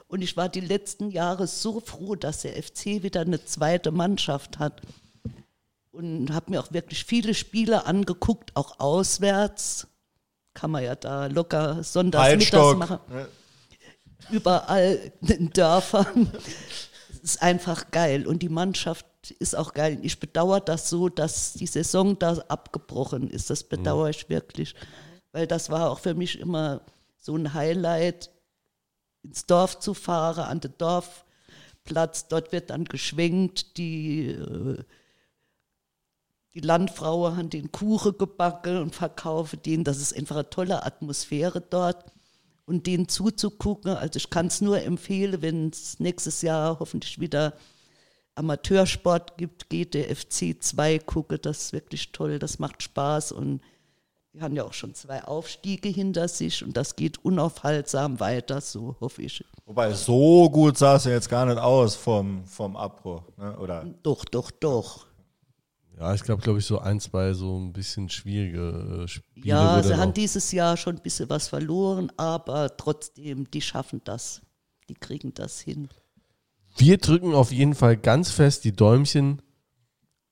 [0.08, 4.60] Und ich war die letzten Jahre so froh, dass der FC wieder eine zweite Mannschaft
[4.60, 4.82] hat.
[5.92, 9.88] Und habe mir auch wirklich viele Spiele angeguckt, auch auswärts.
[10.54, 12.78] Kann man ja da locker sonntags, mittags Heilstock.
[12.78, 13.00] machen.
[14.32, 16.32] Überall in den Dörfern.
[17.24, 18.28] Es ist einfach geil.
[18.28, 19.06] Und die Mannschaft
[19.40, 20.00] ist auch geil.
[20.02, 23.50] Ich bedauere das so, dass die Saison da abgebrochen ist.
[23.50, 24.76] Das bedauere ich wirklich.
[25.32, 26.82] Weil das war auch für mich immer
[27.18, 28.30] so ein Highlight,
[29.24, 32.28] ins Dorf zu fahren, an den Dorfplatz.
[32.28, 34.84] Dort wird dann geschwenkt, die, äh,
[36.54, 39.84] die Landfrauen haben den Kuchen gebacken und verkaufen den.
[39.84, 42.06] Das ist einfach eine tolle Atmosphäre dort.
[42.66, 47.54] Und denen zuzugucken, also ich kann es nur empfehlen, wenn es nächstes Jahr hoffentlich wieder
[48.36, 53.60] Amateursport gibt, geht der FC 2 gucke, das ist wirklich toll, das macht Spaß und
[54.34, 58.96] die haben ja auch schon zwei Aufstiege hinter sich und das geht unaufhaltsam weiter, so
[59.00, 59.44] hoffe ich.
[59.66, 63.22] Wobei, so gut sah es ja jetzt gar nicht aus vom, vom Abbruch.
[63.38, 63.58] Ne?
[63.60, 65.06] Oder Doch, doch, doch.
[66.00, 69.48] Ja, ich glaube, glaube ich, so ein, zwei so ein bisschen schwierige äh, Spiele.
[69.48, 74.42] Ja, sie haben dieses Jahr schon ein bisschen was verloren, aber trotzdem, die schaffen das.
[74.90, 75.90] Die kriegen das hin.
[76.76, 79.42] Wir drücken auf jeden Fall ganz fest die Däumchen.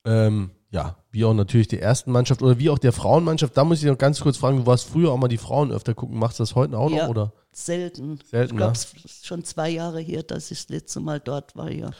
[0.04, 3.56] Ähm, ja, wie auch natürlich der ersten Mannschaft oder wie auch der Frauenmannschaft.
[3.56, 5.94] Da muss ich noch ganz kurz fragen, du warst früher auch mal die Frauen öfter
[5.94, 6.18] gucken.
[6.18, 7.04] Machst du das heute auch Ja.
[7.04, 7.10] noch?
[7.10, 7.32] Oder?
[7.52, 8.18] Selten.
[8.28, 8.78] Selten, ich glaube, ne?
[8.78, 11.90] es ist schon zwei Jahre her, dass ich das letzte Mal dort war, ja.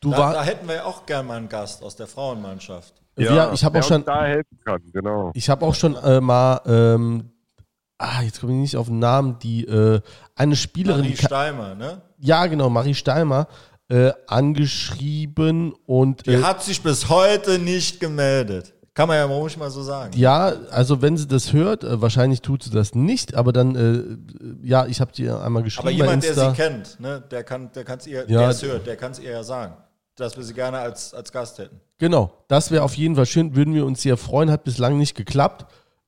[0.00, 3.01] Du Da, war, da hätten wir ja auch gerne mal einen Gast aus der Frauenmannschaft.
[3.16, 5.30] Ja, ich habe auch schon, da helfen kann, genau.
[5.34, 7.30] ich habe auch schon äh, mal, ähm,
[7.98, 10.00] ah, jetzt komme ich nicht auf den Namen, die äh,
[10.34, 12.02] eine Spielerin, Marie Steimer, ne?
[12.18, 13.48] ja genau, Marie Steimer,
[13.88, 18.74] äh, angeschrieben und Die äh, hat sich bis heute nicht gemeldet.
[18.94, 20.12] Kann man ja ruhig mal so sagen.
[20.16, 24.66] Ja, also wenn sie das hört, äh, wahrscheinlich tut sie das nicht, aber dann, äh,
[24.66, 27.72] ja, ich habe dir einmal geschrieben Aber bei jemand, der sie kennt, ne, der kann
[27.72, 28.40] der kann's ihr, Ja.
[28.40, 29.74] der es hört, der kann es ihr ja sagen,
[30.16, 31.80] dass wir sie gerne als, als Gast hätten.
[32.02, 35.14] Genau, das wäre auf jeden Fall schön, würden wir uns sehr freuen, hat bislang nicht
[35.14, 35.66] geklappt.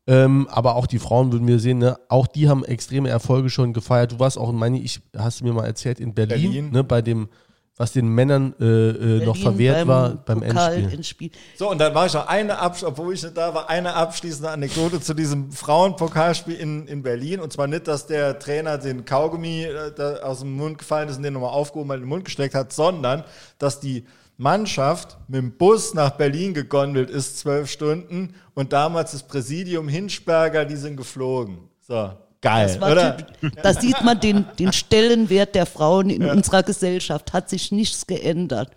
[0.08, 1.96] Ähm, aber auch die Frauen würden wir sehen, ne?
[2.08, 4.10] auch die haben extreme Erfolge schon gefeiert.
[4.10, 6.70] Du warst auch, meine ich, hast du mir mal erzählt, in Berlin, Berlin.
[6.72, 6.82] Ne?
[6.82, 7.28] bei dem,
[7.76, 10.94] was den Männern äh, äh, noch verwehrt war beim Pokal Endspiel.
[10.94, 11.30] Endspiel.
[11.56, 14.50] So, und dann war ich noch eine, Absch obwohl ich nicht da war, eine abschließende
[14.50, 17.38] Anekdote zu diesem Frauenpokalspiel in, in Berlin.
[17.38, 21.18] Und zwar nicht, dass der Trainer den Kaugummi äh, da aus dem Mund gefallen ist
[21.18, 23.22] und den nochmal aufgehoben hat, in den Mund gesteckt hat, sondern
[23.58, 24.04] dass die
[24.36, 30.64] Mannschaft mit dem Bus nach Berlin gegondelt ist, zwölf Stunden, und damals das Präsidium Hinschberger,
[30.64, 31.58] die sind geflogen.
[31.80, 33.16] So, geil, Das oder?
[33.16, 37.32] typ- Da sieht man den, den Stellenwert der Frauen in unserer Gesellschaft.
[37.32, 38.70] Hat sich nichts geändert.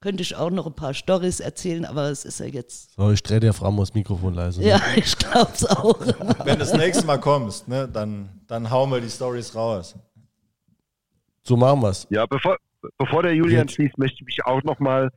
[0.00, 2.94] Könnte ich auch noch ein paar Storys erzählen, aber es ist ja jetzt.
[2.94, 4.60] So, ich drehe der Frau mal das Mikrofon leise.
[4.60, 4.68] ne?
[4.68, 5.98] Ja, ich glaube es auch.
[6.44, 9.96] Wenn du das nächste Mal kommst, ne, dann, dann hauen wir die Stories raus.
[11.42, 12.06] So machen wir's.
[12.10, 12.56] Ja, bevor,
[12.96, 13.74] bevor der Julian Jetzt.
[13.74, 15.10] schließt, möchte ich mich auch nochmal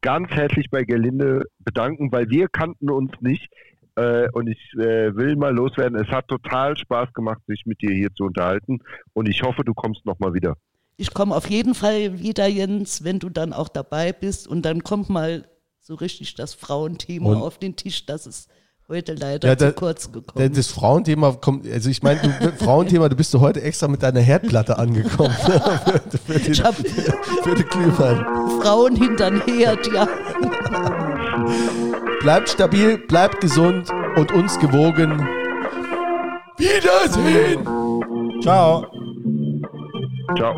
[0.00, 3.48] ganz herzlich bei Gelinde bedanken, weil wir kannten uns nicht.
[3.96, 5.98] Äh, und ich äh, will mal loswerden.
[5.98, 8.78] Es hat total Spaß gemacht, sich mit dir hier zu unterhalten.
[9.12, 10.56] Und ich hoffe, du kommst nochmal wieder.
[10.96, 14.46] Ich komme auf jeden Fall wieder, Jens, wenn du dann auch dabei bist.
[14.46, 15.48] Und dann kommt mal
[15.80, 18.06] so richtig das Frauenthema Und- auf den Tisch.
[18.06, 18.48] Das ist
[18.88, 20.52] heute leider Ja, da- zu kurz gekommen.
[20.54, 24.20] Das Frauenthema kommt, also ich meine, du, Frauenthema, du bist du heute extra mit deiner
[24.20, 25.30] Herdplatte angekommen.
[25.40, 28.24] für, für, den, Ich habe für den Glühwein.
[28.62, 30.08] Frauen hinterm Herd, ja.
[32.20, 35.26] Bleibt stabil, bleibt gesund und uns gewogen.
[36.56, 37.64] Wiedersehen!
[38.42, 38.86] Ciao.
[40.36, 40.54] Ciao.